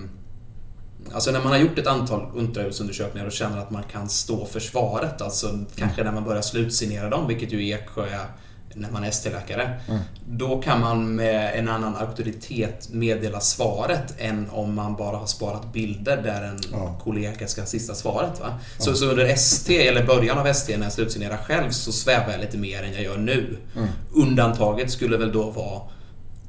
Alltså 1.13 1.31
när 1.31 1.41
man 1.41 1.53
har 1.53 1.59
gjort 1.59 1.79
ett 1.79 1.87
antal 1.87 2.27
ultraljudsundersökningar 2.35 3.27
och 3.27 3.33
känner 3.33 3.59
att 3.59 3.71
man 3.71 3.83
kan 3.83 4.09
stå 4.09 4.47
för 4.47 4.61
svaret, 4.61 5.23
alltså 5.23 5.59
kanske 5.77 6.05
när 6.05 6.13
man 6.13 6.25
börjar 6.25 6.43
slutsignera 6.43 7.11
dem, 7.11 7.29
vilket 7.29 7.53
ju 7.53 7.69
Eksjö 7.71 8.07
är 8.07 8.27
när 8.75 8.91
man 8.91 9.05
är 9.05 9.09
ST-läkare. 9.09 9.81
Mm. 9.89 10.01
Då 10.29 10.63
kan 10.63 10.81
man 10.81 11.15
med 11.15 11.59
en 11.59 11.69
annan 11.69 11.97
auktoritet 11.97 12.89
meddela 12.93 13.41
svaret 13.41 14.15
än 14.19 14.51
om 14.51 14.75
man 14.75 14.97
bara 14.97 15.17
har 15.17 15.27
sparat 15.27 15.73
bilder 15.73 16.23
där 16.23 16.43
en 16.43 16.61
ja. 16.73 17.01
kollega 17.05 17.49
ska 17.49 17.65
sista 17.65 17.95
svaret. 17.95 18.41
Va? 18.41 18.59
Så, 18.79 18.91
ja. 18.91 18.95
så 18.95 19.07
under 19.11 19.25
ST, 19.25 19.89
eller 19.89 20.07
början 20.07 20.39
av 20.39 20.47
ST 20.47 20.77
när 20.77 20.85
jag 20.85 20.93
slutsignerar 20.93 21.37
själv, 21.37 21.71
så 21.71 21.93
svävar 21.93 22.33
jag 22.33 22.41
lite 22.41 22.59
mer 22.59 22.83
än 22.83 22.93
jag 22.93 23.03
gör 23.03 23.19
nu. 23.19 23.57
Mm. 23.77 23.89
Undantaget 24.15 24.91
skulle 24.91 25.17
väl 25.17 25.33
då 25.33 25.51
vara 25.51 25.81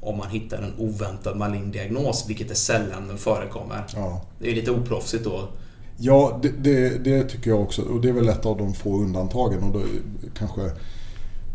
om 0.00 0.18
man 0.18 0.30
hittar 0.30 0.58
en 0.58 0.74
oväntad 0.78 1.36
malign 1.36 1.70
diagnos, 1.70 2.24
vilket 2.28 2.50
är 2.50 2.54
sällan 2.54 3.08
den 3.08 3.18
förekommer. 3.18 3.84
Ja. 3.94 4.22
Det 4.38 4.50
är 4.50 4.54
lite 4.54 4.70
oproffsigt 4.70 5.24
då. 5.24 5.48
Ja, 5.96 6.40
det, 6.42 6.48
det, 6.48 7.04
det, 7.04 7.24
tycker 7.24 7.50
jag 7.50 7.60
också. 7.60 7.82
Och 7.82 8.00
det 8.00 8.08
är 8.08 8.12
väl 8.12 8.28
ett 8.28 8.46
av 8.46 8.58
de 8.58 8.74
få 8.74 8.96
undantagen. 8.96 9.62
Och 9.62 9.72
då 9.72 9.82
kanske 10.38 10.60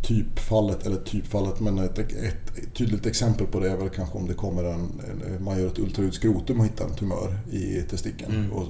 typfallet, 0.08 0.86
eller 0.86 0.98
typfallet, 0.98 1.60
men 1.60 1.80
ett, 1.80 2.00
ett, 2.00 2.74
tydligt 2.74 3.06
exempel 3.06 3.48
på 3.48 3.60
det 3.60 3.72
är 3.72 3.78
väl 3.78 3.90
kanske 3.90 4.18
om 4.18 4.28
det 4.28 4.34
kommer 4.34 4.64
en, 4.64 5.02
man 5.40 5.60
gör 5.60 5.68
ett 5.68 5.80
ultraljudsskrotum 5.80 6.60
och 6.60 6.66
hittar 6.66 6.86
en 6.86 6.96
tumör 6.96 7.40
i 7.52 7.82
testikeln. 7.82 8.36
Mm. 8.36 8.52
Och 8.52 8.66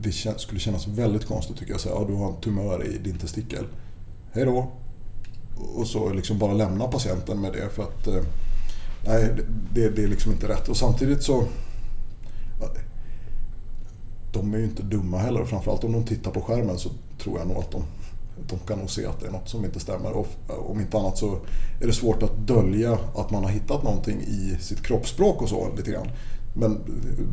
det 0.00 0.12
skulle 0.12 0.60
kännas 0.60 0.86
väldigt 0.86 1.26
konstigt 1.26 1.56
tycker 1.56 1.70
jag, 1.70 1.76
att 1.76 1.82
säga 1.82 1.94
ja, 1.94 2.04
du 2.08 2.14
har 2.14 2.28
en 2.28 2.40
tumör 2.40 2.86
i 2.86 2.98
din 2.98 3.18
testikel. 3.18 3.64
Hej 4.32 4.44
då! 4.44 4.72
Och 5.74 5.86
så 5.86 6.12
liksom 6.12 6.38
bara 6.38 6.52
lämna 6.52 6.88
patienten 6.88 7.40
med 7.40 7.52
det 7.52 7.68
för 7.74 7.82
att 7.82 8.06
eh, 8.06 8.22
nej, 9.06 9.34
det, 9.74 9.88
det 9.88 10.02
är 10.02 10.08
liksom 10.08 10.32
inte 10.32 10.48
rätt. 10.48 10.68
Och 10.68 10.76
samtidigt 10.76 11.22
så 11.22 11.44
de 14.32 14.54
är 14.54 14.58
ju 14.58 14.64
inte 14.64 14.82
dumma 14.82 15.18
heller. 15.18 15.44
Framförallt 15.44 15.84
om 15.84 15.92
de 15.92 16.04
tittar 16.04 16.30
på 16.30 16.40
skärmen 16.40 16.78
så 16.78 16.88
tror 17.22 17.38
jag 17.38 17.48
nog 17.48 17.56
att 17.56 17.70
de 17.70 17.82
de 18.48 18.58
kan 18.58 18.78
nog 18.78 18.90
se 18.90 19.06
att 19.06 19.20
det 19.20 19.26
är 19.26 19.30
något 19.30 19.48
som 19.48 19.64
inte 19.64 19.80
stämmer. 19.80 20.12
Och 20.12 20.26
om 20.70 20.80
inte 20.80 20.98
annat 20.98 21.18
så 21.18 21.38
är 21.80 21.86
det 21.86 21.92
svårt 21.92 22.22
att 22.22 22.36
dölja 22.36 22.98
att 23.14 23.30
man 23.30 23.44
har 23.44 23.50
hittat 23.50 23.82
någonting 23.82 24.20
i 24.20 24.56
sitt 24.60 24.82
kroppsspråk 24.82 25.42
och 25.42 25.48
så 25.48 25.74
lite 25.76 25.90
grann. 25.90 26.08
Men 26.54 26.80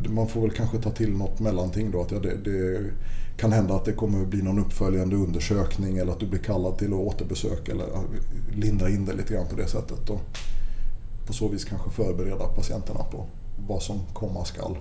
man 0.08 0.28
får 0.28 0.40
väl 0.40 0.50
kanske 0.50 0.78
ta 0.78 0.90
till 0.90 1.16
något 1.16 1.40
mellanting 1.40 1.90
då. 1.90 2.00
Att 2.00 2.10
ja, 2.10 2.18
det, 2.18 2.36
det, 2.36 2.90
kan 3.36 3.52
hända 3.52 3.74
att 3.74 3.84
det 3.84 3.92
kommer 3.92 4.24
bli 4.24 4.42
någon 4.42 4.58
uppföljande 4.58 5.16
undersökning 5.16 5.98
eller 5.98 6.12
att 6.12 6.20
du 6.20 6.26
blir 6.26 6.40
kallad 6.40 6.78
till 6.78 6.92
att 6.92 6.98
återbesöka 6.98 7.72
eller 7.72 7.86
lindra 8.54 8.88
in 8.90 9.04
det 9.04 9.12
lite 9.12 9.34
grann 9.34 9.46
på 9.48 9.56
det 9.56 9.66
sättet. 9.66 10.10
Och 10.10 10.20
på 11.26 11.32
så 11.32 11.48
vis 11.48 11.64
kanske 11.64 11.90
förbereda 11.90 12.44
patienterna 12.44 13.04
på 13.04 13.26
vad 13.68 13.82
som 13.82 14.00
komma 14.12 14.44
skall. 14.44 14.76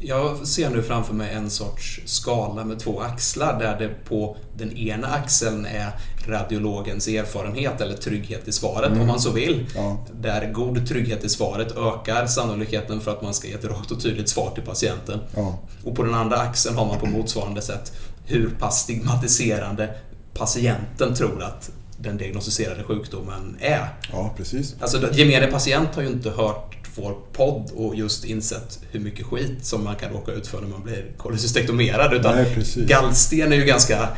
Jag 0.00 0.46
ser 0.46 0.70
nu 0.70 0.82
framför 0.82 1.14
mig 1.14 1.32
en 1.32 1.50
sorts 1.50 2.00
skala 2.04 2.64
med 2.64 2.78
två 2.78 3.00
axlar 3.00 3.58
där 3.58 3.78
det 3.78 4.08
på 4.08 4.36
den 4.56 4.76
ena 4.76 5.06
axeln 5.06 5.66
är 5.66 5.90
radiologens 6.28 7.08
erfarenhet 7.08 7.80
eller 7.80 7.96
trygghet 7.96 8.48
i 8.48 8.52
svaret 8.52 8.88
mm. 8.88 9.00
om 9.00 9.06
man 9.06 9.20
så 9.20 9.30
vill. 9.30 9.66
Ja. 9.74 10.06
Där 10.20 10.52
god 10.52 10.88
trygghet 10.88 11.24
i 11.24 11.28
svaret 11.28 11.76
ökar 11.76 12.26
sannolikheten 12.26 13.00
för 13.00 13.10
att 13.10 13.22
man 13.22 13.34
ska 13.34 13.48
ge 13.48 13.54
ett 13.54 13.64
rakt 13.64 13.90
och 13.90 14.02
tydligt 14.02 14.28
svar 14.28 14.50
till 14.54 14.64
patienten. 14.64 15.20
Ja. 15.36 15.58
Och 15.84 15.96
på 15.96 16.02
den 16.02 16.14
andra 16.14 16.36
axeln 16.36 16.76
har 16.76 16.86
man 16.86 16.98
på 16.98 17.06
motsvarande 17.06 17.62
sätt 17.62 17.92
hur 18.24 18.50
pass 18.50 18.82
stigmatiserande 18.82 19.94
patienten 20.34 21.14
tror 21.14 21.42
att 21.42 21.70
den 22.00 22.16
diagnostiserade 22.16 22.84
sjukdomen 22.84 23.56
är. 23.60 23.88
Ja, 24.12 24.34
precis. 24.36 24.74
Alltså, 24.80 25.12
gemene 25.12 25.46
patient 25.46 25.94
har 25.94 26.02
ju 26.02 26.08
inte 26.08 26.30
hört 26.30 26.77
vår 26.98 27.16
podd 27.32 27.70
och 27.76 27.94
just 27.94 28.24
insett 28.24 28.80
hur 28.90 29.00
mycket 29.00 29.26
skit 29.26 29.64
som 29.64 29.84
man 29.84 29.96
kan 29.96 30.12
råka 30.12 30.32
ut 30.32 30.46
för 30.46 30.60
när 30.60 30.68
man 30.68 30.82
blir 30.82 31.12
kolecystektomerad. 31.16 32.14
Utan 32.14 32.34
Nej, 32.36 32.64
gallsten 32.76 33.52
är 33.52 33.56
ju 33.56 33.64
ganska 33.64 34.08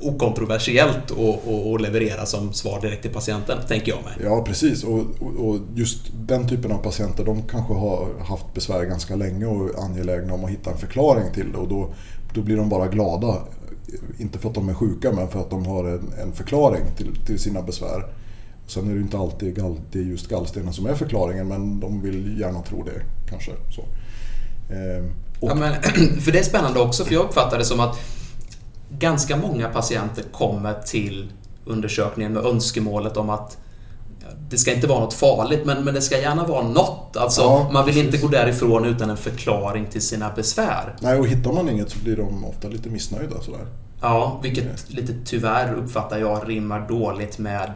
okontroversiellt 0.00 1.10
att 1.10 1.80
leverera 1.80 2.26
som 2.26 2.52
svar 2.52 2.80
direkt 2.80 3.02
till 3.02 3.10
patienten, 3.10 3.58
tänker 3.68 3.92
jag 3.92 4.02
mig. 4.04 4.12
Ja, 4.24 4.44
precis. 4.46 4.84
Och, 4.84 5.00
och, 5.38 5.58
just 5.74 6.00
den 6.26 6.48
typen 6.48 6.72
av 6.72 6.78
patienter, 6.78 7.24
de 7.24 7.42
kanske 7.42 7.74
har 7.74 8.08
haft 8.28 8.54
besvär 8.54 8.84
ganska 8.84 9.16
länge 9.16 9.46
och 9.46 9.70
är 9.70 9.84
angelägna 9.84 10.34
om 10.34 10.44
att 10.44 10.50
hitta 10.50 10.70
en 10.70 10.78
förklaring 10.78 11.32
till 11.34 11.52
det. 11.52 11.58
Och 11.58 11.68
då, 11.68 11.94
då 12.34 12.42
blir 12.42 12.56
de 12.56 12.68
bara 12.68 12.88
glada. 12.88 13.36
Inte 14.18 14.38
för 14.38 14.48
att 14.48 14.54
de 14.54 14.68
är 14.68 14.74
sjuka, 14.74 15.12
men 15.12 15.28
för 15.28 15.40
att 15.40 15.50
de 15.50 15.66
har 15.66 15.84
en, 15.84 16.12
en 16.22 16.32
förklaring 16.32 16.82
till, 16.96 17.16
till 17.26 17.38
sina 17.38 17.62
besvär. 17.62 18.04
Sen 18.70 18.90
är 18.90 18.94
det 18.94 19.00
inte 19.00 19.18
alltid 19.18 19.58
är 19.58 19.98
just 19.98 20.28
gallstenen 20.28 20.72
som 20.72 20.86
är 20.86 20.94
förklaringen 20.94 21.48
men 21.48 21.80
de 21.80 22.02
vill 22.02 22.40
gärna 22.40 22.62
tro 22.62 22.82
det 22.82 23.02
kanske. 23.30 23.50
Så. 23.70 23.80
Eh, 24.72 25.04
ja, 25.40 25.54
men, 25.54 25.74
för 26.20 26.32
det 26.32 26.38
är 26.38 26.42
spännande 26.42 26.80
också 26.80 27.04
för 27.04 27.14
jag 27.14 27.24
uppfattar 27.24 27.58
det 27.58 27.64
som 27.64 27.80
att 27.80 27.98
ganska 28.98 29.36
många 29.36 29.68
patienter 29.68 30.24
kommer 30.32 30.74
till 30.74 31.32
undersökningen 31.64 32.32
med 32.32 32.44
önskemålet 32.44 33.16
om 33.16 33.30
att 33.30 33.58
det 34.50 34.58
ska 34.58 34.74
inte 34.74 34.86
vara 34.86 35.00
något 35.00 35.14
farligt, 35.14 35.60
men, 35.64 35.84
men 35.84 35.94
det 35.94 36.02
ska 36.02 36.18
gärna 36.18 36.46
vara 36.46 36.68
något. 36.68 37.16
Alltså, 37.16 37.40
ja, 37.40 37.70
man 37.72 37.84
vill 37.84 37.94
precis. 37.94 38.14
inte 38.14 38.26
gå 38.26 38.32
därifrån 38.32 38.84
utan 38.84 39.10
en 39.10 39.16
förklaring 39.16 39.86
till 39.86 40.02
sina 40.02 40.32
besvär. 40.36 40.96
Nej, 41.00 41.18
och 41.18 41.26
hittar 41.26 41.52
man 41.52 41.68
inget 41.68 41.90
så 41.90 41.98
blir 41.98 42.16
de 42.16 42.44
ofta 42.44 42.68
lite 42.68 42.88
missnöjda. 42.88 43.40
Sådär. 43.40 43.66
Ja, 44.00 44.40
vilket 44.42 44.90
lite 44.90 45.12
tyvärr 45.24 45.74
uppfattar 45.74 46.18
jag 46.18 46.48
rimmar 46.48 46.88
dåligt 46.88 47.38
med 47.38 47.70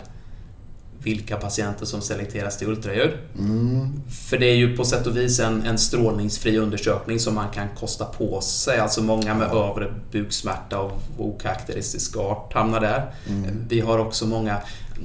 vilka 1.05 1.37
patienter 1.37 1.87
som 1.87 2.01
selekteras 2.01 2.59
till 2.59 2.69
ultraljud. 2.69 3.13
Mm. 3.39 4.03
För 4.29 4.39
det 4.39 4.47
är 4.47 4.55
ju 4.55 4.77
på 4.77 4.85
sätt 4.85 5.07
och 5.07 5.17
vis 5.17 5.41
en, 5.41 5.63
en 5.63 5.79
strålningsfri 5.79 6.59
undersökning 6.59 7.19
som 7.19 7.35
man 7.35 7.51
kan 7.51 7.69
kosta 7.79 8.05
på 8.05 8.41
sig. 8.41 8.79
Alltså 8.79 9.03
många 9.03 9.35
med 9.35 9.49
ja. 9.53 9.71
övre 9.71 9.95
buksmärta 10.13 10.77
av 10.77 10.93
okaraktäristisk 11.19 12.17
art 12.17 12.53
hamnar 12.53 12.81
där. 12.81 13.15
Mm. 13.29 13.65
Vi 13.69 13.81
har 13.81 13.99
också 13.99 14.27
många, 14.27 14.57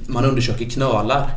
man 0.06 0.24
undersöker 0.24 0.64
knölar. 0.64 1.30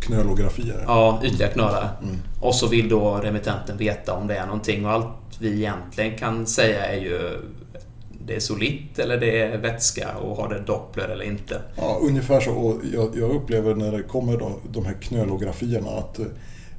Knölografier? 0.00 0.84
Ja, 0.86 1.20
ytliga 1.24 1.48
knölar. 1.48 1.96
Mm. 2.02 2.16
Och 2.40 2.54
så 2.54 2.66
vill 2.66 2.88
då 2.88 3.20
remittenten 3.22 3.76
veta 3.76 4.12
om 4.12 4.26
det 4.26 4.36
är 4.36 4.46
någonting 4.46 4.86
och 4.86 4.92
allt 4.92 5.06
vi 5.38 5.54
egentligen 5.54 6.18
kan 6.18 6.46
säga 6.46 6.86
är 6.86 7.00
ju 7.00 7.38
det 8.28 8.36
är 8.36 8.40
solitt 8.40 8.98
eller 8.98 9.20
det 9.20 9.40
är 9.40 9.58
vätska 9.58 10.16
och 10.16 10.36
har 10.36 10.48
det 10.48 10.60
Doppler 10.60 11.08
eller 11.08 11.24
inte. 11.24 11.62
Ja, 11.76 11.98
ungefär 12.02 12.40
så. 12.40 12.52
Och 12.52 12.80
jag, 12.92 13.16
jag 13.16 13.30
upplever 13.30 13.74
när 13.74 13.92
det 13.92 14.02
kommer 14.02 14.38
då, 14.38 14.58
de 14.72 14.84
här 14.84 14.94
knölografierna 14.94 15.90
att 15.90 16.18
eh, 16.18 16.26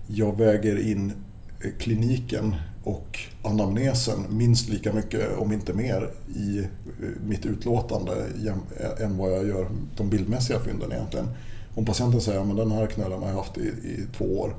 jag 0.07 0.37
väger 0.37 0.91
in 0.91 1.13
eh, 1.63 1.71
kliniken 1.79 2.55
och 2.83 3.19
anamnesen 3.43 4.25
minst 4.29 4.69
lika 4.69 4.93
mycket, 4.93 5.37
om 5.37 5.51
inte 5.51 5.73
mer, 5.73 6.09
i 6.35 6.59
eh, 6.59 6.65
mitt 7.27 7.45
utlåtande 7.45 8.13
än 8.99 9.17
vad 9.17 9.31
jag 9.31 9.47
gör 9.47 9.67
de 9.97 10.09
bildmässiga 10.09 10.59
fynden 10.59 10.91
egentligen. 10.91 11.27
Om 11.75 11.85
patienten 11.85 12.21
säger 12.21 12.41
att 12.41 12.57
den 12.57 12.71
här 12.71 12.87
knölen 12.87 13.19
har 13.21 13.29
jag 13.29 13.35
haft 13.35 13.57
i, 13.57 13.67
i 13.67 14.05
två 14.17 14.25
år, 14.25 14.55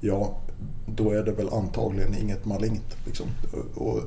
ja, 0.00 0.40
då 0.86 1.10
är 1.10 1.22
det 1.22 1.32
väl 1.32 1.48
antagligen 1.48 2.14
inget 2.14 2.44
malignt. 2.44 2.96
Liksom. 3.06 3.26
Och, 3.74 4.00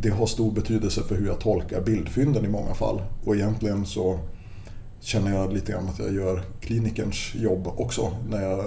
det 0.00 0.08
har 0.08 0.26
stor 0.26 0.52
betydelse 0.52 1.02
för 1.02 1.14
hur 1.14 1.26
jag 1.26 1.40
tolkar 1.40 1.80
bildfynden 1.80 2.44
i 2.44 2.48
många 2.48 2.74
fall. 2.74 3.02
Och 3.24 3.36
egentligen 3.36 3.86
så 3.86 4.18
känner 5.00 5.34
jag 5.34 5.52
lite 5.52 5.72
grann 5.72 5.88
att 5.88 5.98
jag 5.98 6.14
gör 6.14 6.42
klinikerns 6.60 7.34
jobb 7.34 7.66
också 7.76 8.12
när 8.28 8.42
jag 8.42 8.58
eh, 8.58 8.66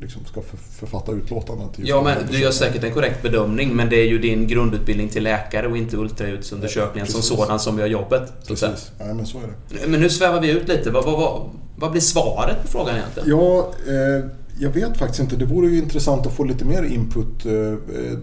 liksom 0.00 0.24
ska 0.24 0.42
författa 0.70 1.12
utlåtanden. 1.12 1.68
Till 1.68 1.88
ja, 1.88 2.02
men 2.02 2.16
du 2.30 2.38
gör 2.38 2.50
säkert 2.50 2.84
en 2.84 2.92
korrekt 2.92 3.22
bedömning 3.22 3.76
men 3.76 3.88
det 3.88 3.96
är 3.96 4.06
ju 4.06 4.18
din 4.18 4.46
grundutbildning 4.46 5.08
till 5.08 5.22
läkare 5.22 5.66
och 5.66 5.76
inte 5.76 5.96
ultraljudsundersökningen 5.96 7.06
som 7.06 7.22
sådan 7.22 7.60
som 7.60 7.78
gör 7.78 7.86
jobbet. 7.86 8.32
Precis, 8.46 8.92
ja, 8.98 9.14
men 9.14 9.26
så 9.26 9.38
är 9.38 9.42
det. 9.42 9.86
Men 9.88 10.00
nu 10.00 10.08
svävar 10.08 10.40
vi 10.40 10.50
ut 10.50 10.68
lite. 10.68 10.90
Vad, 10.90 11.04
vad, 11.04 11.18
vad, 11.18 11.50
vad 11.76 11.90
blir 11.90 12.00
svaret 12.00 12.62
på 12.62 12.68
frågan 12.68 12.96
egentligen? 12.96 13.28
Ja, 13.28 13.72
eh, 13.86 14.24
jag 14.60 14.70
vet 14.70 14.98
faktiskt 14.98 15.20
inte. 15.20 15.36
Det 15.36 15.44
vore 15.44 15.68
ju 15.68 15.78
intressant 15.78 16.26
att 16.26 16.36
få 16.36 16.44
lite 16.44 16.64
mer 16.64 16.82
input 16.82 17.46
eh, 17.46 17.52
eh 17.52 18.18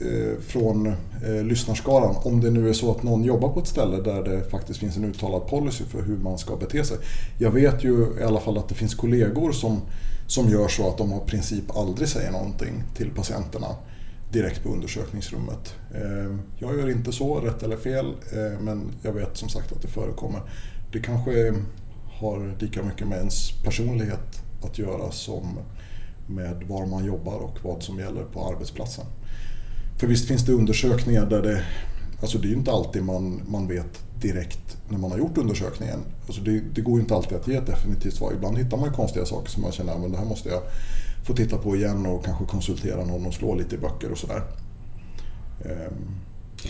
Eh, 0.00 0.40
från 0.40 0.86
eh, 0.86 1.44
lyssnarskaran. 1.44 2.16
Om 2.22 2.40
det 2.40 2.50
nu 2.50 2.68
är 2.68 2.72
så 2.72 2.90
att 2.90 3.02
någon 3.02 3.24
jobbar 3.24 3.48
på 3.48 3.60
ett 3.60 3.66
ställe 3.66 3.96
där 3.96 4.22
det 4.22 4.50
faktiskt 4.50 4.80
finns 4.80 4.96
en 4.96 5.04
uttalad 5.04 5.46
policy 5.46 5.84
för 5.84 6.02
hur 6.02 6.16
man 6.16 6.38
ska 6.38 6.56
bete 6.56 6.84
sig. 6.84 6.96
Jag 7.38 7.50
vet 7.50 7.84
ju 7.84 8.06
i 8.20 8.22
alla 8.22 8.40
fall 8.40 8.58
att 8.58 8.68
det 8.68 8.74
finns 8.74 8.94
kollegor 8.94 9.52
som, 9.52 9.80
som 10.26 10.48
gör 10.48 10.68
så 10.68 10.88
att 10.88 10.98
de 10.98 11.12
i 11.12 11.20
princip 11.26 11.76
aldrig 11.76 12.08
säger 12.08 12.30
någonting 12.30 12.82
till 12.96 13.10
patienterna 13.10 13.66
direkt 14.32 14.62
på 14.62 14.68
undersökningsrummet. 14.68 15.74
Eh, 15.94 16.36
jag 16.58 16.78
gör 16.78 16.90
inte 16.90 17.12
så, 17.12 17.40
rätt 17.40 17.62
eller 17.62 17.76
fel, 17.76 18.06
eh, 18.06 18.60
men 18.60 18.90
jag 19.02 19.12
vet 19.12 19.36
som 19.36 19.48
sagt 19.48 19.72
att 19.72 19.82
det 19.82 19.88
förekommer. 19.88 20.40
Det 20.92 21.00
kanske 21.00 21.54
har 22.20 22.56
lika 22.60 22.82
mycket 22.82 23.08
med 23.08 23.18
ens 23.18 23.62
personlighet 23.64 24.42
att 24.62 24.78
göra 24.78 25.10
som 25.10 25.58
med 26.26 26.64
var 26.68 26.86
man 26.86 27.04
jobbar 27.04 27.38
och 27.38 27.58
vad 27.62 27.82
som 27.82 27.98
gäller 27.98 28.24
på 28.24 28.48
arbetsplatsen. 28.54 29.06
För 30.00 30.06
visst 30.06 30.28
finns 30.28 30.44
det 30.44 30.52
undersökningar 30.52 31.26
där 31.26 31.42
det, 31.42 31.62
alltså 32.20 32.38
det 32.38 32.46
är 32.46 32.50
ju 32.50 32.56
inte 32.56 32.70
alltid 32.70 33.04
man, 33.04 33.42
man 33.48 33.68
vet 33.68 34.02
direkt 34.20 34.76
när 34.88 34.98
man 34.98 35.10
har 35.10 35.18
gjort 35.18 35.38
undersökningen. 35.38 35.98
Alltså 36.26 36.42
det, 36.42 36.60
det 36.74 36.80
går 36.80 36.94
ju 36.94 37.00
inte 37.00 37.14
alltid 37.14 37.38
att 37.38 37.48
ge 37.48 37.54
ett 37.54 37.66
definitivt 37.66 38.14
svar. 38.14 38.32
Ibland 38.32 38.58
hittar 38.58 38.76
man 38.76 38.86
ju 38.88 38.92
konstiga 38.92 39.26
saker 39.26 39.50
som 39.50 39.62
man 39.62 39.72
känner 39.72 39.92
att 39.92 40.12
det 40.12 40.18
här 40.18 40.24
måste 40.24 40.48
jag 40.48 40.62
få 41.26 41.34
titta 41.34 41.58
på 41.58 41.76
igen 41.76 42.06
och 42.06 42.24
kanske 42.24 42.44
konsultera 42.44 43.04
någon 43.04 43.26
och 43.26 43.34
slå 43.34 43.54
lite 43.54 43.74
i 43.74 43.78
böcker 43.78 44.12
och 44.12 44.18
sådär. 44.18 44.42
Ehm. 45.64 46.14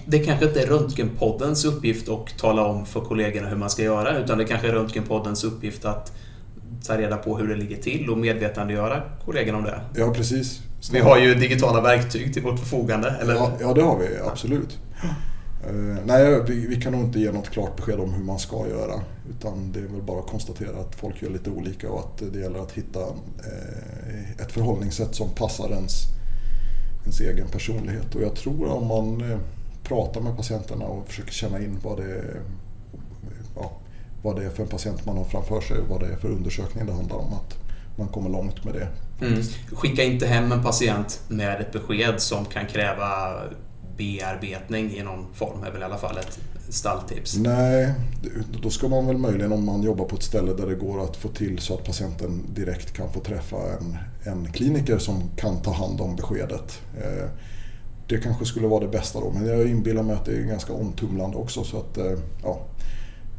Det 0.07 0.19
kanske 0.19 0.47
inte 0.47 0.63
är 0.63 0.67
Röntgenpoddens 0.67 1.65
uppgift 1.65 2.09
att 2.09 2.39
tala 2.39 2.65
om 2.65 2.87
för 2.87 3.01
kollegorna 3.01 3.49
hur 3.49 3.57
man 3.57 3.71
ska 3.71 3.83
göra 3.83 4.19
utan 4.19 4.39
det 4.39 4.45
kanske 4.45 4.69
är 4.69 4.73
Röntgenpoddens 4.73 5.45
uppgift 5.45 5.85
att 5.85 6.13
ta 6.87 6.99
reda 6.99 7.17
på 7.17 7.39
hur 7.39 7.49
det 7.49 7.57
ligger 7.57 7.77
till 7.77 8.11
och 8.11 8.19
medvetandegöra 8.19 9.03
kollegorna 9.25 9.59
om 9.59 9.65
det. 9.65 9.81
Ja, 9.95 10.13
precis. 10.15 10.61
Vi 10.93 10.99
har 10.99 11.19
ju 11.19 11.35
digitala 11.35 11.81
verktyg 11.81 12.35
till 12.35 12.43
vårt 12.43 12.59
förfogande, 12.59 13.17
eller? 13.21 13.35
Ja, 13.35 13.53
ja 13.61 13.75
det 13.75 13.83
har 13.83 13.99
vi 13.99 14.07
absolut. 14.31 14.79
Uh, 15.71 15.97
nej, 16.05 16.43
vi, 16.49 16.67
vi, 16.67 16.81
kan 16.81 16.93
nog 16.93 17.01
inte 17.01 17.21
ge 17.21 17.33
något 17.33 17.51
klart 17.51 17.77
besked 17.77 18.01
om 18.01 18.15
hur 18.15 18.25
man 18.25 18.39
ska 18.39 18.69
göra. 18.69 19.01
Utan 19.31 19.73
det 19.73 19.81
är 19.81 19.87
väl 19.87 20.03
bara 20.03 20.21
att 20.21 20.31
konstatera 20.31 20.81
att 20.81 20.95
folk 20.95 21.23
gör 21.23 21.31
lite 21.31 21.51
olika 21.51 21.91
och 21.91 22.01
att 22.01 22.33
det 22.33 22.39
gäller 22.39 22.59
att 22.59 22.73
hitta 22.73 23.01
uh, 23.01 24.41
ett 24.41 24.53
förhållningssätt 24.53 25.15
som 25.15 25.31
passar 25.31 25.71
ens, 25.71 25.93
ens 27.03 27.21
egen 27.21 27.49
personlighet. 27.49 28.15
Och 28.15 28.23
jag 28.23 28.35
tror 28.37 28.67
om 28.67 28.87
man 28.87 29.23
uh, 29.23 29.39
pratar 29.83 30.21
med 30.21 30.37
patienterna 30.37 30.85
och 30.85 31.07
försöker 31.07 31.33
känna 31.33 31.59
in 31.61 31.79
vad 31.83 31.97
det, 31.97 32.05
är, 32.05 32.41
ja, 33.57 33.73
vad 34.23 34.37
det 34.37 34.45
är 34.45 34.51
för 34.51 34.63
en 34.63 34.69
patient 34.69 35.07
man 35.07 35.17
har 35.17 35.25
framför 35.25 35.61
sig 35.61 35.79
och 35.79 35.89
vad 35.89 36.01
det 36.01 36.07
är 36.07 36.17
för 36.17 36.29
undersökning 36.29 36.87
det 36.87 36.93
handlar 36.93 37.17
om. 37.17 37.35
Att 37.35 37.59
man 37.97 38.09
kommer 38.09 38.31
långt 38.31 38.65
med 38.65 38.75
det. 38.75 38.89
Mm. 39.27 39.43
Skicka 39.73 40.03
inte 40.05 40.27
hem 40.27 40.53
en 40.53 40.63
patient 40.63 41.21
med 41.29 41.61
ett 41.61 41.73
besked 41.73 42.21
som 42.21 42.45
kan 42.45 42.67
kräva 42.67 43.35
bearbetning 43.97 44.97
i 44.97 45.03
någon 45.03 45.27
form 45.35 45.65
är 45.65 45.71
väl 45.71 45.81
i 45.81 45.85
alla 45.85 45.99
fall 45.99 46.19
ett 46.19 46.39
stalltips. 46.69 47.37
Nej, 47.37 47.95
då 48.63 48.71
ska 48.71 48.89
man 48.89 49.07
väl 49.07 49.19
möjligen 49.19 49.53
om 49.53 49.65
man 49.65 49.83
jobbar 49.83 50.05
på 50.05 50.17
ett 50.17 50.23
ställe 50.23 50.53
där 50.53 50.67
det 50.67 50.75
går 50.75 51.05
att 51.05 51.17
få 51.17 51.29
till 51.29 51.59
så 51.59 51.75
att 51.75 51.85
patienten 51.85 52.43
direkt 52.55 52.93
kan 52.93 53.13
få 53.13 53.21
träffa 53.21 53.57
en, 53.57 53.97
en 54.25 54.53
kliniker 54.53 54.99
som 54.99 55.31
kan 55.37 55.63
ta 55.63 55.73
hand 55.73 56.01
om 56.01 56.17
beskedet. 56.17 56.81
Eh, 56.97 57.29
det 58.09 58.19
kanske 58.19 58.45
skulle 58.45 58.67
vara 58.67 58.81
det 58.81 58.89
bästa 58.89 59.21
då, 59.21 59.31
men 59.31 59.47
jag 59.47 59.69
inbillar 59.69 60.03
mig 60.03 60.17
att 60.17 60.25
det 60.25 60.33
är 60.33 60.43
ganska 60.43 60.73
omtumlande 60.73 61.37
också. 61.37 61.65
Så 61.65 61.77
att, 61.77 61.99
eh, 61.99 62.19
ja, 62.43 62.67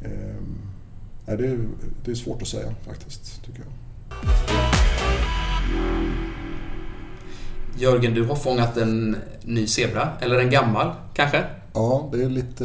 eh, 0.01 1.37
det, 1.37 1.47
är, 1.47 1.67
det 2.05 2.11
är 2.11 2.15
svårt 2.15 2.41
att 2.41 2.47
säga 2.47 2.75
faktiskt, 2.85 3.45
tycker 3.45 3.59
jag. 3.59 3.71
Jörgen, 7.77 8.13
du 8.13 8.25
har 8.25 8.35
fångat 8.35 8.77
en 8.77 9.15
ny 9.41 9.67
zebra, 9.67 10.09
eller 10.19 10.39
en 10.39 10.49
gammal 10.49 10.91
kanske? 11.13 11.43
Ja, 11.73 12.09
det 12.13 12.23
är 12.23 12.29
lite 12.29 12.63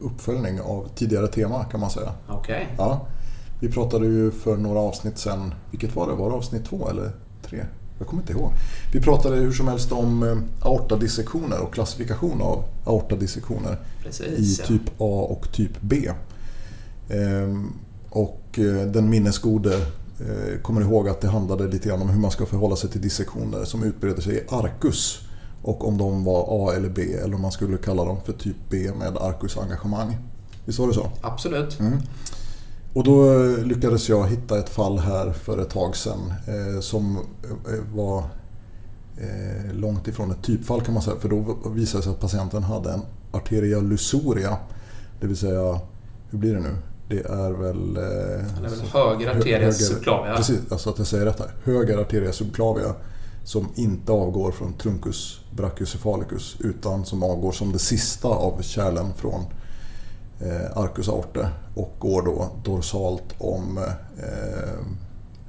uppföljning 0.00 0.60
av 0.60 0.88
tidigare 0.94 1.28
tema 1.28 1.64
kan 1.64 1.80
man 1.80 1.90
säga. 1.90 2.12
Okej. 2.28 2.38
Okay. 2.38 2.66
Ja, 2.78 3.06
vi 3.60 3.68
pratade 3.68 4.06
ju 4.06 4.30
för 4.30 4.56
några 4.56 4.78
avsnitt 4.80 5.18
sen, 5.18 5.54
vilket 5.70 5.96
var 5.96 6.08
det? 6.08 6.14
Var 6.14 6.30
det 6.30 6.36
avsnitt 6.36 6.64
två 6.64 6.88
eller 6.90 7.10
tre? 7.42 7.64
Jag 7.98 8.06
kommer 8.06 8.22
inte 8.22 8.32
ihåg. 8.32 8.52
Vi 8.92 9.00
pratade 9.00 9.36
hur 9.36 9.52
som 9.52 9.68
helst 9.68 9.92
om 9.92 10.22
eh, 10.22 10.66
aortadissektioner 10.68 11.60
och 11.60 11.74
klassifikation 11.74 12.42
av 12.42 12.64
aortadissektioner 12.84 13.78
Precis, 14.02 14.60
i 14.60 14.62
typ 14.62 14.82
A 14.98 15.26
och 15.30 15.52
typ 15.52 15.80
B. 15.80 16.10
Ehm, 17.10 17.72
och 18.10 18.58
eh, 18.58 18.86
den 18.86 19.10
minnesgode 19.10 19.86
Eh, 20.20 20.60
kommer 20.62 20.80
ihåg 20.80 21.08
att 21.08 21.20
det 21.20 21.28
handlade 21.28 21.68
lite 21.68 21.88
grann 21.88 22.02
om 22.02 22.08
hur 22.08 22.20
man 22.20 22.30
ska 22.30 22.46
förhålla 22.46 22.76
sig 22.76 22.90
till 22.90 23.00
dissektioner 23.00 23.64
som 23.64 23.82
utbreder 23.82 24.22
sig 24.22 24.36
i 24.36 24.40
arkus. 24.48 25.18
Och 25.62 25.88
om 25.88 25.98
de 25.98 26.24
var 26.24 26.46
A 26.48 26.74
eller 26.76 26.88
B 26.88 27.02
eller 27.02 27.34
om 27.34 27.42
man 27.42 27.52
skulle 27.52 27.76
kalla 27.76 28.04
dem 28.04 28.16
för 28.24 28.32
typ 28.32 28.56
B 28.70 28.90
med 28.98 29.16
arkusengagemang. 29.16 30.16
Visst 30.64 30.78
var 30.78 30.88
det 30.88 30.94
så? 30.94 31.10
Absolut. 31.20 31.80
Mm. 31.80 31.98
Och 32.94 33.04
då 33.04 33.42
eh, 33.44 33.64
lyckades 33.64 34.08
jag 34.08 34.28
hitta 34.28 34.58
ett 34.58 34.68
fall 34.68 34.98
här 34.98 35.32
för 35.32 35.58
ett 35.58 35.70
tag 35.70 35.96
sedan 35.96 36.32
eh, 36.46 36.80
som 36.80 37.18
var 37.94 38.18
eh, 39.16 39.72
långt 39.72 40.08
ifrån 40.08 40.30
ett 40.30 40.42
typfall 40.42 40.80
kan 40.80 40.94
man 40.94 41.02
säga. 41.02 41.16
För 41.16 41.28
då 41.28 41.56
visade 41.70 41.98
det 41.98 42.04
sig 42.04 42.12
att 42.12 42.20
patienten 42.20 42.62
hade 42.62 42.92
en 42.92 43.02
arteria 43.32 43.80
lusoria. 43.80 44.56
Det 45.20 45.26
vill 45.26 45.36
säga, 45.36 45.80
hur 46.30 46.38
blir 46.38 46.54
det 46.54 46.60
nu? 46.60 46.76
Det 47.08 47.20
är 47.20 47.50
väl... 47.50 47.96
Eh, 47.96 48.02
det 48.02 48.66
är 48.66 48.70
väl 48.70 48.80
höger 48.92 49.36
arteria 49.36 49.72
subclavia. 49.72 50.36
Precis, 50.36 50.60
alltså 50.72 50.90
att 50.90 50.98
jag 50.98 51.06
säger 51.06 51.24
rätt 51.24 51.38
här. 51.38 51.54
Höger 51.64 51.98
arteria 51.98 52.32
subclavia 52.32 52.94
som 53.44 53.68
inte 53.74 54.12
avgår 54.12 54.52
från 54.52 54.72
truncus 54.72 55.40
brachiocephalicus 55.56 56.56
utan 56.60 57.04
som 57.04 57.22
avgår 57.22 57.52
som 57.52 57.72
det 57.72 57.78
sista 57.78 58.28
av 58.28 58.62
kärlen 58.62 59.12
från 59.16 59.40
eh, 60.40 60.78
arcus 60.78 61.08
aorte 61.08 61.48
och 61.74 61.94
går 61.98 62.22
då 62.22 62.50
dorsalt 62.64 63.34
om 63.38 63.78
eh, 64.18 64.84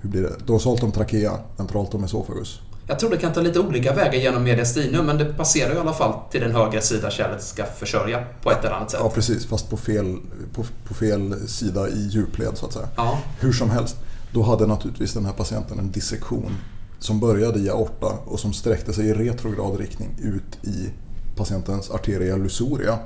hur 0.01 0.09
blir 0.09 0.21
det? 0.21 0.35
Dorsalt 0.45 0.83
om 0.83 0.91
trachea, 0.91 1.39
ventralt 1.57 1.93
om 1.93 2.03
esophagus. 2.03 2.61
Jag 2.89 2.99
tror 2.99 3.09
det 3.09 3.17
kan 3.17 3.33
ta 3.33 3.41
lite 3.41 3.59
olika 3.59 3.93
vägar 3.93 4.13
genom 4.13 4.43
mediastinum 4.43 5.05
men 5.05 5.17
det 5.17 5.25
passerar 5.25 5.75
i 5.75 5.77
alla 5.77 5.93
fall 5.93 6.13
till 6.31 6.41
den 6.41 6.51
högra 6.51 6.81
sida 6.81 7.11
kärlet 7.11 7.43
ska 7.43 7.65
försörja 7.65 8.23
på 8.41 8.51
ett 8.51 8.65
eller 8.65 8.75
annat 8.75 8.91
sätt. 8.91 8.99
Ja 9.03 9.09
precis, 9.09 9.45
fast 9.45 9.69
på 9.69 9.77
fel, 9.77 10.17
på, 10.53 10.65
på 10.87 10.93
fel 10.93 11.47
sida 11.47 11.89
i 11.89 12.07
djupled 12.07 12.57
så 12.57 12.65
att 12.65 12.73
säga. 12.73 12.87
Ja. 12.95 13.19
Hur 13.39 13.51
som 13.51 13.69
helst, 13.69 13.95
då 14.33 14.43
hade 14.43 14.67
naturligtvis 14.67 15.13
den 15.13 15.25
här 15.25 15.33
patienten 15.33 15.79
en 15.79 15.91
dissektion 15.91 16.55
som 16.99 17.19
började 17.19 17.59
i 17.59 17.69
aorta 17.69 18.17
och 18.25 18.39
som 18.39 18.53
sträckte 18.53 18.93
sig 18.93 19.05
i 19.05 19.13
retrograd 19.13 19.79
riktning 19.79 20.09
ut 20.21 20.67
i 20.67 20.89
patientens 21.35 21.91
arteria 21.91 22.37
lusoria. 22.37 22.99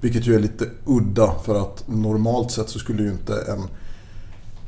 Vilket 0.00 0.26
ju 0.26 0.34
är 0.34 0.40
lite 0.40 0.64
udda 0.84 1.34
för 1.44 1.62
att 1.62 1.88
normalt 1.88 2.50
sett 2.50 2.68
så 2.68 2.78
skulle 2.78 3.02
ju 3.02 3.10
inte 3.10 3.34
en 3.34 3.62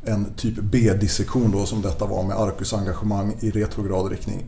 en 0.07 0.27
typ 0.37 0.55
B-dissektion 0.55 1.51
då 1.51 1.67
som 1.67 1.83
detta 1.83 2.07
var 2.07 2.23
med 2.23 2.37
arkusengagemang 2.37 3.37
i 3.41 3.51
retrograd 3.51 4.11
riktning 4.11 4.45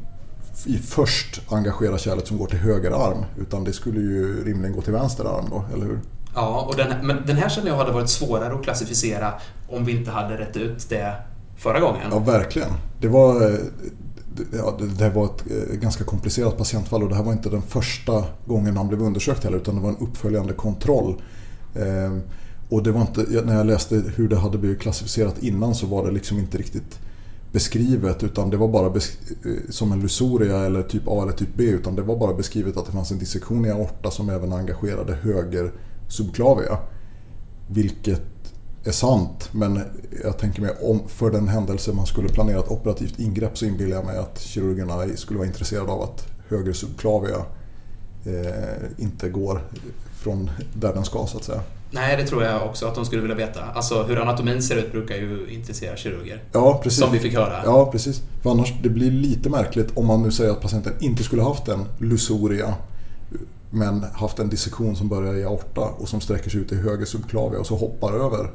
i 0.64 0.78
först 0.78 1.40
engagera 1.52 1.98
kärlet 1.98 2.26
som 2.26 2.38
går 2.38 2.46
till 2.46 2.58
höger 2.58 2.90
arm 2.90 3.24
utan 3.40 3.64
det 3.64 3.72
skulle 3.72 4.00
ju 4.00 4.44
rimligen 4.44 4.76
gå 4.76 4.82
till 4.82 4.92
vänster 4.92 5.24
arm 5.24 5.44
då, 5.50 5.64
eller 5.74 5.86
hur? 5.86 6.00
Ja, 6.34 6.66
och 6.68 6.76
den, 6.76 7.06
men 7.06 7.26
den 7.26 7.36
här 7.36 7.48
känner 7.48 7.68
jag 7.68 7.76
hade 7.76 7.92
varit 7.92 8.08
svårare 8.08 8.54
att 8.54 8.62
klassificera 8.62 9.34
om 9.68 9.84
vi 9.84 9.98
inte 9.98 10.10
hade 10.10 10.38
rätt 10.38 10.56
ut 10.56 10.88
det 10.88 11.16
förra 11.56 11.80
gången. 11.80 12.08
Ja, 12.10 12.18
verkligen. 12.18 12.68
Det 13.00 13.08
var, 13.08 13.58
ja, 14.52 14.78
det 14.98 15.08
var 15.10 15.24
ett 15.24 15.44
eh, 15.50 15.76
ganska 15.76 16.04
komplicerat 16.04 16.58
patientfall 16.58 17.02
och 17.02 17.08
det 17.08 17.14
här 17.14 17.22
var 17.22 17.32
inte 17.32 17.50
den 17.50 17.62
första 17.62 18.24
gången 18.46 18.76
han 18.76 18.88
blev 18.88 19.02
undersökt 19.02 19.44
heller 19.44 19.56
utan 19.56 19.74
det 19.74 19.80
var 19.80 19.88
en 19.88 19.96
uppföljande 19.96 20.52
kontroll. 20.52 21.22
Och 22.68 22.82
det 22.82 22.92
var 22.92 23.00
inte, 23.00 23.42
när 23.44 23.56
jag 23.56 23.66
läste 23.66 24.02
hur 24.16 24.28
det 24.28 24.36
hade 24.36 24.58
blivit 24.58 24.80
klassificerat 24.80 25.42
innan 25.42 25.74
så 25.74 25.86
var 25.86 26.06
det 26.06 26.12
liksom 26.12 26.38
inte 26.38 26.58
riktigt 26.58 26.98
beskrivet 27.52 28.22
utan 28.22 28.50
det 28.50 28.56
var 28.56 28.68
bara 28.68 28.88
besk- 28.88 29.18
eh, 29.44 29.70
som 29.70 29.92
en 29.92 30.00
lusoria 30.00 30.58
eller 30.66 30.82
typ 30.82 31.02
A 31.08 31.22
eller 31.22 31.32
typ 31.32 31.48
B 31.56 31.64
utan 31.64 31.96
det 31.96 32.02
var 32.02 32.16
bara 32.16 32.34
beskrivet 32.34 32.76
att 32.76 32.86
det 32.86 32.92
fanns 32.92 33.10
en 33.10 33.18
dissektion 33.18 33.64
i 33.66 33.70
aorta 33.70 34.10
som 34.10 34.28
även 34.30 34.52
engagerade 34.52 35.14
höger 35.14 35.72
subklavia. 36.08 36.78
Vilket 37.68 38.22
är 38.84 38.92
sant 38.92 39.48
men 39.52 39.80
jag 40.24 40.38
tänker 40.38 40.62
mig 40.62 40.70
om 40.82 41.00
för 41.08 41.30
den 41.30 41.48
händelse 41.48 41.92
man 41.92 42.06
skulle 42.06 42.28
planera 42.28 42.58
ett 42.58 42.70
operativt 42.70 43.18
ingrepp 43.18 43.58
så 43.58 43.64
inbillar 43.64 43.96
jag 43.96 44.04
mig 44.04 44.18
att 44.18 44.40
kirurgerna 44.40 45.16
skulle 45.16 45.38
vara 45.38 45.48
intresserade 45.48 45.92
av 45.92 46.02
att 46.02 46.26
höger 46.48 46.72
subklavia 46.72 47.44
eh, 48.24 49.04
inte 49.04 49.28
går 49.28 49.60
från 50.16 50.50
där 50.74 50.94
den 50.94 51.04
ska 51.04 51.26
så 51.26 51.38
att 51.38 51.44
säga. 51.44 51.62
Nej, 51.90 52.16
det 52.16 52.26
tror 52.26 52.44
jag 52.44 52.66
också 52.66 52.86
att 52.86 52.94
de 52.94 53.04
skulle 53.04 53.22
vilja 53.22 53.36
veta. 53.36 53.64
Alltså 53.64 54.02
hur 54.02 54.18
anatomin 54.18 54.62
ser 54.62 54.76
ut 54.76 54.92
brukar 54.92 55.14
ju 55.14 55.46
intressera 55.50 55.96
kirurger. 55.96 56.42
Ja, 56.52 56.80
precis. 56.82 57.00
Som 57.00 57.12
vi 57.12 57.18
fick 57.18 57.34
höra. 57.34 57.62
Ja, 57.64 57.90
precis. 57.92 58.22
För 58.42 58.50
annars, 58.50 58.74
det 58.82 58.88
blir 58.88 59.10
lite 59.10 59.50
märkligt 59.50 59.88
om 59.94 60.06
man 60.06 60.22
nu 60.22 60.30
säger 60.30 60.50
att 60.50 60.60
patienten 60.60 60.92
inte 61.00 61.22
skulle 61.22 61.42
haft 61.42 61.68
en 61.68 61.84
lusoria 61.98 62.74
men 63.70 64.04
haft 64.12 64.38
en 64.38 64.48
dissektion 64.48 64.96
som 64.96 65.08
börjar 65.08 65.34
i 65.34 65.44
aorta 65.44 65.80
och 65.80 66.08
som 66.08 66.20
sträcker 66.20 66.50
sig 66.50 66.60
ut 66.60 66.72
i 66.72 66.76
höger 66.76 67.04
subclavia 67.04 67.58
och 67.58 67.66
så 67.66 67.76
hoppar 67.76 68.12
över 68.12 68.50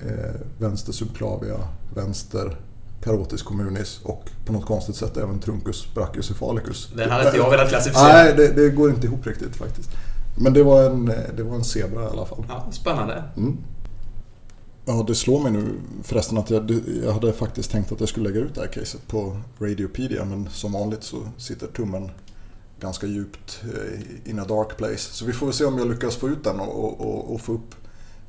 eh, 0.00 0.40
vänster 0.58 0.92
subclavia, 0.92 1.56
vänster 1.94 2.56
carotis 3.04 3.42
communis 3.42 4.00
och 4.02 4.24
på 4.46 4.52
något 4.52 4.66
konstigt 4.66 4.96
sätt 4.96 5.16
även 5.16 5.38
truncus 5.38 5.94
brachiocephalicus. 5.94 6.88
Den 6.96 7.10
hade 7.10 7.24
inte 7.24 7.36
jag 7.36 7.50
velat 7.50 7.68
klassificera. 7.68 8.12
Nej, 8.12 8.34
det, 8.36 8.48
det 8.48 8.70
går 8.70 8.90
inte 8.90 9.06
ihop 9.06 9.26
riktigt 9.26 9.56
faktiskt. 9.56 9.90
Men 10.40 10.52
det 10.52 10.62
var 10.62 10.90
en, 10.90 11.12
det 11.36 11.42
var 11.42 11.56
en 11.56 11.64
zebra 11.64 12.02
i 12.02 12.06
alla 12.06 12.26
fall. 12.26 12.44
Ja, 12.48 12.72
spännande. 12.72 13.24
Mm. 13.36 13.58
Ja, 14.84 15.04
det 15.06 15.14
slår 15.14 15.40
mig 15.40 15.52
nu 15.52 15.74
förresten 16.02 16.38
att 16.38 16.50
jag, 16.50 16.70
jag 17.04 17.12
hade 17.12 17.32
faktiskt 17.32 17.70
tänkt 17.70 17.92
att 17.92 18.00
jag 18.00 18.08
skulle 18.08 18.28
lägga 18.28 18.40
ut 18.40 18.54
det 18.54 18.60
här 18.60 18.68
caset 18.68 19.08
på 19.08 19.36
Radiopedia 19.58 20.24
men 20.24 20.48
som 20.50 20.72
vanligt 20.72 21.02
så 21.02 21.16
sitter 21.36 21.66
tummen 21.66 22.10
ganska 22.80 23.06
djupt 23.06 23.62
eh, 23.64 24.30
in 24.30 24.38
a 24.38 24.44
dark 24.48 24.76
place. 24.76 25.14
Så 25.14 25.24
vi 25.24 25.32
får 25.32 25.46
väl 25.46 25.54
se 25.54 25.64
om 25.64 25.78
jag 25.78 25.88
lyckas 25.88 26.16
få 26.16 26.28
ut 26.28 26.44
den 26.44 26.60
och, 26.60 27.00
och, 27.00 27.34
och 27.34 27.40
få 27.40 27.52
upp 27.52 27.74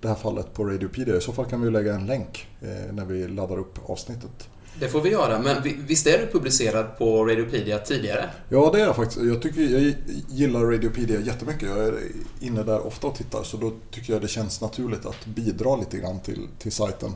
det 0.02 0.08
här 0.08 0.16
fallet 0.16 0.54
på 0.54 0.64
Radiopedia. 0.64 1.18
I 1.18 1.22
så 1.22 1.32
fall 1.32 1.46
kan 1.46 1.62
vi 1.62 1.72
lägga 1.72 1.96
en 1.96 2.06
länk 2.06 2.48
eh, 2.62 2.94
när 2.94 3.06
vi 3.06 3.28
laddar 3.28 3.58
upp 3.60 3.90
avsnittet. 3.90 4.50
Det 4.80 4.88
får 4.88 5.02
vi 5.02 5.10
göra, 5.10 5.40
men 5.40 5.58
visst 5.88 6.08
är 6.08 6.20
du 6.20 6.28
publicerad 6.28 6.98
på 6.98 7.26
Radiopedia 7.26 7.80
tidigare? 7.80 8.30
Ja, 8.50 8.70
det 8.74 8.82
är 8.82 8.86
jag 8.86 8.96
faktiskt. 8.96 9.26
Jag, 9.26 9.42
tycker, 9.42 9.62
jag 9.62 9.94
gillar 10.30 10.60
Radiopedia 10.60 11.20
jättemycket. 11.20 11.70
Jag 11.70 11.88
är 11.88 11.94
inne 12.40 12.64
där 12.64 12.88
ofta 12.88 13.08
och 13.08 13.16
tittar, 13.16 13.44
så 13.44 13.58
då 13.58 13.72
tycker 13.92 14.14
jag 14.14 14.22
det 14.22 14.28
känns 14.28 14.62
naturligt 14.62 15.06
att 15.06 15.26
bidra 15.26 15.76
lite 15.76 15.98
grann 15.98 16.20
till, 16.20 16.48
till 16.60 16.72
sajten. 16.72 17.12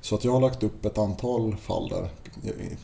Så 0.00 0.14
att 0.14 0.24
jag 0.24 0.32
har 0.32 0.40
lagt 0.40 0.62
upp 0.62 0.84
ett 0.84 0.98
antal 0.98 1.56
fall 1.56 1.88
där. 1.88 2.08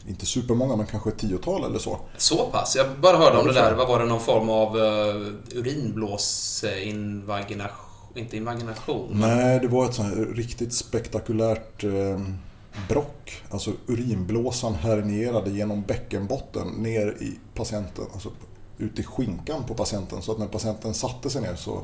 Inte 0.08 0.26
supermånga, 0.26 0.76
men 0.76 0.86
kanske 0.86 1.10
ett 1.10 1.18
tiotal 1.18 1.64
eller 1.64 1.78
så. 1.78 2.00
Så 2.16 2.46
pass? 2.46 2.76
Jag 2.76 2.86
bara 3.00 3.16
hörde 3.16 3.38
om 3.38 3.46
det 3.46 3.52
där. 3.52 3.74
Vad 3.74 3.88
var 3.88 3.98
det? 3.98 4.04
Någon 4.06 4.20
form 4.20 4.50
av 4.50 4.76
uh, 4.76 5.26
urinblåsinvagination? 5.54 7.86
Inte 8.14 8.36
invagination? 8.36 9.08
Nej, 9.12 9.60
det 9.60 9.68
var 9.68 9.84
ett 9.84 9.94
sånt 9.94 10.08
här 10.08 10.24
riktigt 10.24 10.72
spektakulärt 10.72 11.84
uh, 11.84 12.18
brock. 12.88 13.42
Alltså 13.50 13.72
urinblåsan 13.86 14.74
hernierade 14.74 15.50
genom 15.50 15.82
bäckenbotten 15.82 16.68
ner 16.68 17.16
i 17.20 17.38
patienten, 17.54 18.04
alltså 18.12 18.30
ut 18.78 18.98
i 18.98 19.02
skinkan 19.02 19.64
på 19.64 19.74
patienten. 19.74 20.22
Så 20.22 20.32
att 20.32 20.38
när 20.38 20.46
patienten 20.46 20.94
satte 20.94 21.30
sig 21.30 21.42
ner 21.42 21.54
så 21.54 21.82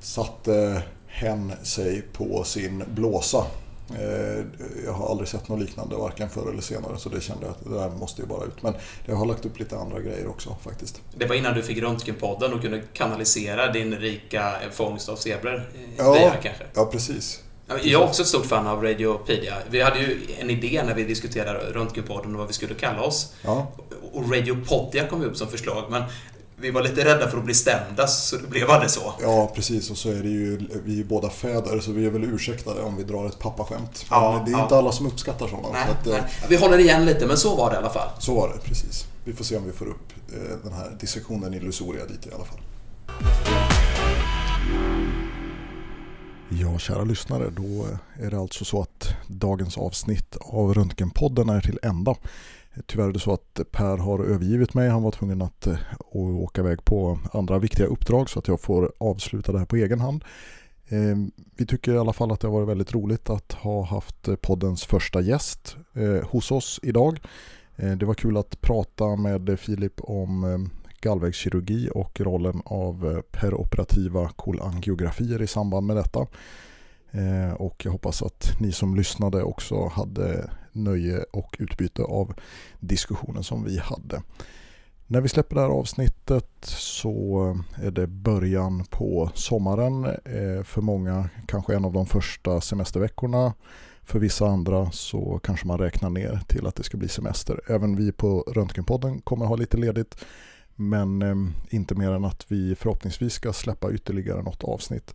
satte 0.00 0.82
hen 1.06 1.52
sig 1.62 2.02
på 2.12 2.44
sin 2.44 2.84
blåsa. 2.94 3.46
Eh, 3.90 4.44
jag 4.84 4.92
har 4.92 5.10
aldrig 5.10 5.28
sett 5.28 5.48
något 5.48 5.60
liknande, 5.60 5.96
varken 5.96 6.28
förr 6.28 6.50
eller 6.50 6.62
senare, 6.62 6.98
så 6.98 7.08
det 7.08 7.20
kände 7.20 7.46
jag 7.46 7.50
att 7.50 7.64
det 7.64 7.78
där 7.78 7.90
måste 7.90 8.22
ju 8.22 8.28
bara 8.28 8.44
ut. 8.44 8.62
Men 8.62 8.74
jag 9.06 9.16
har 9.16 9.26
lagt 9.26 9.44
upp 9.44 9.58
lite 9.58 9.78
andra 9.78 10.00
grejer 10.00 10.26
också 10.26 10.56
faktiskt. 10.62 11.00
Det 11.16 11.26
var 11.26 11.34
innan 11.34 11.54
du 11.54 11.62
fick 11.62 11.78
Röntgenpodden 11.78 12.52
och 12.52 12.62
kunde 12.62 12.82
kanalisera 12.92 13.72
din 13.72 13.94
rika 13.94 14.52
fångst 14.70 15.08
av 15.08 15.16
zebror 15.16 15.70
ja, 15.96 16.12
via 16.12 16.30
kanske? 16.30 16.64
Ja, 16.74 16.86
precis. 16.86 17.40
Jag 17.82 18.02
är 18.02 18.06
också 18.06 18.22
ett 18.22 18.28
stort 18.28 18.46
fan 18.46 18.66
av 18.66 18.82
Radiopedia. 18.82 19.54
Vi 19.70 19.82
hade 19.82 19.98
ju 19.98 20.20
en 20.40 20.50
idé 20.50 20.82
när 20.86 20.94
vi 20.94 21.04
diskuterade 21.04 21.58
Röntgenpodden 21.58 22.32
och 22.32 22.38
vad 22.38 22.48
vi 22.48 22.54
skulle 22.54 22.74
kalla 22.74 23.02
oss. 23.02 23.32
Ja. 23.42 23.72
Och 24.12 24.32
Radiopodia 24.32 25.06
kom 25.06 25.22
upp 25.22 25.36
som 25.36 25.48
förslag, 25.48 25.84
men 25.90 26.02
vi 26.56 26.70
var 26.70 26.82
lite 26.82 27.04
rädda 27.04 27.28
för 27.28 27.38
att 27.38 27.44
bli 27.44 27.54
stämda, 27.54 28.06
så 28.06 28.36
det 28.36 28.46
blev 28.46 28.70
aldrig 28.70 28.90
så. 28.90 29.12
Ja, 29.22 29.52
precis. 29.54 29.90
Och 29.90 29.96
så 29.96 30.08
är 30.08 30.22
det 30.22 30.28
ju, 30.28 30.60
vi 30.84 30.92
är 30.92 30.96
ju 30.96 31.04
båda 31.04 31.30
fäder, 31.30 31.80
så 31.80 31.92
vi 31.92 32.06
är 32.06 32.10
väl 32.10 32.24
ursäktade 32.24 32.82
om 32.82 32.96
vi 32.96 33.02
drar 33.02 33.26
ett 33.26 33.38
pappaskämt. 33.38 34.06
Ja, 34.10 34.42
det 34.46 34.50
är 34.50 34.56
ja. 34.56 34.62
inte 34.62 34.76
alla 34.76 34.92
som 34.92 35.06
uppskattar 35.06 35.48
sådana. 35.48 35.68
Nej, 35.72 35.86
så 35.86 35.92
att, 35.92 36.06
nej. 36.06 36.32
Vi 36.48 36.56
håller 36.56 36.78
igen 36.78 37.04
lite, 37.04 37.26
men 37.26 37.36
så 37.36 37.56
var 37.56 37.70
det 37.70 37.74
i 37.74 37.78
alla 37.78 37.90
fall. 37.90 38.08
Så 38.18 38.34
var 38.34 38.48
det, 38.48 38.68
precis. 38.68 39.04
Vi 39.24 39.32
får 39.32 39.44
se 39.44 39.56
om 39.56 39.66
vi 39.66 39.72
får 39.72 39.86
upp 39.86 40.12
eh, 40.32 40.56
den 40.64 40.72
här 40.72 40.96
dissektionen 41.00 41.54
illusoria 41.54 42.06
dit 42.06 42.26
i 42.26 42.30
alla 42.34 42.44
fall. 42.44 42.58
Ja, 46.60 46.78
kära 46.78 47.04
lyssnare, 47.04 47.50
då 47.50 47.86
är 48.20 48.30
det 48.30 48.38
alltså 48.38 48.64
så 48.64 48.82
att 48.82 49.14
dagens 49.26 49.78
avsnitt 49.78 50.36
av 50.40 50.74
Röntgenpodden 50.74 51.48
är 51.48 51.60
till 51.60 51.78
ända. 51.82 52.14
Tyvärr 52.86 53.08
är 53.08 53.12
det 53.12 53.18
så 53.18 53.32
att 53.32 53.60
Per 53.70 53.96
har 53.96 54.24
övergivit 54.24 54.74
mig. 54.74 54.88
Han 54.88 55.02
var 55.02 55.10
tvungen 55.10 55.42
att 55.42 55.66
eh, 55.66 55.76
åka 56.12 56.60
iväg 56.60 56.84
på 56.84 57.18
andra 57.32 57.58
viktiga 57.58 57.86
uppdrag 57.86 58.30
så 58.30 58.38
att 58.38 58.48
jag 58.48 58.60
får 58.60 58.92
avsluta 58.98 59.52
det 59.52 59.58
här 59.58 59.66
på 59.66 59.76
egen 59.76 60.00
hand. 60.00 60.24
Ehm, 60.88 61.30
vi 61.56 61.66
tycker 61.66 61.94
i 61.94 61.98
alla 61.98 62.12
fall 62.12 62.32
att 62.32 62.40
det 62.40 62.46
har 62.48 62.54
varit 62.54 62.68
väldigt 62.68 62.94
roligt 62.94 63.30
att 63.30 63.52
ha 63.52 63.84
haft 63.84 64.28
eh, 64.28 64.36
poddens 64.36 64.84
första 64.84 65.20
gäst 65.20 65.76
eh, 65.94 66.28
hos 66.28 66.50
oss 66.50 66.80
idag. 66.82 67.20
Det 67.76 68.06
var 68.06 68.14
kul 68.14 68.36
att 68.36 68.60
prata 68.60 69.16
med 69.16 69.60
Filip 69.60 70.00
om 70.00 70.44
ehm, 70.44 70.70
gallvägskirurgi 71.02 71.90
och 71.94 72.20
rollen 72.20 72.62
av 72.64 73.12
eh, 73.12 73.40
peroperativa 73.40 74.28
kolangiografier 74.28 75.42
i 75.42 75.46
samband 75.46 75.86
med 75.86 75.96
detta. 75.96 76.26
Eh, 77.10 77.52
och 77.52 77.84
jag 77.84 77.92
hoppas 77.92 78.22
att 78.22 78.60
ni 78.60 78.72
som 78.72 78.96
lyssnade 78.96 79.42
också 79.42 79.86
hade 79.86 80.50
nöje 80.72 81.24
och 81.32 81.56
utbyte 81.58 82.02
av 82.02 82.34
diskussionen 82.80 83.44
som 83.44 83.64
vi 83.64 83.78
hade. 83.78 84.22
När 85.06 85.20
vi 85.20 85.28
släpper 85.28 85.54
det 85.54 85.60
här 85.60 85.68
avsnittet 85.68 86.50
så 86.64 87.58
är 87.82 87.90
det 87.90 88.06
början 88.06 88.84
på 88.90 89.30
sommaren. 89.34 90.04
Eh, 90.04 90.62
för 90.64 90.80
många 90.80 91.28
kanske 91.46 91.74
en 91.74 91.84
av 91.84 91.92
de 91.92 92.06
första 92.06 92.60
semesterveckorna. 92.60 93.54
För 94.02 94.18
vissa 94.18 94.46
andra 94.46 94.90
så 94.90 95.40
kanske 95.42 95.66
man 95.66 95.78
räknar 95.78 96.10
ner 96.10 96.40
till 96.48 96.66
att 96.66 96.74
det 96.74 96.82
ska 96.82 96.96
bli 96.96 97.08
semester. 97.08 97.60
Även 97.66 97.96
vi 97.96 98.12
på 98.12 98.40
Röntgenpodden 98.40 99.20
kommer 99.20 99.46
ha 99.46 99.56
lite 99.56 99.76
ledigt. 99.76 100.24
Men 100.76 101.22
ehm, 101.22 101.52
inte 101.70 101.94
mer 101.94 102.10
än 102.10 102.24
att 102.24 102.44
vi 102.48 102.74
förhoppningsvis 102.74 103.32
ska 103.32 103.52
släppa 103.52 103.92
ytterligare 103.92 104.42
något 104.42 104.64
avsnitt 104.64 105.14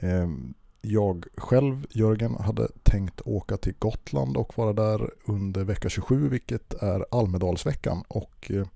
ehm, 0.00 0.54
jag 0.84 1.26
själv, 1.36 1.86
Jörgen, 1.90 2.34
hade 2.34 2.68
tänkt 2.82 3.20
åka 3.24 3.56
till 3.56 3.74
Gotland 3.78 4.36
och 4.36 4.58
vara 4.58 4.72
där 4.72 5.10
under 5.24 5.64
vecka 5.64 5.88
27, 5.88 6.28
vilket 6.28 6.74
är 6.74 7.06
Almedalsveckan. 7.10 8.04
Och 8.08 8.50
eh, 8.50 8.66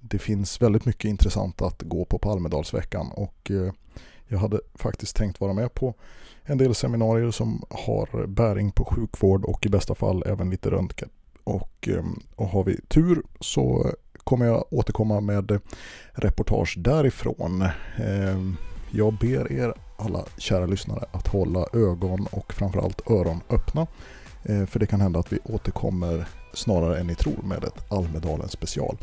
det 0.00 0.18
finns 0.18 0.62
väldigt 0.62 0.84
mycket 0.84 1.08
intressant 1.08 1.62
att 1.62 1.82
gå 1.82 2.04
på 2.04 2.18
på 2.18 2.30
Almedalsveckan. 2.30 3.10
Och 3.12 3.50
eh, 3.50 3.72
jag 4.28 4.38
hade 4.38 4.60
faktiskt 4.74 5.16
tänkt 5.16 5.40
vara 5.40 5.52
med 5.52 5.74
på 5.74 5.94
en 6.42 6.58
del 6.58 6.74
seminarier 6.74 7.30
som 7.30 7.64
har 7.70 8.26
bäring 8.26 8.72
på 8.72 8.84
sjukvård 8.84 9.44
och 9.44 9.66
i 9.66 9.68
bästa 9.68 9.94
fall 9.94 10.22
även 10.26 10.50
lite 10.50 10.70
röntgen. 10.70 11.08
Och, 11.44 11.88
ehm, 11.88 12.20
och 12.36 12.48
har 12.48 12.64
vi 12.64 12.80
tur 12.88 13.22
så 13.40 13.92
kommer 14.24 14.46
jag 14.46 14.64
återkomma 14.70 15.20
med 15.20 15.60
reportage 16.12 16.74
därifrån. 16.78 17.68
Ehm, 17.96 18.56
jag 18.90 19.12
ber 19.12 19.52
er 19.52 19.74
alla 19.96 20.24
kära 20.38 20.66
lyssnare 20.66 21.04
att 21.12 21.26
hålla 21.26 21.66
ögon 21.72 22.26
och 22.30 22.52
framförallt 22.52 23.10
öron 23.10 23.40
öppna. 23.50 23.86
Ehm, 24.44 24.66
för 24.66 24.78
det 24.80 24.86
kan 24.86 25.00
hända 25.00 25.20
att 25.20 25.32
vi 25.32 25.38
återkommer 25.44 26.28
snarare 26.54 27.00
än 27.00 27.06
ni 27.06 27.14
tror 27.14 27.42
med 27.42 27.64
ett 27.64 27.92
Almedalen 27.92 28.48
special. 28.48 28.96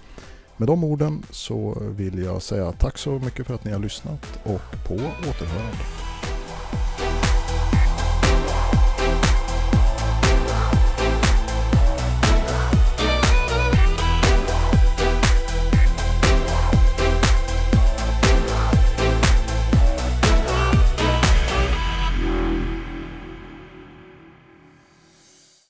Med 0.58 0.68
de 0.68 0.84
orden 0.84 1.24
så 1.32 1.78
vill 1.80 2.24
jag 2.24 2.42
säga 2.42 2.72
tack 2.72 2.98
så 2.98 3.12
mycket 3.12 3.48
för 3.48 3.54
att 3.54 3.66
ni 3.66 3.72
har 3.72 3.80
lyssnat 3.80 4.40
och 4.44 4.88
på 4.88 4.94
återhörande. 5.30 6.09